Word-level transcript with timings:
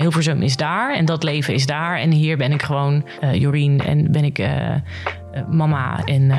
Hilversum 0.00 0.42
is 0.42 0.56
daar 0.56 0.94
en 0.94 1.04
dat 1.04 1.22
leven 1.22 1.54
is 1.54 1.66
daar. 1.66 1.98
En 1.98 2.10
hier 2.10 2.36
ben 2.36 2.52
ik 2.52 2.62
gewoon 2.62 3.04
uh, 3.20 3.34
Jorien 3.34 3.80
en 3.80 4.12
ben 4.12 4.24
ik 4.24 4.38
uh, 4.38 4.46
uh, 4.46 4.76
mama. 5.50 6.04
En 6.04 6.32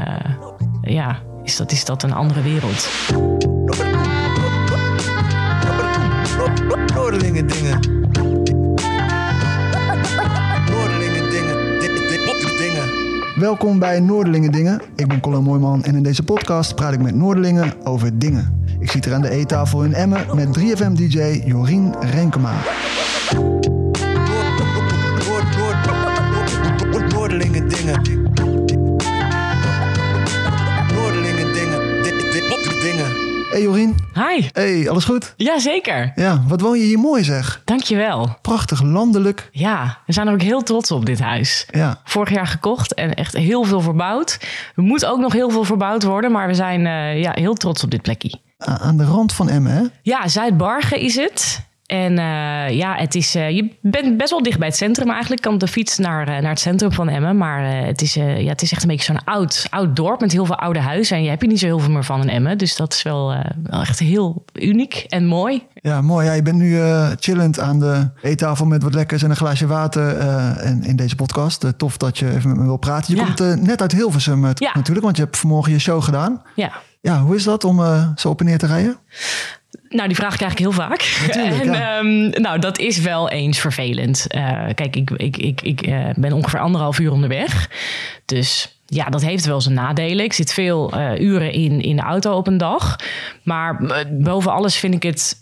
ja, 0.81 1.19
is 1.43 1.57
dat, 1.57 1.71
is 1.71 1.85
dat 1.85 2.03
een 2.03 2.13
andere 2.13 2.41
wereld. 2.41 2.89
Noorderlingen 6.95 7.47
dingen. 7.47 7.79
Noorderlingen 10.69 11.29
dingen. 11.29 11.79
dingen. 12.57 12.89
Welkom 13.35 13.79
bij 13.79 13.99
Noorderlingen 13.99 14.51
Dingen. 14.51 14.81
Ik 14.95 15.07
ben 15.07 15.19
Colin 15.19 15.43
Mooijman 15.43 15.83
en 15.83 15.95
in 15.95 16.03
deze 16.03 16.23
podcast 16.23 16.75
praat 16.75 16.93
ik 16.93 17.01
met 17.01 17.15
Noorderlingen 17.15 17.73
over 17.83 18.19
dingen. 18.19 18.63
Ik 18.79 18.91
zit 18.91 19.05
er 19.05 19.13
aan 19.13 19.21
de 19.21 19.29
eettafel 19.29 19.83
in 19.83 19.93
Emmen 19.93 20.35
met 20.35 20.59
3FM-dj 20.59 21.41
Jorien 21.45 21.95
Renkema. 21.99 22.53
Dingen. 31.21 31.53
Dingen. 31.53 32.79
Dingen. 32.81 33.05
Hey 33.49 33.61
Jorien. 33.61 33.95
Hi. 34.13 34.47
Hey, 34.51 34.89
alles 34.89 35.05
goed? 35.05 35.33
Jazeker. 35.37 36.11
Ja, 36.15 36.43
wat 36.47 36.61
woon 36.61 36.79
je 36.79 36.85
hier 36.85 36.99
mooi 36.99 37.23
zeg. 37.23 37.61
Dankjewel. 37.65 38.37
Prachtig, 38.41 38.81
landelijk. 38.81 39.49
Ja, 39.51 39.97
we 40.05 40.13
zijn 40.13 40.27
er 40.27 40.33
ook 40.33 40.41
heel 40.41 40.61
trots 40.61 40.91
op 40.91 41.05
dit 41.05 41.19
huis. 41.19 41.67
Ja. 41.71 41.99
Vorig 42.03 42.29
jaar 42.29 42.47
gekocht 42.47 42.93
en 42.93 43.13
echt 43.13 43.33
heel 43.33 43.63
veel 43.63 43.81
verbouwd. 43.81 44.37
Er 44.75 44.83
moet 44.83 45.05
ook 45.05 45.19
nog 45.19 45.33
heel 45.33 45.49
veel 45.49 45.63
verbouwd 45.63 46.03
worden, 46.03 46.31
maar 46.31 46.47
we 46.47 46.53
zijn 46.53 46.85
uh, 46.85 47.21
ja, 47.21 47.31
heel 47.33 47.53
trots 47.53 47.83
op 47.83 47.91
dit 47.91 48.01
plekje. 48.01 48.39
Aan 48.57 48.97
de 48.97 49.05
rand 49.05 49.33
van 49.33 49.49
Emmen, 49.49 49.71
hè? 49.71 49.83
Ja, 50.01 50.27
Zuidbargen 50.27 50.99
is 50.99 51.15
het. 51.15 51.69
En 51.91 52.11
uh, 52.11 52.69
ja, 52.77 52.95
het 52.95 53.15
is, 53.15 53.35
uh, 53.35 53.49
je 53.49 53.71
bent 53.81 54.17
best 54.17 54.29
wel 54.29 54.43
dicht 54.43 54.57
bij 54.59 54.67
het 54.67 54.77
centrum 54.77 55.09
eigenlijk. 55.09 55.41
Kan 55.41 55.57
de 55.57 55.67
fiets 55.67 55.97
naar, 55.97 56.27
uh, 56.29 56.37
naar 56.37 56.49
het 56.49 56.59
centrum 56.59 56.91
van 56.91 57.09
Emmen. 57.09 57.37
Maar 57.37 57.85
het, 57.85 58.01
is, 58.01 58.13
ja, 58.13 58.23
het 58.23 58.61
is 58.61 58.71
echt 58.71 58.81
een 58.81 58.87
beetje 58.87 59.05
zo'n 59.05 59.23
oud, 59.23 59.67
oud 59.69 59.95
dorp 59.95 60.19
met 60.19 60.31
heel 60.31 60.45
veel 60.45 60.55
oude 60.57 60.79
huizen. 60.79 61.17
En 61.17 61.23
je 61.23 61.29
hebt 61.29 61.41
hier 61.41 61.49
niet 61.49 61.59
zo 61.59 61.65
heel 61.65 61.79
veel 61.79 61.91
meer 61.91 62.03
van 62.03 62.21
in 62.21 62.29
Emmen. 62.29 62.57
Dus 62.57 62.75
dat 62.75 62.93
is 62.93 63.01
wel, 63.03 63.27
wel 63.63 63.81
echt 63.81 63.99
heel 63.99 64.45
uniek 64.53 65.05
en 65.07 65.25
mooi. 65.25 65.63
Ja, 65.73 66.01
mooi. 66.01 66.25
Ja, 66.25 66.33
je 66.33 66.41
bent 66.41 66.57
nu 66.57 66.79
chillend 67.19 67.59
aan 67.59 67.79
de 67.79 68.09
eettafel 68.21 68.65
met 68.65 68.83
wat 68.83 68.93
lekkers 68.93 69.23
en 69.23 69.29
een 69.29 69.35
glaasje 69.35 69.67
water 69.67 70.17
en 70.57 70.83
in 70.83 70.95
deze 70.95 71.15
podcast. 71.15 71.65
tof 71.77 71.97
dat 71.97 72.17
je 72.17 72.29
even 72.33 72.49
met 72.49 72.57
me 72.57 72.63
wil 72.65 72.77
praten. 72.77 73.15
Je 73.15 73.19
Ja. 73.21 73.25
komt 73.33 73.61
net 73.61 73.81
uit 73.81 73.91
Hilversum 73.91 74.45
Ja. 74.45 74.71
natuurlijk, 74.73 75.05
want 75.05 75.17
je 75.17 75.23
hebt 75.23 75.37
vanmorgen 75.37 75.71
je 75.71 75.79
show 75.79 76.03
gedaan. 76.03 76.41
Ja. 76.55 76.71
Ja, 77.01 77.19
hoe 77.19 77.35
is 77.35 77.43
dat 77.43 77.63
om 77.63 77.81
zo 78.15 78.29
op 78.29 78.39
en 78.39 78.45
neer 78.45 78.57
te 78.57 78.65
rijden? 78.65 78.97
Nou, 79.89 80.07
die 80.07 80.17
vraag 80.17 80.35
krijg 80.35 80.51
ik 80.51 80.57
heel 80.57 80.71
vaak. 80.71 81.17
Natuurlijk, 81.27 81.61
en, 81.65 81.71
ja. 81.71 81.97
ehm, 81.97 82.41
nou, 82.41 82.59
dat 82.59 82.77
is 82.79 82.99
wel 82.99 83.29
eens 83.29 83.59
vervelend. 83.59 84.27
Eh, 84.27 84.63
kijk, 84.75 84.95
ik, 84.95 85.09
ik, 85.09 85.37
ik, 85.37 85.61
ik 85.61 85.81
eh, 85.81 86.09
ben 86.15 86.33
ongeveer 86.33 86.59
anderhalf 86.59 86.99
uur 86.99 87.11
onderweg. 87.11 87.69
Dus 88.25 88.79
ja, 88.85 89.05
dat 89.05 89.21
heeft 89.21 89.45
wel 89.45 89.61
zijn 89.61 89.75
nadelen. 89.75 90.25
Ik 90.25 90.33
zit 90.33 90.53
veel 90.53 90.91
eh, 90.91 91.19
uren 91.19 91.51
in, 91.51 91.81
in 91.81 91.95
de 91.95 92.01
auto 92.01 92.35
op 92.35 92.47
een 92.47 92.57
dag. 92.57 92.95
Maar 93.43 94.05
boven 94.11 94.51
alles 94.51 94.75
vind 94.75 94.93
ik 94.93 95.03
het 95.03 95.39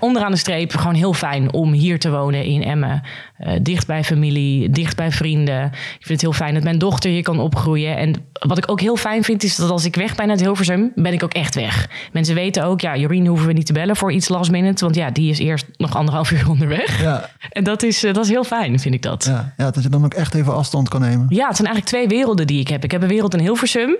onderaan 0.00 0.30
de 0.30 0.36
streep 0.36 0.74
gewoon 0.74 0.94
heel 0.94 1.12
fijn 1.12 1.52
om 1.52 1.72
hier 1.72 1.98
te 1.98 2.10
wonen 2.10 2.44
in 2.44 2.62
Emmen. 2.62 3.02
Eh, 3.38 3.52
dicht 3.62 3.86
bij 3.86 4.04
familie, 4.04 4.70
dicht 4.70 4.96
bij 4.96 5.12
vrienden. 5.12 5.64
Ik 5.64 6.06
vind 6.06 6.08
het 6.08 6.20
heel 6.20 6.32
fijn 6.32 6.54
dat 6.54 6.62
mijn 6.62 6.78
dochter 6.78 7.10
hier 7.10 7.22
kan 7.22 7.40
opgroeien. 7.40 7.96
En 7.96 8.14
wat 8.32 8.58
ik 8.58 8.70
ook 8.70 8.80
heel 8.80 8.96
fijn 8.96 9.24
vind, 9.24 9.42
is 9.42 9.56
dat 9.56 9.70
als 9.70 9.84
ik 9.84 9.96
weg 9.96 10.14
ben 10.14 10.30
uit 10.30 10.40
Hilversum, 10.40 10.92
ben 10.94 11.12
ik 11.12 11.22
ook 11.22 11.32
echt 11.32 11.54
weg. 11.54 11.88
Mensen 12.12 12.34
weten 12.34 12.64
ook, 12.64 12.80
ja, 12.80 12.96
Jorien 12.96 13.26
hoeven 13.26 13.46
we 13.46 13.52
niet 13.52 13.66
te 13.66 13.72
bellen 13.72 13.96
voor 13.96 14.12
iets 14.12 14.28
last 14.28 14.50
minute. 14.50 14.84
Want 14.84 14.96
ja, 14.96 15.10
die 15.10 15.30
is 15.30 15.38
eerst 15.38 15.66
nog 15.76 15.96
anderhalf 15.96 16.30
uur 16.36 16.48
onderweg. 16.48 17.02
Ja, 17.02 17.30
En 17.50 17.64
dat 17.64 17.82
is, 17.82 18.04
eh, 18.04 18.14
dat 18.14 18.24
is 18.24 18.30
heel 18.30 18.44
fijn, 18.44 18.80
vind 18.80 18.94
ik 18.94 19.02
dat. 19.02 19.24
ja, 19.24 19.54
ja, 19.56 19.70
dat 19.70 19.82
je 19.82 19.88
dan 19.88 20.04
ook 20.04 20.14
echt 20.14 20.34
even 20.34 20.54
afstand 20.54 20.88
kan 20.88 21.00
nemen. 21.00 21.26
Ja, 21.28 21.46
het 21.46 21.56
zijn 21.56 21.68
eigenlijk 21.68 21.86
twee 21.86 22.18
werelden 22.18 22.46
die 22.46 22.60
ik 22.60 22.68
heb. 22.68 22.84
Ik 22.84 22.90
heb 22.90 23.02
een 23.02 23.08
wereld 23.08 23.34
in 23.34 23.40
Hilversum. 23.40 23.96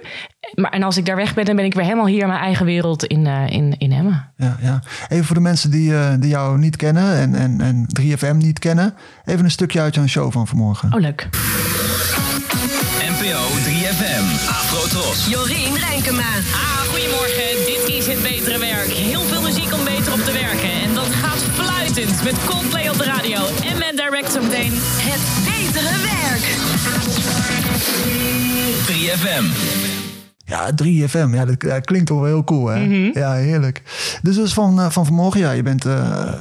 Maar, 0.54 0.70
en 0.70 0.82
als 0.82 0.96
ik 0.96 1.06
daar 1.06 1.16
weg 1.16 1.34
ben, 1.34 1.44
dan 1.44 1.56
ben 1.56 1.64
ik 1.64 1.74
weer 1.74 1.84
helemaal 1.84 2.06
hier 2.06 2.22
in 2.22 2.28
mijn 2.28 2.40
eigen 2.40 2.66
wereld 2.66 3.04
in, 3.04 3.26
eh, 3.26 3.46
in, 3.48 3.74
in 3.78 3.92
Emmen. 3.92 4.32
Ja, 4.36 4.56
ja. 4.60 4.82
Even 5.08 5.24
voor 5.24 5.34
de 5.34 5.42
mensen 5.42 5.70
die, 5.70 6.18
die 6.18 6.30
jou 6.30 6.58
niet 6.58 6.76
kennen 6.76 7.14
en, 7.14 7.34
en, 7.34 7.60
en 7.60 7.86
3FM 8.00 8.36
niet 8.36 8.58
kennen. 8.58 8.94
Even 9.28 9.44
een 9.44 9.50
stukje 9.50 9.80
uit 9.80 9.94
jouw 9.94 10.06
show 10.06 10.32
van 10.32 10.46
vanmorgen. 10.46 10.92
Oh, 10.94 11.00
leuk. 11.00 11.28
NPO 13.12 13.42
3FM. 13.66 14.48
Afrotros. 14.48 15.26
Jorien 15.28 15.74
Renkema. 15.76 16.32
Ah, 16.52 16.78
goedemorgen. 16.90 17.48
Dit 17.66 17.96
is 17.96 18.06
het 18.06 18.22
betere 18.22 18.58
werk. 18.58 18.90
Heel 18.90 19.20
veel 19.22 19.42
muziek 19.42 19.72
om 19.74 19.84
beter 19.84 20.12
op 20.12 20.20
te 20.20 20.32
werken. 20.32 20.70
En 20.70 20.94
dat 20.94 21.06
gaat 21.22 21.42
fluitend 21.52 22.24
met 22.24 22.34
Coldplay 22.44 22.88
op 22.88 22.98
de 22.98 23.04
radio. 23.04 23.38
En 23.70 23.78
met 23.78 23.92
Direct 23.96 24.32
zo 24.32 24.42
meteen. 24.42 24.72
Het 25.10 25.22
betere 25.48 25.96
werk. 26.12 26.44
3FM. 28.88 29.44
Ja, 30.44 30.70
3FM. 30.82 31.34
Ja, 31.34 31.44
dat, 31.44 31.60
dat 31.60 31.84
klinkt 31.84 32.06
toch 32.06 32.18
wel 32.18 32.26
heel 32.26 32.44
cool, 32.44 32.66
hè? 32.66 32.86
Mhm. 32.86 33.18
Ja, 33.18 33.32
heerlijk. 33.32 33.82
Dus 34.22 34.36
dat 34.36 34.46
is 34.46 34.52
van, 34.52 34.80
eh, 34.80 34.90
van 34.90 35.06
vanmorgen. 35.06 35.40
Ja, 35.40 35.50
je 35.50 35.62
bent 35.62 35.84
eh, 35.84 36.32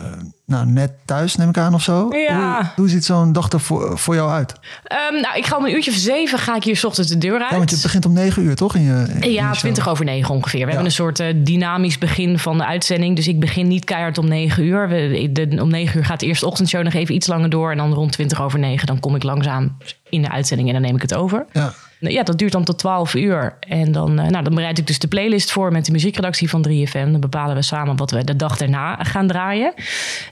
nou, 0.48 0.66
net 0.66 0.92
thuis, 1.06 1.36
neem 1.36 1.50
ik 1.50 1.58
aan, 1.58 1.74
of 1.74 1.82
zo. 1.82 2.08
Ja. 2.12 2.56
Hoe, 2.56 2.72
hoe 2.76 2.90
ziet 2.90 3.06
zo'n 3.06 3.32
dag 3.32 3.52
er 3.52 3.60
voor, 3.60 3.98
voor 4.00 4.16
jou 4.16 4.30
uit? 4.30 4.54
Ehm, 4.84 5.22
nou, 5.22 5.38
ik 5.38 5.46
ga 5.46 5.58
om 5.58 5.66
een 5.66 5.74
uurtje 5.74 5.92
of 5.92 5.98
zeven 5.98 6.40
ga 6.40 6.56
ik 6.56 6.64
hier 6.64 6.76
's 6.76 6.84
ochtends 6.84 7.10
de 7.10 7.18
deur 7.18 7.40
uit. 7.40 7.52
Ja, 7.52 7.58
want 7.58 7.70
je 7.70 7.80
begint 7.82 8.06
om 8.06 8.14
9 8.14 8.44
uur, 8.44 8.56
toch? 8.56 8.76
In 8.76 8.82
je, 8.82 9.06
in 9.20 9.32
Ja? 9.32 9.52
20 9.52 9.90
over 9.90 10.06
9 10.06 10.36
ongeveer. 10.36 10.60
We 10.60 10.66
hebben 10.66 10.86
een 10.86 10.92
soort 10.92 11.20
eh, 11.20 11.34
dynamisch 11.36 11.98
begin 11.98 12.40
van 12.40 12.58
de 12.58 12.66
uitzending. 12.66 13.16
Dus 13.16 13.28
ik 13.28 13.40
begin 13.40 13.68
niet 13.68 13.84
keihard 13.84 14.18
om 14.18 14.28
9 14.28 14.64
uur. 14.64 14.90
We, 14.90 15.30
de, 15.32 15.62
om 15.62 15.70
9 15.70 15.98
uur 15.98 16.06
gaat 16.06 16.20
de 16.20 16.26
eerste 16.26 16.46
ochtendshow 16.46 16.84
nog 16.84 16.94
even 16.94 17.16
iets 17.16 17.28
langer 17.28 17.50
door. 17.50 17.72
En 17.72 17.78
dan 17.78 17.94
rond 17.94 18.12
20 18.12 18.42
over 18.42 18.60
9 18.60 18.88
dan 18.88 19.00
kom 19.00 19.16
ik 19.16 19.24
langzaam 19.24 19.78
in 20.10 20.22
de 20.22 20.30
uitzending 20.30 20.68
en 20.68 20.74
dan 20.74 20.84
neem 20.84 20.96
ik 20.96 21.02
het 21.02 21.14
over. 21.14 21.46
Ja. 21.52 21.74
Nou 22.00 22.14
Ja, 22.14 22.24
dat 22.24 22.38
duurt 22.38 22.52
dan 22.52 22.64
tot 22.64 22.78
12 22.78 23.14
uur. 23.14 23.58
En 23.60 23.92
dan, 23.92 24.20
eh, 24.20 24.28
nou, 24.28 24.44
dan 24.44 24.56
bereid 24.56 24.78
ik 24.78 24.88
dus 24.88 25.00
de 25.00 25.08
playlist 25.08 25.52
voor 25.52 25.72
met 25.72 25.86
de 25.86 25.92
muziekredactie 25.92 26.50
van 26.50 26.62
3FM. 26.62 27.12
Dan 27.12 27.20
bepalen 27.20 27.56
we 27.56 27.62
samen 27.62 27.96
wat 27.98 28.12
we 28.12 28.24
de 28.24 28.36
dag 28.36 28.58
daarna 28.58 28.96
gaan 28.96 29.28
draaien. 29.28 29.74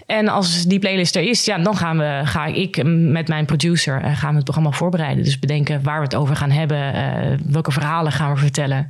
En 0.05 0.27
als 0.27 0.63
die 0.63 0.79
playlist 0.79 1.15
er 1.15 1.21
is, 1.29 1.45
ja, 1.45 1.57
dan 1.57 1.77
gaan 1.77 1.97
we, 1.97 2.21
ga 2.23 2.45
ik 2.45 2.83
met 2.85 3.27
mijn 3.27 3.45
producer 3.45 4.01
eh, 4.01 4.17
gaan 4.17 4.29
we 4.29 4.35
het 4.35 4.43
programma 4.43 4.71
voorbereiden. 4.71 5.23
Dus 5.23 5.39
bedenken 5.39 5.83
waar 5.83 5.97
we 5.97 6.03
het 6.03 6.15
over 6.15 6.35
gaan 6.35 6.51
hebben. 6.51 6.93
eh, 6.93 7.37
welke 7.45 7.71
verhalen 7.71 8.11
gaan 8.11 8.33
we 8.33 8.39
vertellen. 8.39 8.87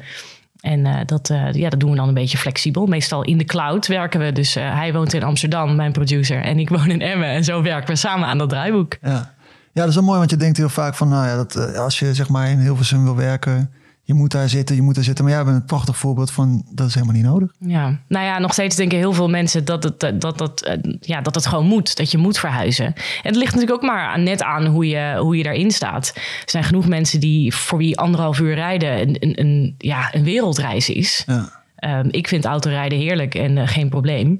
En 0.62 1.06
dat, 1.06 1.34
ja, 1.52 1.70
dat 1.70 1.80
doen 1.80 1.90
we 1.90 1.96
dan 1.96 2.08
een 2.08 2.14
beetje 2.14 2.38
flexibel. 2.38 2.86
Meestal 2.86 3.24
in 3.24 3.38
de 3.38 3.44
cloud 3.44 3.88
werken 3.88 4.20
we. 4.20 4.32
Dus 4.32 4.54
hij 4.54 4.94
woont 4.94 5.14
in 5.14 5.24
Amsterdam, 5.24 5.76
mijn 5.76 5.92
producer. 5.92 6.42
En 6.42 6.60
ik 6.60 6.70
woon 6.70 6.90
in 6.90 7.02
Emmen. 7.02 7.28
En 7.28 7.44
zo 7.44 7.62
werken 7.62 7.90
we 7.90 7.96
samen 7.96 8.28
aan 8.28 8.38
dat 8.38 8.50
draaiboek. 8.50 8.98
Ja. 9.02 9.34
Ja, 9.76 9.82
dat 9.82 9.90
is 9.90 9.96
wel 9.96 10.04
mooi, 10.04 10.18
want 10.18 10.30
je 10.30 10.38
denkt 10.38 10.58
heel 10.58 10.70
vaak 10.70 10.96
van... 10.96 11.10
Nou 11.10 11.28
ja, 11.28 11.36
dat, 11.36 11.56
eh, 11.56 11.80
als 11.80 12.00
je 12.00 12.14
zeg 12.14 12.30
maar 12.30 12.50
in 12.50 12.60
Hilversum 12.60 13.04
wil 13.04 13.16
werken... 13.16 13.72
Je 14.04 14.14
moet 14.14 14.32
daar 14.32 14.50
zitten, 14.50 14.76
je 14.76 14.82
moet 14.82 14.96
daar 14.96 15.04
zitten. 15.04 15.26
Maar 15.26 15.34
jij 15.34 15.44
bent 15.44 15.56
een 15.56 15.66
prachtig 15.66 15.98
voorbeeld 15.98 16.32
van... 16.32 16.66
Dat 16.72 16.88
is 16.88 16.94
helemaal 16.94 17.16
niet 17.16 17.26
nodig. 17.26 17.54
Ja, 17.60 18.00
nou 18.08 18.26
ja, 18.26 18.40
nog 18.40 18.54
steeds 18.54 18.76
denken 18.76 18.98
heel 18.98 19.14
veel 19.14 19.30
mensen 19.30 19.66
dat 19.66 19.84
het, 19.84 20.04
eh, 20.04 20.12
dat, 20.20 20.38
dat, 20.38 20.62
eh, 20.62 20.78
ja, 21.00 21.22
dat 21.22 21.36
het 21.36 21.46
gewoon 21.46 21.66
moet. 21.66 21.98
Dat 21.98 22.12
je 22.12 22.18
moet 22.18 22.40
verhuizen. 22.40 22.86
En 22.86 22.94
het 23.22 23.36
ligt 23.36 23.54
natuurlijk 23.54 23.84
ook 23.84 23.90
maar 23.90 24.20
net 24.20 24.44
aan 24.44 24.66
hoe 24.66 24.88
je, 24.88 25.16
hoe 25.20 25.38
je 25.38 25.44
daarin 25.44 25.72
staat. 25.72 26.12
Er 26.16 26.50
zijn 26.50 26.64
genoeg 26.64 26.88
mensen 26.88 27.20
die 27.20 27.56
voor 27.56 27.78
wie 27.78 27.98
anderhalf 27.98 28.40
uur 28.40 28.54
rijden 28.54 29.02
een, 29.02 29.16
een, 29.20 29.40
een, 29.40 29.76
ja, 29.78 30.14
een 30.14 30.24
wereldreis 30.24 30.90
is. 30.90 31.24
Ja. 31.28 31.64
Ehm, 31.76 32.08
ik 32.12 32.28
vind 32.28 32.46
autorijden 32.46 33.00
heerlijk 33.00 33.36
en 33.36 33.68
geen 33.68 33.90
probleem. 33.90 34.40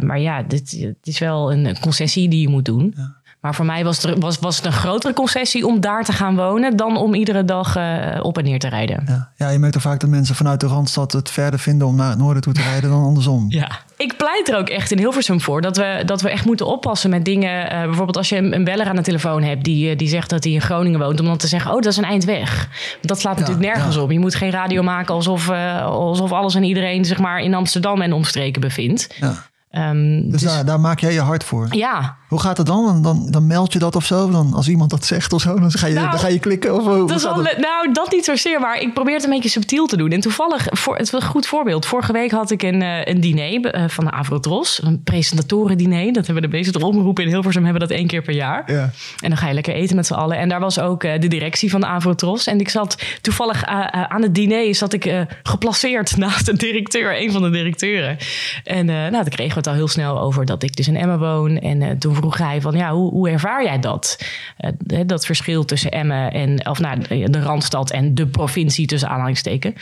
Maar 0.00 0.20
ja, 0.20 0.42
dit, 0.42 0.70
het 0.80 1.06
is 1.06 1.18
wel 1.18 1.52
een 1.52 1.80
concessie 1.80 2.28
die 2.28 2.40
je 2.40 2.48
moet 2.48 2.64
doen. 2.64 2.94
Maar 3.40 3.54
voor 3.54 3.64
mij 3.64 3.84
was 3.84 4.02
het, 4.02 4.18
was, 4.18 4.38
was 4.38 4.56
het 4.56 4.64
een 4.66 4.72
grotere 4.72 5.14
concessie 5.14 5.66
om 5.66 5.80
daar 5.80 6.04
te 6.04 6.12
gaan 6.12 6.36
wonen... 6.36 6.76
dan 6.76 6.96
om 6.96 7.14
iedere 7.14 7.44
dag 7.44 7.76
eh, 7.76 8.18
op 8.22 8.38
en 8.38 8.44
neer 8.44 8.58
te 8.58 8.68
rijden. 8.68 9.04
Ja. 9.06 9.30
ja, 9.36 9.48
je 9.48 9.58
merkt 9.58 9.74
toch 9.74 9.82
vaak 9.82 10.00
dat 10.00 10.10
mensen 10.10 10.34
vanuit 10.34 10.60
de 10.60 10.66
Randstad 10.66 11.12
het 11.12 11.30
verder 11.30 11.58
vinden... 11.58 11.86
om 11.86 11.96
naar 11.96 12.08
het 12.08 12.18
noorden 12.18 12.42
toe 12.42 12.52
te 12.52 12.62
rijden 12.62 12.90
dan 12.90 13.02
andersom. 13.02 13.44
Ja. 13.48 13.68
Ik 13.96 14.16
pleit 14.16 14.48
er 14.48 14.58
ook 14.58 14.68
echt 14.68 14.90
in 14.90 14.98
Hilversum 14.98 15.40
voor 15.40 15.60
dat 15.60 15.76
we, 15.76 16.02
dat 16.06 16.20
we 16.20 16.30
echt 16.30 16.44
moeten 16.44 16.66
oppassen 16.66 17.10
met 17.10 17.24
dingen. 17.24 17.70
eh, 17.70 17.82
bijvoorbeeld 17.82 18.16
als 18.16 18.28
je 18.28 18.36
een, 18.36 18.54
een 18.54 18.64
beller 18.64 18.86
aan 18.86 18.96
de 18.96 19.02
telefoon 19.02 19.42
hebt 19.42 19.64
die, 19.64 19.90
eh, 19.90 19.96
die 19.98 20.08
zegt 20.08 20.30
dat 20.30 20.44
hij 20.44 20.52
in 20.52 20.60
Groningen 20.60 21.00
woont, 21.00 21.20
om 21.20 21.26
dan 21.26 21.36
te 21.36 21.46
zeggen: 21.46 21.70
Oh, 21.70 21.80
dat 21.80 21.92
is 21.92 21.96
een 21.96 22.04
eind 22.04 22.24
weg. 22.24 22.68
Dat 23.02 23.20
slaat 23.20 23.38
natuurlijk 23.38 23.66
nergens 23.66 23.94
ja. 23.94 24.00
op. 24.02 24.10
Je 24.10 24.18
moet 24.18 24.34
geen 24.34 24.50
radio 24.50 24.82
maken 24.82 25.14
alsof, 25.14 25.50
alsof 25.82 26.32
alles 26.32 26.54
en 26.54 26.62
iedereen 26.62 27.04
zich 27.04 27.18
maar 27.18 27.40
in 27.40 27.54
Amsterdam 27.54 28.00
en 28.02 28.12
omstreken 28.12 28.60
bevindt. 28.60 29.14
Ja. 29.20 29.34
Ehm, 29.70 30.30
Dus, 30.30 30.42
daar, 30.42 30.64
daar 30.64 30.80
maak 30.80 31.00
jij 31.00 31.12
je 31.12 31.20
hard 31.20 31.44
voor. 31.44 31.66
ja. 31.70 32.16
Hoe 32.28 32.40
gaat 32.40 32.56
het 32.56 32.66
dan? 32.66 33.02
Dan, 33.02 33.26
dan, 33.30 33.46
meld 33.46 33.72
je 33.72 33.78
dat 33.78 33.96
of 33.96 34.04
zo? 34.04 34.30
Dan, 34.30 34.54
als 34.54 34.68
iemand 34.68 34.90
dat 34.90 35.04
zegt 35.04 35.32
of 35.32 35.40
zo, 35.40 35.60
dan 35.60 35.70
ga 35.70 35.86
je, 35.86 35.94
Nou, 35.94 36.10
dan 36.10 36.18
ga 36.18 36.28
je 36.28 36.38
klikken? 36.38 36.74
Of, 36.74 36.84
Dat 36.84 37.16
is 37.18 37.22
nou, 37.58 37.92
dat 37.92 38.10
niet 38.10 38.24
zozeer, 38.24 38.60
maar 38.60 38.80
ik 38.80 38.94
probeer 38.94 39.14
het 39.14 39.24
een 39.24 39.30
beetje 39.30 39.48
subtiel 39.48 39.86
te 39.86 39.96
doen. 39.96 40.10
En 40.10 40.20
toevallig, 40.20 40.66
voor, 40.70 40.96
het 40.96 41.12
een 41.12 41.22
goed 41.22 41.46
voorbeeld. 41.46 41.86
Vorige 41.86 42.12
week 42.12 42.30
had 42.30 42.50
ik 42.50 42.62
een, 42.62 42.82
eh, 42.82 43.04
een 43.04 43.20
diner 43.20 43.64
eh, 43.64 43.88
van 43.88 44.04
de 44.04 44.10
Avrotros. 44.10 44.80
Een 44.82 45.02
presentatorendiner. 45.02 46.12
Dat 46.12 46.24
hebben 46.26 46.42
de 46.42 46.56
meeste 46.56 46.86
omroepen 46.86 47.24
in 47.24 47.30
Hilversum 47.30 47.64
hebben 47.64 47.80
dat 47.80 47.90
één 47.90 48.06
keer 48.06 48.22
per 48.22 48.34
jaar. 48.34 48.72
Ja. 48.72 48.90
En 49.20 49.28
dan 49.28 49.36
ga 49.36 49.48
je 49.48 49.54
lekker 49.54 49.74
eten 49.74 49.96
met 49.96 50.06
z'n 50.06 50.14
allen. 50.14 50.38
En 50.38 50.48
daar 50.48 50.60
was 50.60 50.78
ook 50.78 51.04
eh, 51.04 51.20
de 51.20 51.28
directie 51.28 51.70
van 51.70 51.80
de 51.80 51.86
Avrotros. 51.86 52.46
En 52.46 52.60
ik 52.60 52.68
zat 52.68 53.02
toevallig 53.20 53.64
aan 53.64 54.22
het 54.22 54.34
diner... 54.34 54.74
zat 54.74 54.92
ik 54.92 55.26
geplaceerd 55.42 56.16
naast 56.16 56.46
de 56.46 56.56
directeur, 56.56 57.20
een 57.20 57.32
van 57.32 57.42
de 57.42 57.50
directeuren. 57.50 58.16
En 58.64 58.86
nou, 58.86 59.10
dan 59.10 59.28
kregen 59.28 59.52
we 59.52 59.58
het 59.58 59.66
al 59.66 59.74
heel 59.74 59.88
snel 59.88 60.20
over 60.20 60.46
dat 60.46 60.62
ik 60.62 60.76
dus 60.76 60.88
in 60.88 60.96
Emmen 60.96 61.18
woon. 61.18 61.58
En 61.58 61.98
toen 61.98 62.14
vroeg 62.18 62.38
hij 62.38 62.60
van, 62.60 62.76
ja, 62.76 62.92
hoe, 62.92 63.10
hoe 63.10 63.28
ervaar 63.28 63.64
jij 63.64 63.78
dat? 63.78 64.18
Eh, 64.56 65.00
dat 65.06 65.26
verschil 65.26 65.64
tussen 65.64 65.90
Emmen 65.90 66.32
en... 66.32 66.68
of 66.68 66.78
nou, 66.78 66.98
de 67.30 67.40
Randstad 67.40 67.90
en 67.90 68.14
de 68.14 68.26
provincie 68.26 68.86
tussen 68.86 69.08
aanhalingstekens. 69.08 69.74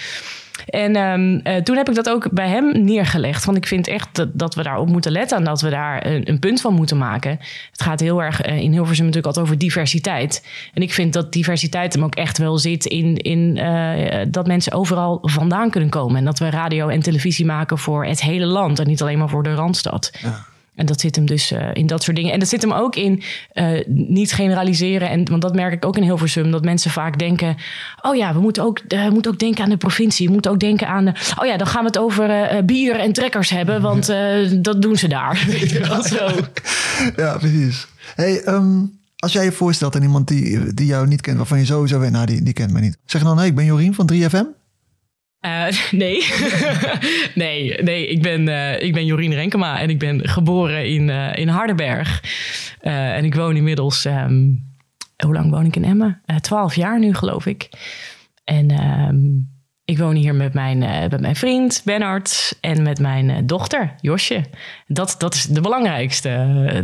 En 0.66 0.96
ehm, 0.96 1.38
eh, 1.42 1.62
toen 1.62 1.76
heb 1.76 1.88
ik 1.88 1.94
dat 1.94 2.08
ook 2.08 2.30
bij 2.30 2.48
hem 2.48 2.84
neergelegd. 2.84 3.44
Want 3.44 3.56
ik 3.56 3.66
vind 3.66 3.88
echt 3.88 4.08
dat, 4.12 4.28
dat 4.32 4.54
we 4.54 4.62
daarop 4.62 4.88
moeten 4.88 5.12
letten 5.12 5.38
en 5.38 5.44
dat 5.44 5.60
we 5.60 5.70
daar 5.70 6.06
een, 6.06 6.28
een 6.28 6.38
punt 6.38 6.60
van 6.60 6.74
moeten 6.74 6.98
maken. 6.98 7.30
Het 7.70 7.82
gaat 7.82 8.00
heel 8.00 8.22
erg 8.22 8.40
eh, 8.40 8.58
in 8.58 8.72
Hilversum 8.72 9.04
natuurlijk 9.04 9.26
altijd 9.26 9.46
over 9.46 9.58
diversiteit. 9.58 10.46
En 10.74 10.82
ik 10.82 10.92
vind 10.92 11.12
dat 11.12 11.32
diversiteit 11.32 11.92
hem 11.92 12.04
ook 12.04 12.14
echt 12.14 12.38
wel 12.38 12.58
zit 12.58 12.84
in, 12.84 13.16
in 13.16 13.54
dat 14.30 14.46
mensen 14.46 14.72
overal 14.72 15.18
vandaan 15.22 15.70
kunnen 15.70 15.90
komen. 15.90 16.16
En 16.16 16.24
dat 16.24 16.38
we 16.38 16.50
radio 16.50 16.88
en 16.88 17.00
televisie 17.00 17.46
maken 17.46 17.78
voor 17.78 18.04
het 18.04 18.22
hele 18.22 18.46
land 18.46 18.78
en 18.78 18.86
niet 18.86 19.02
alleen 19.02 19.18
maar 19.18 19.28
voor 19.28 19.42
de 19.42 19.54
Randstad. 19.54 20.12
En 20.76 20.86
dat 20.86 21.00
zit 21.00 21.16
hem 21.16 21.26
dus 21.26 21.50
eh, 21.50 21.68
in 21.72 21.86
dat 21.86 22.02
soort 22.02 22.16
dingen. 22.16 22.32
En 22.32 22.38
dat 22.38 22.48
zit 22.48 22.62
hem 22.62 22.72
ook 22.72 22.96
in 22.96 23.22
eh, 23.52 23.86
niet 23.86 24.32
generaliseren. 24.32 25.10
En, 25.10 25.28
want 25.30 25.42
dat 25.42 25.54
merk 25.54 25.72
ik 25.72 25.84
ook 25.84 25.96
in 25.96 26.02
Hilversum. 26.02 26.50
Dat 26.50 26.64
mensen 26.64 26.90
vaak 26.90 27.18
denken... 27.18 27.56
oh 28.02 28.16
ja, 28.16 28.34
we 28.34 28.40
moeten 28.40 28.62
ook, 28.62 28.78
eh, 28.78 29.08
moeten 29.08 29.32
ook 29.32 29.38
denken 29.38 29.64
aan 29.64 29.70
de 29.70 29.76
provincie. 29.76 30.26
We 30.26 30.32
moeten 30.32 30.50
ook 30.50 30.60
denken 30.60 30.88
aan... 30.88 31.04
De, 31.04 31.12
oh 31.40 31.46
ja, 31.46 31.56
dan 31.56 31.66
gaan 31.66 31.80
we 31.80 31.86
het 31.86 31.98
over 31.98 32.64
bier 32.64 32.96
en 32.96 33.12
trekkers 33.12 33.50
hebben. 33.50 33.82
Want 33.82 34.06
dat 34.62 34.82
doen 34.82 34.96
ze 34.96 35.08
daar. 35.08 35.46
Wel, 35.88 36.02
zo. 36.02 36.28
Ja, 37.16 37.38
precies. 37.38 37.86
Hey, 38.14 38.42
ehm, 38.42 38.84
als 39.16 39.32
jij 39.32 39.44
je 39.44 39.52
voorstelt 39.52 39.96
aan 39.96 40.02
iemand 40.02 40.28
die, 40.28 40.74
die 40.74 40.86
jou 40.86 41.06
niet 41.06 41.20
kent, 41.20 41.36
waarvan 41.36 41.58
je 41.58 41.64
sowieso 41.64 41.98
weet, 41.98 42.10
nou, 42.10 42.26
die, 42.26 42.42
die 42.42 42.52
kent 42.52 42.72
mij 42.72 42.80
niet. 42.80 42.96
Zeg 43.04 43.22
dan, 43.22 43.38
hey, 43.38 43.46
ik 43.46 43.54
ben 43.54 43.64
Jorien 43.64 43.94
van 43.94 44.10
3FM? 44.12 44.65
Eh, 45.46 45.66
nee. 46.02 46.24
nee, 47.44 47.82
nee 47.82 48.06
ik, 48.06 48.22
ben, 48.22 48.48
eh, 48.48 48.82
ik 48.86 48.92
ben 48.92 49.04
Jorien 49.04 49.34
Renkema 49.34 49.80
en 49.80 49.90
ik 49.90 49.98
ben 49.98 50.28
geboren 50.28 50.86
in, 50.86 51.10
eh, 51.10 51.36
in 51.36 51.48
Hardenberg. 51.48 52.22
En 52.80 53.24
ik 53.24 53.34
woon 53.34 53.56
inmiddels, 53.56 54.04
ehm, 54.04 54.44
hoe 55.16 55.32
lang 55.32 55.50
woon 55.50 55.64
ik 55.64 55.76
in 55.76 55.84
Emmen? 55.84 56.22
Twaalf 56.40 56.74
jaar 56.74 56.98
nu, 56.98 57.14
geloof 57.14 57.46
ik. 57.46 57.68
En 58.44 58.70
ehm, 58.70 59.16
ik 59.84 59.98
woon 59.98 60.14
hier 60.14 60.34
met 60.34 60.54
mijn, 60.54 60.78
met 61.10 61.20
mijn 61.20 61.36
vriend 61.36 61.82
Bernard 61.84 62.58
en 62.60 62.82
met 62.82 62.98
mijn 62.98 63.46
dochter 63.46 63.94
Josje. 64.00 64.44
Dat, 64.86 65.14
dat 65.18 65.34
is 65.34 65.44
de 65.44 65.60
belangrijkste, 65.60 66.28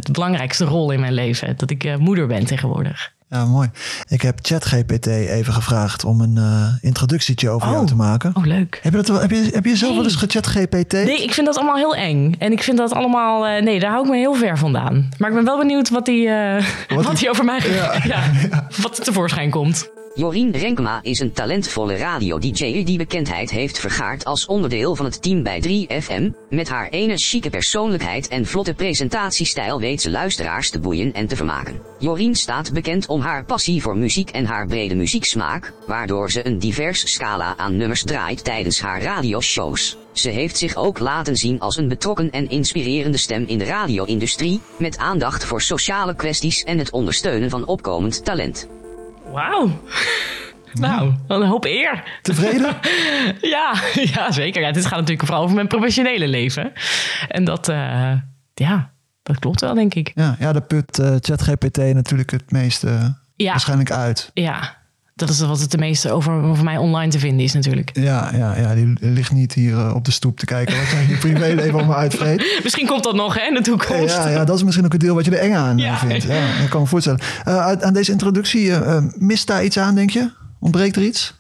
de 0.01 0.13
belangrijkste 0.13 0.65
rol 0.65 0.91
in 0.91 1.01
mijn 1.01 1.13
leven. 1.13 1.57
Dat 1.57 1.71
ik 1.71 1.99
moeder 1.99 2.27
ben 2.27 2.45
tegenwoordig. 2.45 3.13
Ja, 3.33 3.45
mooi. 3.45 3.71
Ik 4.09 4.23
heb 4.23 4.39
ChatGPT 4.43 5.07
even 5.07 5.53
gevraagd 5.53 6.05
om 6.05 6.21
een 6.21 6.37
eh, 6.37 6.67
introductietje 6.81 7.51
over 7.51 7.69
jou 7.69 7.81
Oh. 7.81 7.87
te 7.87 7.95
maken. 7.95 8.33
Oh, 8.37 8.45
leuk. 8.45 8.79
Heb 8.83 8.93
je, 8.93 8.99
dat 8.99 9.09
wel, 9.09 9.21
heb, 9.21 9.31
je, 9.31 9.49
heb 9.53 9.65
je 9.65 9.77
zelf 9.77 9.95
wel 9.95 10.05
eens 10.05 10.17
gechat-GPT? 10.17 10.93
Nee, 10.93 11.23
ik 11.23 11.33
vind 11.35 11.47
dat 11.47 11.57
allemaal 11.57 11.77
heel 11.77 11.95
eng. 11.95 12.35
En 12.39 12.53
ik 12.53 12.63
vind 12.63 12.77
dat 12.79 12.93
allemaal... 12.93 13.47
eh, 13.47 13.63
nee, 13.63 13.81
daar 13.81 13.91
hou 13.91 14.05
ik 14.05 14.11
me 14.11 14.17
heel 14.17 14.35
ver 14.35 14.59
vandaan. 14.59 15.09
Maar 15.19 15.29
ik 15.29 15.35
ben 15.35 15.45
wel 15.45 15.59
benieuwd 15.59 15.89
wat 15.91 16.07
hij 16.07 16.57
eh, 16.57 16.65
Wat 16.89 17.05
wat 17.05 17.11
die- 17.17 17.21
hij 17.21 17.31
over 17.31 17.45
mij... 17.45 17.61
Ja, 18.05 18.31
wat 18.83 18.99
er 18.99 19.05
tevoorschijn 19.05 19.51
komt. 19.51 19.91
Jorien 20.15 20.51
Renkema 20.51 20.99
is 21.03 21.21
een 21.21 21.33
talentvolle 21.33 21.97
radio-dj 21.97 22.85
die 22.85 22.99
bekendheid 22.99 23.51
heeft 23.51 23.79
vergaard 23.79 24.25
als 24.25 24.47
onderdeel 24.47 24.97
van 24.97 25.05
het 25.05 25.23
team 25.23 25.43
bij 25.43 25.63
3FM. 25.89 26.23
Met 26.51 26.69
haar 26.69 26.89
ene 26.89 27.17
chique 27.17 27.51
persoonlijkheid 27.51 28.29
en 28.29 28.47
vlotte 28.47 28.75
presentatiestijl 28.75 29.81
weet 29.81 30.01
ze 30.03 30.11
luisteraars 30.11 30.71
te 30.71 30.79
boeien 30.79 31.13
en 31.13 31.27
te 31.27 31.37
vermaken. 31.37 31.75
Jorien 31.99 32.35
staat 32.35 32.73
bekend 32.73 33.07
om 33.07 33.21
haar 33.23 33.45
passie 33.45 33.83
voor 33.83 33.97
muziek 33.97 34.31
en 34.31 34.45
haar 34.45 34.67
brede 34.67 34.95
muzieksmaak, 34.95 35.73
waardoor 35.87 36.31
ze 36.31 36.47
een 36.47 36.59
divers 36.59 37.13
scala 37.13 37.57
aan 37.57 37.77
nummers 37.77 38.03
draait 38.03 38.45
tijdens 38.45 38.81
haar 38.81 39.03
radioshows. 39.03 39.97
Ze 40.13 40.31
heeft 40.31 40.57
zich 40.57 40.77
ook 40.77 40.99
laten 40.99 41.37
zien 41.37 41.61
als 41.61 41.77
een 41.77 41.89
betrokken 41.89 42.31
en 42.31 42.51
inspirerende 42.51 43.19
stem 43.19 43.45
in 43.47 43.59
de 43.59 43.65
radio-industrie, 43.65 44.61
met 44.79 44.99
aandacht 44.99 45.45
voor 45.45 45.61
sociale 45.61 46.15
kwesties 46.15 46.63
en 46.63 46.79
het 46.79 46.91
ondersteunen 46.91 47.51
van 47.51 47.67
opkomend 47.67 48.25
talent. 48.25 48.69
Wauw. 49.33 49.71
Nou, 50.73 51.13
wat 51.27 51.41
een 51.41 51.47
hoop 51.49 51.65
eer. 51.65 52.19
Tevreden? 52.23 52.77
Ja, 53.41 53.75
ja 53.95 54.31
zeker. 54.31 54.63
Ja, 54.63 54.73
dit 54.73 54.87
gaat 54.87 54.99
natuurlijk 54.99 55.27
vooral 55.27 55.43
over 55.43 55.55
mijn 55.55 55.69
professionele 55.69 56.29
leven. 56.29 56.73
En 57.29 57.45
dat, 57.45 57.69
eh, 57.69 58.13
ja, 58.55 58.93
dat 59.23 59.39
klopt 59.39 59.61
wel, 59.61 59.75
denk 59.75 59.95
ik. 59.95 60.13
ja, 60.15 60.37
ja, 60.39 60.53
daar 60.53 60.63
put 60.63 60.99
eh, 60.99 61.15
ChatGPT 61.21 61.77
natuurlijk 61.77 62.31
het 62.31 62.51
meeste 62.51 63.15
Ja. 63.37 63.51
waarschijnlijk 63.51 63.91
uit. 63.91 64.31
Ja, 64.35 64.77
dat 65.15 65.29
is 65.29 65.41
wat 65.41 65.61
het 65.61 65.71
de 65.71 65.79
meeste 65.79 66.11
over, 66.11 66.33
over 66.43 66.65
mij 66.65 66.77
online 66.77 67.11
te 67.11 67.19
vinden 67.19 67.45
is 67.45 67.53
natuurlijk. 67.53 67.91
Ja, 67.93 68.31
ja, 68.35 68.57
ja, 68.57 68.75
die 68.75 68.93
ligt 69.01 69.33
niet 69.33 69.53
hier 69.53 69.79
eh, 69.79 69.95
op 69.95 70.05
de 70.05 70.11
stoep 70.11 70.39
te 70.39 70.47
kijken 70.47 70.77
wat 70.79 70.89
jij 70.91 71.07
je 71.09 71.17
privéleven 71.17 71.75
allemaal 71.75 71.97
uitvreet. 71.97 72.59
Misschien 72.63 72.87
komt 72.87 73.03
dat 73.05 73.15
nog 73.15 73.35
hè, 73.35 73.47
in 73.47 73.55
de 73.55 73.61
toekomst. 73.61 74.15
Ja, 74.17 74.29
ja, 74.29 74.45
dat 74.45 74.57
is 74.57 74.63
misschien 74.65 74.85
ook 74.85 74.93
het 74.93 75.01
deel 75.01 75.15
wat 75.15 75.25
je 75.25 75.31
er 75.31 75.39
eng 75.51 75.55
aan 75.55 75.79
eh, 75.79 75.85
Ja. 75.85 75.97
vindt. 75.97 76.23
Ja, 76.25 76.55
ik 76.63 76.71
kan 76.71 76.81
me 76.81 76.87
voorstellen. 76.87 77.21
Eh, 77.45 77.73
aan 77.73 77.93
deze 77.93 78.13
introductie, 78.13 78.71
eh, 78.71 78.97
eh, 78.97 79.05
mist 79.17 79.47
daar 79.47 79.65
iets 79.65 79.79
aan, 79.79 79.95
denk 79.95 80.11
je? 80.11 80.31
Ontbreekt 80.61 80.97
er 80.97 81.03
iets? 81.03 81.35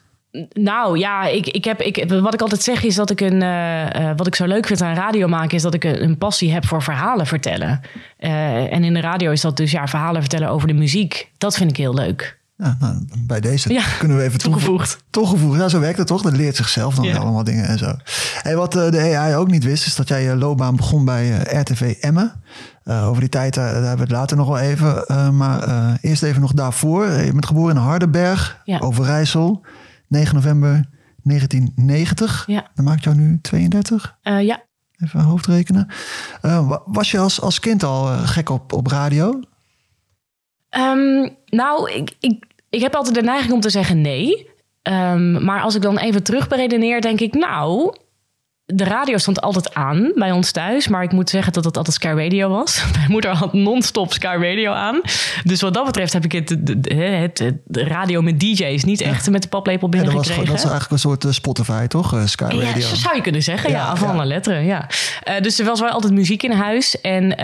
Nou 0.52 0.98
ja, 0.98 1.26
ik, 1.26 1.46
ik 1.46 1.64
heb, 1.64 1.80
ik, 1.80 2.04
wat 2.20 2.34
ik 2.34 2.40
altijd 2.40 2.62
zeg 2.62 2.82
is 2.82 2.94
dat 2.94 3.10
ik 3.10 3.20
een. 3.20 3.42
eh, 3.42 3.94
eh, 4.10 4.16
wat 4.16 4.26
ik 4.26 4.34
zo 4.34 4.46
leuk 4.46 4.66
vind 4.66 4.82
aan 4.82 4.94
radio 4.94 5.28
maken, 5.28 5.56
is 5.56 5.62
dat 5.62 5.74
ik 5.74 5.84
een, 5.84 6.02
een 6.02 6.18
passie 6.18 6.52
heb 6.52 6.66
voor 6.66 6.82
verhalen 6.82 7.26
vertellen. 7.26 7.80
Eh, 8.18 8.72
en 8.72 8.84
in 8.84 8.94
de 8.94 9.00
radio 9.00 9.30
is 9.30 9.40
dat 9.40 9.56
dus 9.56 9.70
ja, 9.70 9.86
verhalen 9.86 10.20
vertellen 10.20 10.48
over 10.48 10.68
de 10.68 10.74
muziek. 10.74 11.30
Dat 11.38 11.54
vind 11.56 11.70
ik 11.70 11.76
heel 11.76 11.94
leuk. 11.94 12.40
Ja, 12.56 12.76
nou, 12.80 12.94
bij 13.18 13.40
deze 13.40 13.72
Ja, 13.72 13.82
kunnen 13.98 14.16
we 14.16 14.22
even 14.22 14.38
toegevoegd. 14.38 14.98
Toegevoegd, 15.10 15.58
ja, 15.60 15.68
zo 15.68 15.80
werkt 15.80 15.98
het 15.98 16.06
toch? 16.06 16.22
Dat 16.22 16.36
leert 16.36 16.56
zichzelf 16.56 16.94
dan 16.94 17.04
Ja. 17.04 17.16
allemaal 17.16 17.44
dingen 17.44 17.64
en 17.66 17.78
zo. 17.78 17.94
Hey, 18.42 18.56
wat 18.56 18.72
de 18.72 19.14
AI 19.16 19.34
ook 19.34 19.50
niet 19.50 19.64
wist, 19.64 19.86
is 19.86 19.96
dat 19.96 20.08
jij 20.08 20.22
je 20.22 20.36
loopbaan 20.36 20.76
begon 20.76 21.04
bij 21.04 21.30
RTV 21.60 21.94
Emmen. 22.00 22.32
Over 22.84 23.20
die 23.20 23.28
tijd, 23.28 23.54
daar, 23.54 23.64
daar 23.72 23.74
hebben 23.74 23.96
we 23.96 24.02
het 24.02 24.10
later 24.12 24.36
nog 24.36 24.46
wel 24.48 24.58
even. 24.58 25.04
Maar 25.36 25.68
eerst 26.00 26.22
even 26.22 26.40
nog 26.40 26.52
daarvoor. 26.52 27.06
Je 27.10 27.32
bent 27.32 27.46
geboren 27.46 27.76
in 27.76 27.82
Hardenberg, 27.82 28.60
Ja. 28.64 28.78
Overijssel. 28.78 29.62
9 30.12 30.34
november 30.34 30.88
1990. 31.22 32.44
Ja. 32.46 32.70
Dat 32.74 32.84
maakt 32.84 33.04
jou 33.04 33.16
nu 33.16 33.38
32. 33.42 34.18
Eh, 34.22 34.42
ja, 34.42 34.62
Even 34.98 35.20
hoofdrekenen. 35.20 35.86
Eh, 36.42 36.68
wa- 36.68 36.82
was 36.86 37.10
je 37.10 37.18
als, 37.18 37.40
als 37.40 37.60
kind 37.60 37.82
al 37.82 38.08
eh, 38.08 38.26
gek 38.28 38.48
op, 38.48 38.72
op 38.72 38.86
radio? 38.86 39.40
Ehm, 40.68 41.28
nou, 41.46 41.90
ik, 41.92 42.16
ik, 42.20 42.44
ik 42.70 42.80
heb 42.80 42.94
altijd 42.94 43.14
de 43.14 43.22
neiging 43.22 43.52
om 43.52 43.60
te 43.60 43.70
zeggen 43.70 44.00
nee. 44.00 44.50
Ehm, 44.82 45.44
maar 45.44 45.60
als 45.62 45.74
ik 45.74 45.82
dan 45.82 45.98
even 45.98 46.22
terug 46.22 46.48
beredeneer, 46.48 47.00
denk 47.00 47.20
ik, 47.20 47.34
nou, 47.34 47.94
de 48.72 48.84
radio 48.84 49.16
stond 49.18 49.40
altijd 49.40 49.74
aan 49.74 50.12
bij 50.14 50.30
ons 50.32 50.50
thuis. 50.50 50.88
Maar 50.88 51.02
ik 51.02 51.12
moet 51.12 51.30
zeggen 51.30 51.52
dat 51.52 51.64
het 51.64 51.76
altijd 51.76 51.96
Sky 51.96 52.06
Radio 52.16 52.48
was. 52.48 52.84
Mijn 52.96 53.10
moeder 53.10 53.30
had 53.30 53.52
non-stop 53.52 54.12
Sky 54.12 54.36
Radio 54.40 54.72
aan. 54.72 55.00
Dus 55.44 55.60
wat 55.60 55.74
dat 55.74 55.84
betreft 55.84 56.12
heb 56.12 56.24
ik 56.24 56.32
het, 56.32 56.48
het, 56.82 57.38
het 57.38 57.54
radio 57.70 58.22
met 58.22 58.40
DJ's 58.40 58.84
niet 58.84 59.00
echt 59.00 59.30
met 59.30 59.42
de 59.42 59.48
paplepel 59.48 59.88
Ja, 59.90 60.02
dat, 60.04 60.12
was, 60.12 60.26
binnengekregen. 60.26 60.32
gewoon- 60.34 60.46
dat 60.46 60.56
is 60.64 60.70
eigenlijk 60.70 60.92
een 60.92 60.98
soort 61.10 61.24
eh, 61.24 61.30
Spotify, 61.30 61.86
toch? 61.86 62.14
Eh, 62.14 62.24
Sky 62.26 62.44
Ja, 62.54 62.62
Radio. 62.62 62.86
zo 62.86 62.94
zou 62.94 63.16
je 63.16 63.22
kunnen 63.22 63.42
zeggen. 63.42 63.70
Ja, 63.70 63.76
Ja, 63.76 63.96
van 63.96 64.08
ja. 64.08 64.14
alle 64.14 64.24
letteren. 64.24 64.64
Ja. 64.64 64.86
Eh, 65.22 65.40
dus 65.40 65.58
er 65.58 65.64
was 65.64 65.80
wel 65.80 65.90
altijd 65.90 66.12
muziek 66.12 66.42
in 66.42 66.50
huis. 66.52 67.00
En 67.00 67.36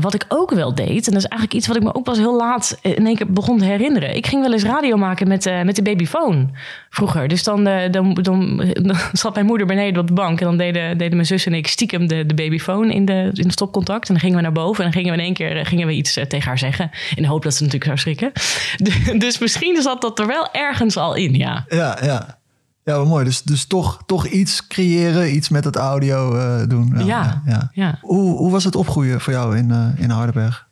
wat 0.00 0.14
ik 0.14 0.24
ook 0.28 0.50
wel 0.50 0.74
deed, 0.74 1.06
en 1.06 1.12
dat 1.12 1.22
is 1.22 1.28
eigenlijk 1.28 1.52
iets 1.54 1.66
wat 1.66 1.76
ik 1.76 1.82
me 1.82 1.94
ook 1.94 2.04
pas 2.04 2.18
heel 2.18 2.36
laat 2.36 2.78
in 2.82 3.06
één 3.06 3.16
keer 3.16 3.32
begon 3.32 3.58
te 3.58 3.64
herinneren. 3.64 4.16
Ik 4.16 4.26
ging 4.26 4.42
wel 4.42 4.52
eens 4.52 4.64
radio 4.64 4.96
maken 4.96 5.28
met, 5.28 5.46
eh, 5.46 5.62
met 5.62 5.76
de 5.76 5.82
babyfoon 5.82 6.54
vroeger. 6.90 7.28
Dus 7.28 7.42
dan, 7.44 7.64
dan, 7.90 8.14
dan, 8.14 8.56
dan 8.82 8.96
zat 9.12 9.34
mijn 9.34 9.46
moeder 9.46 9.66
beneden 9.66 10.00
op 10.00 10.06
de 10.06 10.12
bank. 10.12 10.40
En 10.40 10.46
dan 10.46 10.56
deden, 10.56 10.75
deden 10.96 11.14
mijn 11.14 11.26
zus 11.26 11.46
en 11.46 11.54
ik 11.54 11.66
stiekem 11.66 12.06
de, 12.06 12.26
de 12.26 12.34
babyfoon 12.34 12.90
in, 12.90 13.04
de, 13.04 13.30
in 13.32 13.44
het 13.44 13.52
stopcontact. 13.52 14.08
En 14.08 14.14
dan 14.14 14.22
gingen 14.22 14.36
we 14.36 14.42
naar 14.42 14.52
boven 14.52 14.84
en 14.84 14.90
dan 14.90 15.00
gingen 15.00 15.16
we 15.16 15.18
in 15.18 15.24
één 15.24 15.34
keer 15.34 15.56
eh, 15.56 15.64
gingen 15.64 15.86
we 15.86 15.92
iets 15.92 16.16
eh, 16.16 16.24
tegen 16.24 16.48
haar 16.48 16.58
zeggen. 16.58 16.90
In 17.14 17.22
de 17.22 17.28
hoop 17.28 17.42
dat 17.42 17.54
ze 17.54 17.62
natuurlijk 17.62 17.98
zou 17.98 17.98
schrikken. 17.98 18.32
Dus 19.26 19.38
misschien 19.38 19.82
zat 19.82 20.00
dat 20.00 20.18
er 20.18 20.26
wel 20.26 20.52
ergens 20.52 20.96
al 20.96 21.14
in, 21.14 21.34
ja. 21.34 21.64
Ja, 21.68 21.98
ja. 22.02 22.38
Ja, 22.86 23.04
mooi. 23.04 23.24
Dus, 23.24 23.42
dus 23.42 23.66
toch, 23.66 24.02
toch 24.06 24.26
iets 24.26 24.66
creëren, 24.66 25.34
iets 25.34 25.48
met 25.48 25.64
het 25.64 25.76
audio 25.76 26.36
eh, 26.36 26.68
doen. 26.68 26.92
Ja, 26.96 27.04
Ja, 27.04 27.42
ja. 27.46 27.70
ja. 27.72 27.98
Hoe, 28.00 28.36
hoe 28.36 28.50
was 28.50 28.64
het 28.64 28.76
opgroeien 28.76 29.20
voor 29.20 29.32
jou 29.32 29.56
in, 29.56 29.70
eh, 29.70 30.02
in 30.02 30.10
Hardenberg? 30.10 30.66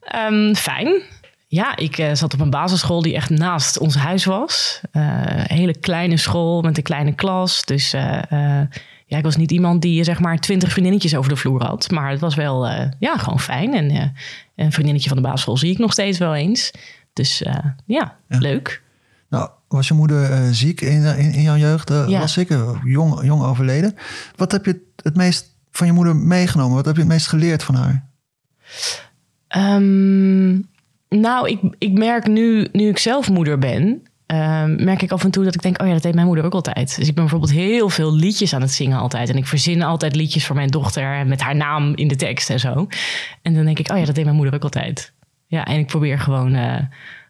Ehm, 0.00 0.54
fijn. 0.54 1.02
Ja, 1.46 1.76
ik 1.76 2.08
zat 2.12 2.34
op 2.34 2.40
een 2.40 2.50
basisschool 2.50 3.02
die 3.02 3.14
echt 3.14 3.30
naast 3.30 3.78
ons 3.78 3.94
huis 3.94 4.24
was. 4.24 4.80
Een 4.92 5.56
hele 5.56 5.78
kleine 5.78 6.16
school 6.16 6.62
met 6.62 6.76
een 6.76 6.82
kleine 6.82 7.14
klas. 7.14 7.64
Dus 7.64 7.94
ja, 9.06 9.16
ik 9.16 9.24
was 9.24 9.36
niet 9.36 9.50
iemand 9.50 9.82
die 9.82 10.04
zeg 10.04 10.20
maar 10.20 10.38
twintig 10.38 10.70
vriendinnetjes 10.70 11.16
over 11.16 11.30
de 11.30 11.36
vloer 11.36 11.62
had. 11.62 11.90
Maar 11.90 12.10
het 12.10 12.20
was 12.20 12.34
wel 12.34 12.68
uh, 12.68 12.86
ja, 12.98 13.16
gewoon 13.16 13.40
fijn. 13.40 13.74
En 13.74 13.90
uh, 13.90 14.02
een 14.56 14.72
vriendinnetje 14.72 15.08
van 15.08 15.16
de 15.16 15.22
basisschool 15.22 15.56
zie 15.56 15.70
ik 15.70 15.78
nog 15.78 15.92
steeds 15.92 16.18
wel 16.18 16.34
eens. 16.34 16.70
Dus 17.12 17.42
uh, 17.42 17.54
ja, 17.86 18.16
ja, 18.28 18.38
leuk. 18.38 18.82
Nou, 19.28 19.50
was 19.68 19.88
je 19.88 19.94
moeder 19.94 20.54
ziek 20.54 20.80
in, 20.80 21.02
in, 21.04 21.32
in, 21.32 21.42
jouw 21.42 21.56
jeugd? 21.56 21.88
Ja. 21.88 22.18
Was 22.18 22.36
ik 22.36 22.48
jong, 22.84 23.24
jong 23.24 23.42
overleden. 23.42 23.96
Wat 24.36 24.52
heb 24.52 24.64
je 24.64 24.80
het 25.02 25.16
meest 25.16 25.46
van 25.70 25.86
je 25.86 25.92
moeder 25.92 26.16
meegenomen? 26.16 26.74
Wat 26.74 26.84
heb 26.84 26.94
je 26.94 27.00
het 27.00 27.10
meest 27.10 27.26
geleerd 27.26 27.62
van 27.62 27.74
haar? 27.74 28.06
Um, 29.76 30.68
nou, 31.08 31.48
ik, 31.48 31.60
ik 31.78 31.98
merk 31.98 32.26
nu, 32.26 32.68
nu 32.72 32.88
ik 32.88 32.98
zelf 32.98 33.30
moeder 33.30 33.58
ben, 33.58 34.02
uh, 34.26 34.64
merk 34.64 35.02
ik 35.02 35.12
af 35.12 35.24
en 35.24 35.30
toe 35.30 35.44
dat 35.44 35.54
ik 35.54 35.62
denk, 35.62 35.80
oh 35.80 35.86
ja, 35.86 35.92
dat 35.92 36.02
deed 36.02 36.14
mijn 36.14 36.26
moeder 36.26 36.44
ook 36.44 36.54
altijd. 36.54 36.96
Dus 36.96 37.08
ik 37.08 37.14
ben 37.14 37.24
bijvoorbeeld 37.24 37.52
heel 37.52 37.88
veel 37.88 38.14
liedjes 38.14 38.54
aan 38.54 38.60
het 38.60 38.72
zingen 38.72 38.98
altijd. 38.98 39.28
En 39.28 39.36
ik 39.36 39.46
verzin 39.46 39.82
altijd 39.82 40.16
liedjes 40.16 40.46
voor 40.46 40.56
mijn 40.56 40.70
dochter 40.70 41.26
met 41.26 41.40
haar 41.40 41.56
naam 41.56 41.94
in 41.94 42.08
de 42.08 42.16
tekst 42.16 42.50
en 42.50 42.60
zo. 42.60 42.86
En 43.42 43.54
dan 43.54 43.64
denk 43.64 43.78
ik, 43.78 43.90
oh 43.90 43.98
ja, 43.98 44.04
dat 44.04 44.14
deed 44.14 44.24
mijn 44.24 44.36
moeder 44.36 44.54
ook 44.54 44.62
altijd. 44.62 45.12
Ja, 45.46 45.64
en 45.64 45.78
ik 45.78 45.86
probeer 45.86 46.18
gewoon, 46.18 46.54
uh, 46.54 46.78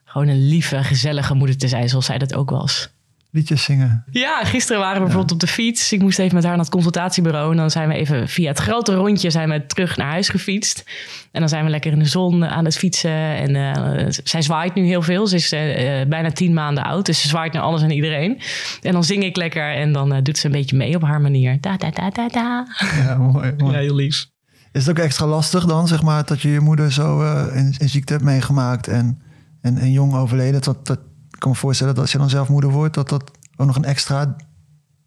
gewoon 0.04 0.28
een 0.28 0.48
lieve, 0.48 0.84
gezellige 0.84 1.34
moeder 1.34 1.56
te 1.56 1.68
zijn, 1.68 1.88
zoals 1.88 2.06
zij 2.06 2.18
dat 2.18 2.34
ook 2.34 2.50
was 2.50 2.93
liedjes 3.34 3.62
zingen. 3.62 4.04
Ja, 4.10 4.44
gisteren 4.44 4.80
waren 4.80 4.96
we 4.96 5.02
bijvoorbeeld 5.02 5.32
op 5.32 5.40
de 5.40 5.46
fiets. 5.46 5.92
Ik 5.92 6.00
moest 6.00 6.18
even 6.18 6.34
met 6.34 6.44
haar 6.44 6.52
naar 6.52 6.64
het 6.64 6.74
consultatiebureau. 6.74 7.50
En 7.50 7.56
dan 7.56 7.70
zijn 7.70 7.88
we 7.88 7.94
even 7.94 8.28
via 8.28 8.48
het 8.48 8.58
grote 8.58 8.94
rondje 8.94 9.30
zijn 9.30 9.48
we 9.48 9.66
terug 9.66 9.96
naar 9.96 10.10
huis 10.10 10.28
gefietst. 10.28 10.84
En 11.32 11.40
dan 11.40 11.48
zijn 11.48 11.64
we 11.64 11.70
lekker 11.70 11.92
in 11.92 11.98
de 11.98 12.04
zon 12.04 12.44
aan 12.44 12.64
het 12.64 12.76
fietsen. 12.76 13.10
En 13.10 13.54
uh, 13.54 14.06
zij 14.24 14.42
zwaait 14.42 14.74
nu 14.74 14.86
heel 14.86 15.02
veel. 15.02 15.26
Ze 15.26 15.36
is 15.36 15.52
uh, 15.52 15.60
bijna 16.08 16.30
tien 16.30 16.54
maanden 16.54 16.84
oud. 16.84 17.06
Dus 17.06 17.20
ze 17.20 17.28
zwaait 17.28 17.52
naar 17.52 17.62
alles 17.62 17.82
en 17.82 17.90
iedereen. 17.90 18.40
En 18.82 18.92
dan 18.92 19.04
zing 19.04 19.24
ik 19.24 19.36
lekker. 19.36 19.74
En 19.74 19.92
dan 19.92 20.14
uh, 20.14 20.22
doet 20.22 20.38
ze 20.38 20.46
een 20.46 20.52
beetje 20.52 20.76
mee 20.76 20.96
op 20.96 21.02
haar 21.02 21.20
manier. 21.20 21.60
Da, 21.60 21.76
da, 21.76 21.90
da, 21.90 22.10
da, 22.10 22.28
da. 22.28 22.66
Ja, 23.04 23.16
mooi, 23.18 23.54
mooi. 23.58 23.72
Ja, 23.72 23.78
heel 23.78 23.94
lief. 23.94 24.26
Is 24.72 24.86
het 24.86 24.98
ook 24.98 25.04
extra 25.04 25.26
lastig 25.26 25.64
dan, 25.64 25.88
zeg 25.88 26.02
maar, 26.02 26.24
dat 26.24 26.40
je 26.40 26.50
je 26.50 26.60
moeder 26.60 26.92
zo 26.92 27.20
in, 27.48 27.74
in, 27.78 27.88
ziekte 27.88 28.12
hebt 28.12 28.24
meegemaakt 28.24 28.88
en, 28.88 29.20
en, 29.60 29.78
en 29.78 29.92
jong 29.92 30.14
overleden? 30.14 30.60
Dat, 30.62 30.86
dat, 30.86 30.98
ik 31.34 31.40
kan 31.40 31.50
me 31.50 31.56
voorstellen 31.56 31.94
dat 31.94 32.02
als 32.02 32.12
je 32.12 32.18
dan 32.18 32.30
zelf 32.30 32.48
moeder 32.48 32.70
wordt, 32.70 32.94
dat 32.94 33.08
dat 33.08 33.30
ook 33.56 33.66
nog 33.66 33.76
een 33.76 33.84
extra 33.84 34.36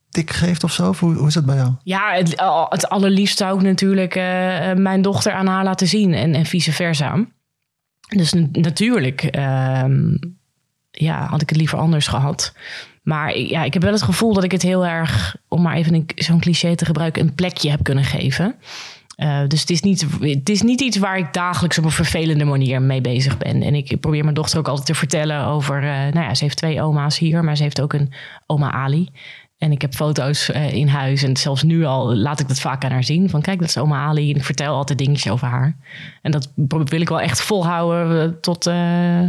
tik 0.09 0.29
geeft 0.29 0.63
of 0.63 0.71
zo? 0.71 0.93
hoe, 0.99 1.13
hoe, 1.13 1.27
is 1.27 1.33
dat 1.33 1.45
bij 1.45 1.55
jou? 1.55 1.71
Ja, 1.83 2.13
het, 2.13 2.29
het 2.69 2.89
allerliefst 2.89 3.37
zou 3.37 3.57
ik 3.57 3.63
natuurlijk 3.63 4.15
uh, 4.15 4.23
mijn 4.73 5.01
dochter 5.01 5.33
aan 5.33 5.47
haar 5.47 5.63
laten 5.63 5.87
zien 5.87 6.13
en, 6.13 6.35
en 6.35 6.45
vice 6.45 6.71
versa. 6.71 7.25
Dus 8.07 8.33
natuurlijk 8.51 9.35
uh, 9.37 9.85
ja, 10.91 11.25
had 11.25 11.41
ik 11.41 11.49
het 11.49 11.57
liever 11.57 11.77
anders 11.77 12.07
gehad. 12.07 12.53
Maar 13.03 13.37
ja, 13.37 13.63
ik 13.63 13.73
heb 13.73 13.81
wel 13.81 13.91
het 13.91 14.01
gevoel 14.01 14.33
dat 14.33 14.43
ik 14.43 14.51
het 14.51 14.61
heel 14.61 14.85
erg, 14.85 15.35
om 15.47 15.61
maar 15.61 15.75
even 15.75 16.05
zo'n 16.15 16.39
cliché 16.39 16.75
te 16.75 16.85
gebruiken, 16.85 17.21
een 17.21 17.35
plekje 17.35 17.69
heb 17.69 17.83
kunnen 17.83 18.03
geven. 18.03 18.55
Uh, 19.17 19.39
dus 19.47 19.61
het 19.61 19.69
is, 19.69 19.81
niet, 19.81 20.07
het 20.19 20.49
is 20.49 20.61
niet 20.61 20.81
iets 20.81 20.97
waar 20.97 21.17
ik 21.17 21.33
dagelijks 21.33 21.77
op 21.77 21.83
een 21.83 21.91
vervelende 21.91 22.45
manier 22.45 22.81
mee 22.81 23.01
bezig 23.01 23.37
ben. 23.37 23.61
En 23.61 23.75
ik 23.75 23.99
probeer 23.99 24.23
mijn 24.23 24.35
dochter 24.35 24.59
ook 24.59 24.67
altijd 24.67 24.85
te 24.85 24.95
vertellen 24.95 25.45
over... 25.45 25.83
Uh, 25.83 25.89
nou 25.89 26.19
ja, 26.19 26.33
ze 26.33 26.43
heeft 26.43 26.57
twee 26.57 26.81
oma's 26.81 27.17
hier, 27.17 27.43
maar 27.43 27.57
ze 27.57 27.63
heeft 27.63 27.81
ook 27.81 27.93
een 27.93 28.13
oma 28.45 28.71
Ali. 28.71 29.09
En 29.57 29.71
ik 29.71 29.81
heb 29.81 29.93
foto's 29.93 30.49
uh, 30.49 30.73
in 30.73 30.87
huis 30.87 31.23
en 31.23 31.37
zelfs 31.37 31.63
nu 31.63 31.85
al 31.85 32.15
laat 32.15 32.39
ik 32.39 32.47
dat 32.47 32.59
vaak 32.59 32.83
aan 32.83 32.91
haar 32.91 33.03
zien. 33.03 33.29
Van 33.29 33.41
kijk, 33.41 33.59
dat 33.59 33.67
is 33.67 33.77
oma 33.77 34.05
Ali 34.05 34.29
en 34.29 34.35
ik 34.35 34.43
vertel 34.43 34.75
altijd 34.75 34.99
dingetjes 34.99 35.31
over 35.31 35.47
haar. 35.47 35.77
En 36.21 36.31
dat 36.31 36.51
wil 36.55 37.01
ik 37.01 37.09
wel 37.09 37.21
echt 37.21 37.41
volhouden 37.41 38.41
tot 38.41 38.63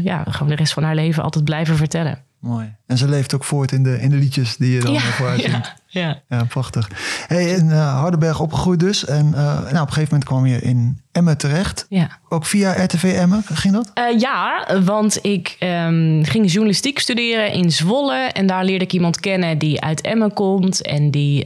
ja, 0.03 0.25
gewoon 0.29 0.49
de 0.49 0.55
rest 0.55 0.73
van 0.73 0.83
haar 0.83 0.95
leven 0.95 1.23
altijd 1.23 1.45
blijven 1.45 1.77
vertellen. 1.77 2.27
Mooi. 2.41 2.75
En 2.87 2.99
ze 2.99 3.09
leeft 3.09 3.35
ook 3.35 3.45
voort 3.45 3.73
in 3.73 3.83
de, 3.83 4.01
in 4.01 4.11
de 4.11 4.17
liedjes 4.17 4.57
die 4.57 4.73
je 4.73 4.81
dan 4.81 4.93
ja, 4.93 5.01
voor 5.01 5.27
haar 5.27 5.39
zingt. 5.39 5.75
Ja, 5.87 6.23
ja. 6.29 6.45
prachtig. 6.45 6.91
Hey, 7.27 7.51
in 7.51 7.67
uh, 7.67 8.01
Hardenberg 8.01 8.41
opgegroeid 8.41 8.81
dus. 8.81 9.05
En 9.05 9.27
uh, 9.27 9.33
nou, 9.35 9.61
op 9.61 9.73
een 9.73 9.79
gegeven 9.79 10.03
moment 10.03 10.25
kwam 10.25 10.47
je 10.47 10.61
in 10.61 11.01
Emmen 11.13 11.39
terecht. 11.39 11.87
Ja. 11.89 12.19
Ook 12.29 12.47
via 12.47 12.85
RTV 12.85 13.03
Emmen, 13.03 13.43
ging 13.45 13.75
dat? 13.75 13.93
Uh, 13.95 14.21
ja, 14.21 14.67
want 14.85 15.25
ik 15.25 15.57
um, 15.61 16.25
ging 16.25 16.51
journalistiek 16.51 16.99
studeren 16.99 17.53
in 17.53 17.71
Zwolle. 17.71 18.17
En 18.17 18.47
daar 18.47 18.65
leerde 18.65 18.85
ik 18.85 18.93
iemand 18.93 19.21
kennen 19.21 19.59
die 19.59 19.81
uit 19.81 20.01
Emmen 20.01 20.33
komt. 20.33 20.83
En 20.83 21.11
die 21.11 21.45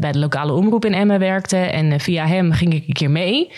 bij 0.00 0.12
de 0.12 0.18
lokale 0.18 0.52
omroep 0.52 0.84
in 0.84 0.94
Emmen 0.94 1.18
werkte. 1.18 1.56
En 1.56 2.00
via 2.00 2.26
hem 2.26 2.52
ging 2.52 2.74
ik 2.74 2.84
een 2.86 2.94
keer 2.94 3.10
mee. 3.10 3.50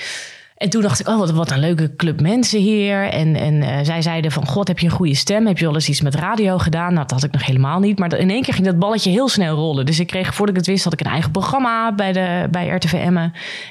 En 0.57 0.71
toen 0.71 0.83
dacht 0.83 1.01
ik, 1.01 1.09
oh, 1.09 1.29
wat, 1.29 1.51
een 1.51 1.59
leuke 1.59 1.97
club 1.97 2.21
mensen 2.21 2.61
hier. 2.61 3.09
En, 3.09 3.37
en 3.37 3.55
uh, 3.55 3.79
zij 3.83 4.03
zeiden 4.03 4.33
van, 4.33 4.47
god, 4.47 4.69
heb 4.69 4.79
je 4.79 4.87
een 4.87 4.93
goede 4.93 5.15
stem? 5.15 5.47
Heb 5.47 5.59
je 5.59 5.65
wel 5.65 5.75
eens 5.75 5.89
iets 5.89 6.01
met 6.01 6.15
radio 6.15 6.59
gedaan? 6.59 6.93
Nou, 6.93 7.07
dat 7.07 7.11
had 7.11 7.25
ik 7.25 7.33
nog 7.33 7.47
helemaal 7.47 7.81
niet. 7.81 7.99
Maar 7.99 8.19
in 8.19 8.31
één 8.31 8.43
keer 8.43 8.55
ging 8.55 8.67
dat 8.67 8.79
balletje 8.79 9.11
heel 9.11 9.29
snel 9.29 9.55
rollen. 9.55 9.87
Dus 9.87 10.01
ik 10.01 10.07
kreeg, 10.07 10.35
voordat 10.35 10.55
ik 10.55 10.61
het 10.61 10.67
wist, 10.71 10.85
had 10.85 10.93
ik 10.93 11.01
een 11.01 11.11
eigen 11.11 11.31
programma 11.31 11.95
bij, 11.95 12.13
de, 12.13 12.49
bij 12.51 12.69
RTV 12.69 12.93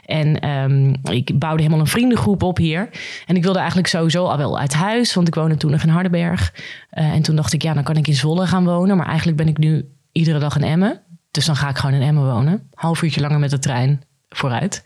En 0.06 0.50
um, 0.50 0.96
ik 1.04 1.40
bouwde 1.40 1.62
helemaal 1.62 1.84
een 1.84 1.92
vriendengroep 1.92 2.44
op 2.44 2.58
hier. 2.58 2.90
En 3.26 3.36
ik 3.36 3.44
wilde 3.44 3.60
eigenlijk 3.60 3.88
sowieso 3.88 4.26
al 4.26 4.38
wel 4.38 4.60
uit 4.60 4.74
huis, 4.74 5.14
want 5.14 5.28
ik 5.28 5.36
woonde 5.36 5.58
toen 5.58 5.72
nog 5.72 5.84
in 5.84 5.90
Hardenberg. 5.90 6.54
Uh, 6.94 7.06
en 7.06 7.22
toen 7.22 7.36
dacht 7.36 7.54
ik, 7.54 7.62
ja, 7.62 7.74
dan 7.74 7.84
kan 7.84 7.98
ik 7.98 8.08
in 8.08 8.14
Zwolle 8.14 8.48
gaan 8.48 8.66
wonen. 8.66 8.98
Maar 8.98 9.08
eigenlijk 9.08 9.38
ben 9.38 9.48
ik 9.48 9.58
nu 9.58 9.86
iedere 10.12 10.40
dag 10.40 10.56
in 10.56 10.64
Emmen. 10.64 11.02
Dus 11.32 11.46
dan 11.46 11.56
ga 11.56 11.70
ik 11.70 11.78
gewoon 11.78 11.96
in 11.96 12.08
Emmen 12.08 12.26
wonen. 12.26 12.70
Half 12.74 13.02
uurtje 13.02 13.22
langer 13.22 13.40
met 13.40 13.50
de 13.50 13.60
trein 13.60 14.02
vooruit. 14.38 14.84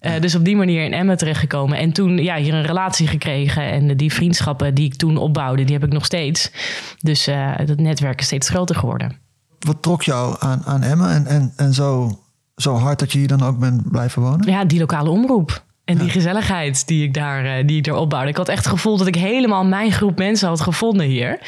Uh, 0.00 0.20
dus 0.20 0.34
op 0.34 0.44
die 0.44 0.56
manier 0.56 0.84
in 0.84 0.92
Emmen 0.92 1.16
terechtgekomen. 1.16 1.78
En 1.78 1.92
toen 1.92 2.18
ja, 2.18 2.36
hier 2.36 2.54
een 2.54 2.66
relatie 2.66 3.06
gekregen. 3.06 3.62
En 3.62 3.96
die 3.96 4.12
vriendschappen 4.12 4.74
die 4.74 4.84
ik 4.84 4.94
toen 4.94 5.16
opbouwde, 5.16 5.64
die 5.64 5.74
heb 5.74 5.84
ik 5.84 5.92
nog 5.92 6.04
steeds. 6.04 6.50
Dus 6.98 7.28
uh, 7.28 7.56
dat 7.64 7.78
netwerk 7.78 8.20
is 8.20 8.26
steeds 8.26 8.48
groter 8.48 8.76
geworden. 8.76 9.16
Wat 9.58 9.82
trok 9.82 10.02
jou 10.02 10.36
aan, 10.38 10.62
aan 10.64 10.82
Emmen 10.82 11.10
en, 11.10 11.26
en, 11.26 11.52
en 11.56 11.74
zo, 11.74 12.18
zo 12.56 12.74
hard 12.74 12.98
dat 12.98 13.12
je 13.12 13.18
hier 13.18 13.28
dan 13.28 13.42
ook 13.42 13.58
bent 13.58 13.90
blijven 13.90 14.22
wonen? 14.22 14.50
Ja, 14.50 14.64
die 14.64 14.78
lokale 14.78 15.10
omroep. 15.10 15.62
En 15.84 15.98
die 15.98 16.10
gezelligheid 16.10 16.86
die 16.86 17.04
ik 17.04 17.14
daar 17.14 17.44
uh, 17.44 17.66
die 17.66 17.78
ik 17.78 17.86
er 17.86 17.94
opbouwde. 17.94 18.28
Ik 18.28 18.36
had 18.36 18.48
echt 18.48 18.64
het 18.64 18.72
gevoel 18.72 18.96
dat 18.96 19.06
ik 19.06 19.14
helemaal 19.14 19.64
mijn 19.64 19.92
groep 19.92 20.18
mensen 20.18 20.48
had 20.48 20.60
gevonden 20.60 21.06
hier. 21.06 21.38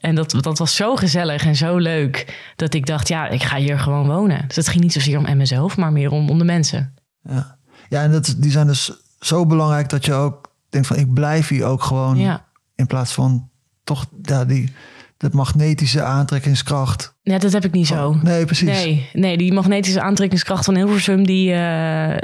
En 0.00 0.14
dat, 0.14 0.34
dat 0.40 0.58
was 0.58 0.76
zo 0.76 0.96
gezellig 0.96 1.44
en 1.44 1.56
zo 1.56 1.76
leuk. 1.76 2.36
Dat 2.56 2.74
ik 2.74 2.86
dacht, 2.86 3.08
ja, 3.08 3.28
ik 3.28 3.42
ga 3.42 3.56
hier 3.56 3.78
gewoon 3.78 4.06
wonen. 4.06 4.44
Dus 4.46 4.56
het 4.56 4.68
ging 4.68 4.82
niet 4.82 4.92
zozeer 4.92 5.18
om 5.18 5.24
Emmen 5.24 5.46
zelf, 5.46 5.76
maar 5.76 5.92
meer 5.92 6.10
om, 6.10 6.30
om 6.30 6.38
de 6.38 6.44
mensen. 6.44 6.94
Ja, 7.28 7.56
ja 7.88 8.02
en 8.02 8.12
dat, 8.12 8.34
die 8.38 8.50
zijn 8.50 8.66
dus 8.66 8.92
zo 9.20 9.46
belangrijk 9.46 9.88
dat 9.88 10.04
je 10.04 10.12
ook 10.12 10.52
denkt 10.68 10.86
van 10.86 10.96
ik 10.96 11.12
blijf 11.12 11.48
hier 11.48 11.64
ook 11.64 11.82
gewoon. 11.82 12.16
Ja. 12.16 12.44
In 12.74 12.86
plaats 12.86 13.12
van 13.12 13.48
toch 13.84 14.06
ja, 14.22 14.44
die, 14.44 14.72
dat 15.16 15.32
magnetische 15.32 16.02
aantrekkingskracht. 16.02 17.16
Ja, 17.22 17.38
dat 17.38 17.52
heb 17.52 17.64
ik 17.64 17.72
niet 17.72 17.86
zo. 17.86 18.08
Oh, 18.08 18.22
nee, 18.22 18.44
precies. 18.44 18.68
Nee, 18.68 19.08
nee, 19.12 19.36
die 19.36 19.52
magnetische 19.52 20.00
aantrekkingskracht 20.00 20.64
van 20.64 20.76
Hilversum, 20.76 21.26
die, 21.26 21.48
uh, 21.48 21.54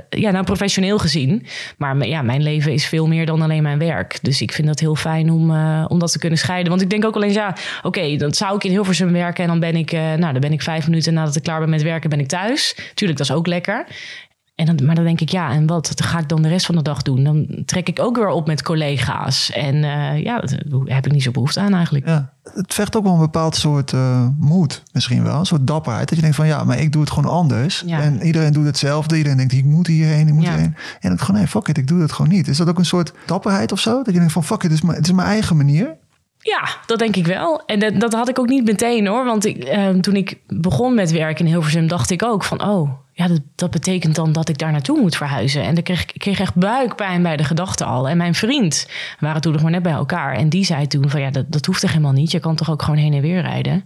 ja, 0.08 0.30
nou 0.30 0.44
professioneel 0.44 0.98
gezien. 0.98 1.46
Maar 1.78 2.06
ja, 2.06 2.22
mijn 2.22 2.42
leven 2.42 2.72
is 2.72 2.86
veel 2.86 3.06
meer 3.06 3.26
dan 3.26 3.42
alleen 3.42 3.62
mijn 3.62 3.78
werk. 3.78 4.18
Dus 4.22 4.42
ik 4.42 4.52
vind 4.52 4.66
dat 4.66 4.80
heel 4.80 4.94
fijn 4.94 5.30
om, 5.30 5.50
uh, 5.50 5.84
om 5.88 5.98
dat 5.98 6.12
te 6.12 6.18
kunnen 6.18 6.38
scheiden. 6.38 6.68
Want 6.68 6.82
ik 6.82 6.90
denk 6.90 7.04
ook 7.04 7.14
alleen, 7.14 7.32
ja, 7.32 7.56
oké, 7.82 8.16
dan 8.16 8.34
zou 8.34 8.56
ik 8.56 8.64
in 8.64 8.70
Hilversum 8.70 9.12
werken 9.12 9.44
en 9.44 9.50
dan 9.50 9.60
ben 9.60 9.76
ik, 9.76 9.92
uh, 9.92 10.00
nou, 10.00 10.32
dan 10.32 10.40
ben 10.40 10.52
ik 10.52 10.62
vijf 10.62 10.86
minuten 10.86 11.14
nadat 11.14 11.36
ik 11.36 11.42
klaar 11.42 11.60
ben 11.60 11.70
met 11.70 11.82
werken, 11.82 12.10
ben 12.10 12.20
ik 12.20 12.28
thuis. 12.28 12.76
Tuurlijk, 12.94 13.18
dat 13.18 13.28
is 13.28 13.34
ook 13.34 13.46
lekker. 13.46 13.86
En 14.54 14.66
dan, 14.66 14.86
maar 14.86 14.94
dan 14.94 15.04
denk 15.04 15.20
ik, 15.20 15.28
ja, 15.28 15.50
en 15.50 15.66
wat 15.66 15.92
ga 15.94 16.18
ik 16.18 16.28
dan 16.28 16.42
de 16.42 16.48
rest 16.48 16.66
van 16.66 16.74
de 16.74 16.82
dag 16.82 17.02
doen? 17.02 17.24
Dan 17.24 17.46
trek 17.64 17.88
ik 17.88 18.00
ook 18.00 18.16
weer 18.16 18.28
op 18.28 18.46
met 18.46 18.62
collega's. 18.62 19.50
En 19.50 19.74
uh, 19.74 20.22
ja, 20.22 20.40
daar 20.40 20.80
heb 20.84 21.06
ik 21.06 21.12
niet 21.12 21.22
zo 21.22 21.30
behoefte 21.30 21.60
aan 21.60 21.74
eigenlijk. 21.74 22.06
Ja, 22.06 22.32
het 22.42 22.74
vecht 22.74 22.96
ook 22.96 23.02
wel 23.02 23.12
een 23.12 23.18
bepaald 23.18 23.56
soort 23.56 23.92
uh, 23.92 24.26
moed, 24.38 24.82
misschien 24.92 25.22
wel. 25.22 25.38
Een 25.38 25.46
soort 25.46 25.66
dapperheid. 25.66 26.06
Dat 26.08 26.16
je 26.16 26.22
denkt 26.22 26.36
van, 26.36 26.46
ja, 26.46 26.64
maar 26.64 26.78
ik 26.78 26.92
doe 26.92 27.00
het 27.00 27.10
gewoon 27.10 27.30
anders. 27.30 27.82
Ja. 27.86 28.00
En 28.00 28.22
iedereen 28.22 28.52
doet 28.52 28.66
hetzelfde. 28.66 29.16
Iedereen 29.16 29.38
denkt, 29.38 29.52
ik 29.52 29.64
moet 29.64 29.86
hierheen, 29.86 30.28
ik 30.28 30.34
moet 30.34 30.44
ja. 30.44 30.50
hierheen. 30.50 30.76
En 31.00 31.12
ik 31.12 31.20
gewoon, 31.20 31.36
nee, 31.36 31.48
fuck 31.48 31.68
it, 31.68 31.78
ik 31.78 31.86
doe 31.86 32.00
het 32.00 32.12
gewoon 32.12 32.30
niet. 32.30 32.48
Is 32.48 32.56
dat 32.56 32.68
ook 32.68 32.78
een 32.78 32.84
soort 32.84 33.12
dapperheid 33.26 33.72
of 33.72 33.80
zo? 33.80 33.96
Dat 33.96 34.12
je 34.12 34.18
denkt 34.18 34.32
van, 34.32 34.44
fuck 34.44 34.62
it, 34.62 34.62
het 34.62 34.72
is 34.72 34.82
mijn, 34.82 34.96
het 34.96 35.06
is 35.06 35.12
mijn 35.12 35.28
eigen 35.28 35.56
manier. 35.56 35.96
Ja, 36.44 36.68
dat 36.86 36.98
denk 36.98 37.16
ik 37.16 37.26
wel. 37.26 37.62
En 37.66 37.78
dat, 37.78 38.00
dat 38.00 38.12
had 38.12 38.28
ik 38.28 38.38
ook 38.38 38.48
niet 38.48 38.64
meteen 38.64 39.06
hoor. 39.06 39.24
Want 39.24 39.46
ik, 39.46 39.68
uh, 39.68 39.88
toen 39.88 40.16
ik 40.16 40.38
begon 40.46 40.94
met 40.94 41.10
werken 41.10 41.44
in 41.44 41.50
Hilversum, 41.50 41.86
dacht 41.86 42.10
ik 42.10 42.22
ook 42.22 42.44
van, 42.44 42.64
oh, 42.64 42.90
ja, 43.12 43.28
dat, 43.28 43.40
dat, 43.54 43.70
betekent 43.70 44.14
dan 44.14 44.32
dat 44.32 44.48
ik 44.48 44.58
daar 44.58 44.72
naartoe 44.72 45.00
moet 45.00 45.16
verhuizen. 45.16 45.62
En 45.62 45.74
dan 45.74 45.82
kreeg 45.82 46.00
ik 46.00 46.14
kreeg 46.18 46.40
echt 46.40 46.54
buikpijn 46.54 47.22
bij 47.22 47.36
de 47.36 47.44
gedachte 47.44 47.84
al. 47.84 48.08
En 48.08 48.16
mijn 48.16 48.34
vriend, 48.34 48.86
we 49.18 49.26
waren 49.26 49.40
toen 49.40 49.52
nog 49.52 49.62
maar 49.62 49.70
net 49.70 49.82
bij 49.82 49.92
elkaar. 49.92 50.34
En 50.34 50.48
die 50.48 50.64
zei 50.64 50.86
toen 50.86 51.10
van 51.10 51.20
ja, 51.20 51.30
dat, 51.30 51.52
dat 51.52 51.66
hoeft 51.66 51.80
toch 51.80 51.90
helemaal 51.90 52.12
niet. 52.12 52.30
Je 52.30 52.40
kan 52.40 52.56
toch 52.56 52.70
ook 52.70 52.82
gewoon 52.82 53.00
heen 53.00 53.12
en 53.12 53.20
weer 53.20 53.40
rijden. 53.40 53.84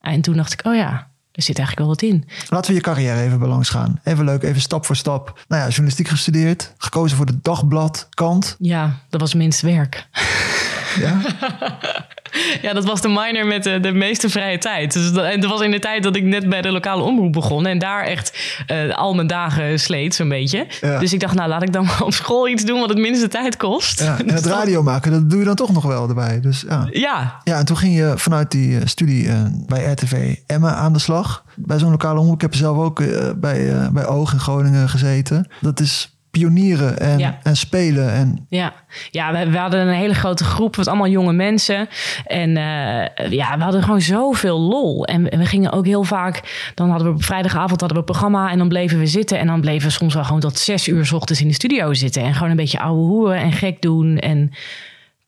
En 0.00 0.20
toen 0.20 0.36
dacht 0.36 0.52
ik, 0.52 0.66
oh 0.66 0.74
ja, 0.74 1.10
er 1.32 1.42
zit 1.42 1.58
eigenlijk 1.58 1.78
wel 1.78 1.96
wat 1.96 2.02
in. 2.02 2.28
Laten 2.48 2.70
we 2.70 2.76
je 2.76 2.82
carrière 2.82 3.20
even 3.20 3.38
belangs 3.38 3.68
gaan. 3.68 4.00
Even 4.04 4.24
leuk, 4.24 4.42
even 4.42 4.60
stap 4.60 4.86
voor 4.86 4.96
stap. 4.96 5.44
Nou 5.48 5.62
ja, 5.62 5.68
journalistiek 5.68 6.08
gestudeerd. 6.08 6.74
Gekozen 6.78 7.16
voor 7.16 7.26
de 7.26 7.38
dagbladkant. 7.42 8.56
Ja, 8.58 8.98
dat 9.08 9.20
was 9.20 9.34
minst 9.34 9.60
werk. 9.60 10.08
Ja? 10.98 11.20
Ja, 12.62 12.72
dat 12.72 12.84
was 12.84 13.00
de 13.00 13.08
minor 13.08 13.46
met 13.46 13.62
de, 13.62 13.80
de 13.80 13.92
meeste 13.92 14.28
vrije 14.28 14.58
tijd. 14.58 14.92
Dus 14.92 15.12
dat, 15.12 15.24
en 15.24 15.40
dat 15.40 15.50
was 15.50 15.60
in 15.60 15.70
de 15.70 15.78
tijd 15.78 16.02
dat 16.02 16.16
ik 16.16 16.24
net 16.24 16.48
bij 16.48 16.62
de 16.62 16.70
lokale 16.72 17.02
omroep 17.02 17.32
begon. 17.32 17.66
En 17.66 17.78
daar 17.78 18.04
echt 18.04 18.38
eh, 18.66 18.96
al 18.96 19.14
mijn 19.14 19.26
dagen 19.26 19.80
sleet, 19.80 20.14
zo'n 20.14 20.28
beetje. 20.28 20.66
Ja. 20.80 20.98
Dus 20.98 21.12
ik 21.12 21.20
dacht, 21.20 21.34
nou 21.34 21.48
laat 21.48 21.62
ik 21.62 21.72
dan 21.72 21.84
maar 21.90 22.02
op 22.02 22.12
school 22.12 22.48
iets 22.48 22.64
doen 22.64 22.80
wat 22.80 22.88
het 22.88 22.98
minste 22.98 23.28
tijd 23.28 23.56
kost. 23.56 24.00
Ja, 24.00 24.18
en 24.18 24.34
het 24.34 24.46
radio 24.56 24.82
maken, 24.82 25.12
dat 25.12 25.30
doe 25.30 25.38
je 25.38 25.44
dan 25.44 25.54
toch 25.54 25.72
nog 25.72 25.84
wel 25.84 26.08
erbij. 26.08 26.40
Dus 26.40 26.64
ja. 26.68 26.88
Ja, 26.90 27.40
Ja, 27.44 27.58
en 27.58 27.64
toen 27.64 27.76
ging 27.76 27.96
je 27.96 28.12
vanuit 28.16 28.50
die 28.50 28.78
eh, 28.78 28.86
studie 28.86 29.28
eh, 29.28 29.36
bij 29.66 29.92
RTV 29.92 30.34
Emmen 30.46 30.74
aan 30.74 30.92
de 30.92 30.98
slag. 30.98 31.44
Bij 31.56 31.78
zo'n 31.78 31.90
lokale 31.90 32.18
omroep. 32.18 32.34
Ik 32.34 32.40
heb 32.40 32.54
zelf 32.54 32.76
ook 32.76 33.02
bij, 33.40 33.88
bij 33.92 34.06
Oog 34.06 34.32
in 34.32 34.40
Groningen 34.40 34.88
gezeten. 34.88 35.48
Dat 35.60 35.80
is 35.80 36.19
pionieren 36.30 36.98
en, 36.98 37.18
Ja. 37.18 37.38
en 37.42 37.56
spelen. 37.56 38.12
En 38.12 38.46
Ja, 38.48 38.72
ja 39.10 39.32
we, 39.32 39.50
we 39.50 39.58
hadden 39.58 39.80
een 39.80 39.94
hele 39.94 40.14
grote 40.14 40.44
groep 40.44 40.76
met 40.76 40.88
allemaal 40.88 41.08
jonge 41.08 41.32
mensen. 41.32 41.88
En 42.26 42.56
eh, 42.56 43.30
ja, 43.30 43.56
we 43.56 43.62
hadden 43.62 43.82
gewoon 43.82 44.00
zoveel 44.00 44.60
lol. 44.60 45.04
En, 45.04 45.30
en 45.30 45.38
we 45.38 45.46
gingen 45.46 45.72
ook 45.72 45.86
heel 45.86 46.04
vaak... 46.04 46.70
Dan 46.74 46.88
hadden 46.90 47.08
we 47.08 47.14
op 47.14 47.24
vrijdagavond 47.24 47.80
hadden 47.80 47.92
we 47.92 47.98
een 47.98 48.12
programma... 48.12 48.50
en 48.50 48.58
dan 48.58 48.68
bleven 48.68 48.98
we 48.98 49.06
zitten. 49.06 49.38
En 49.38 49.46
dan 49.46 49.60
bleven 49.60 49.88
we 49.88 49.94
soms 49.94 50.14
wel 50.14 50.24
gewoon 50.24 50.40
tot 50.40 50.58
zes 50.58 50.88
uur 50.88 51.06
's 51.06 51.12
ochtends 51.12 51.40
in 51.40 51.48
de 51.48 51.54
studio 51.54 51.94
zitten. 51.94 52.22
En 52.22 52.34
gewoon 52.34 52.50
een 52.50 52.56
beetje 52.56 52.80
ouwe 52.80 53.06
hoeren 53.06 53.36
en 53.36 53.52
gek 53.52 53.82
doen. 53.82 54.18
En 54.18 54.52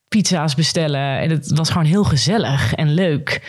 pizza's 0.08 0.54
bestellen. 0.54 1.18
En 1.18 1.30
het 1.30 1.50
was 1.54 1.70
gewoon 1.70 1.86
heel 1.86 2.04
gezellig 2.04 2.74
en 2.74 2.94
leuk. 2.94 3.40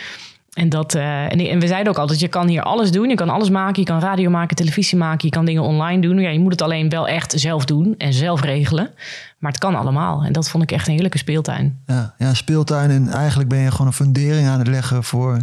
En, 0.54 0.70
dat, 0.70 0.96
eh, 0.96 1.32
en, 1.32 1.40
en 1.40 1.60
we 1.60 1.68
zeiden 1.68 1.92
ook 1.92 1.98
altijd, 1.98 2.20
je 2.20 2.28
kan 2.28 2.48
hier 2.48 2.62
alles 2.62 2.92
doen. 2.92 3.10
Je 3.10 3.16
kan 3.16 3.30
alles 3.30 3.50
maken. 3.50 3.82
Je 3.82 3.88
kan 3.88 4.00
radio 4.00 4.30
maken, 4.30 4.56
televisie 4.56 4.98
maken. 4.98 5.20
Je 5.28 5.30
kan 5.30 5.46
dingen 5.46 5.64
online 5.64 6.02
doen. 6.02 6.20
Ja, 6.20 6.30
je 6.30 6.40
moet 6.40 6.52
het 6.52 6.62
alleen 6.62 6.90
wel 6.90 7.08
echt 7.08 7.34
zelf 7.36 7.66
doen 7.66 7.96
en 7.98 8.14
zelf 8.14 8.42
regelen. 8.42 8.90
Maar 9.38 9.52
het 9.52 9.60
kan 9.60 9.76
allemaal. 9.76 10.24
En 10.24 10.34
dat 10.34 10.50
vond 10.50 10.64
ik 10.64 10.72
echt 10.72 10.88
een 10.88 10.94
heerlijke 10.94 11.18
speeltuin. 11.18 11.80
ja, 11.86 12.14
ja, 12.18 12.34
speeltuin. 12.34 12.90
En 12.90 13.08
eigenlijk 13.10 13.50
ben 13.50 13.60
je 13.60 13.72
gewoon 13.72 13.88
een 13.88 13.94
fundering 13.94 14.48
aan 14.48 14.60
het 14.60 14.68
leggen 14.68 15.04
voor, 15.04 15.38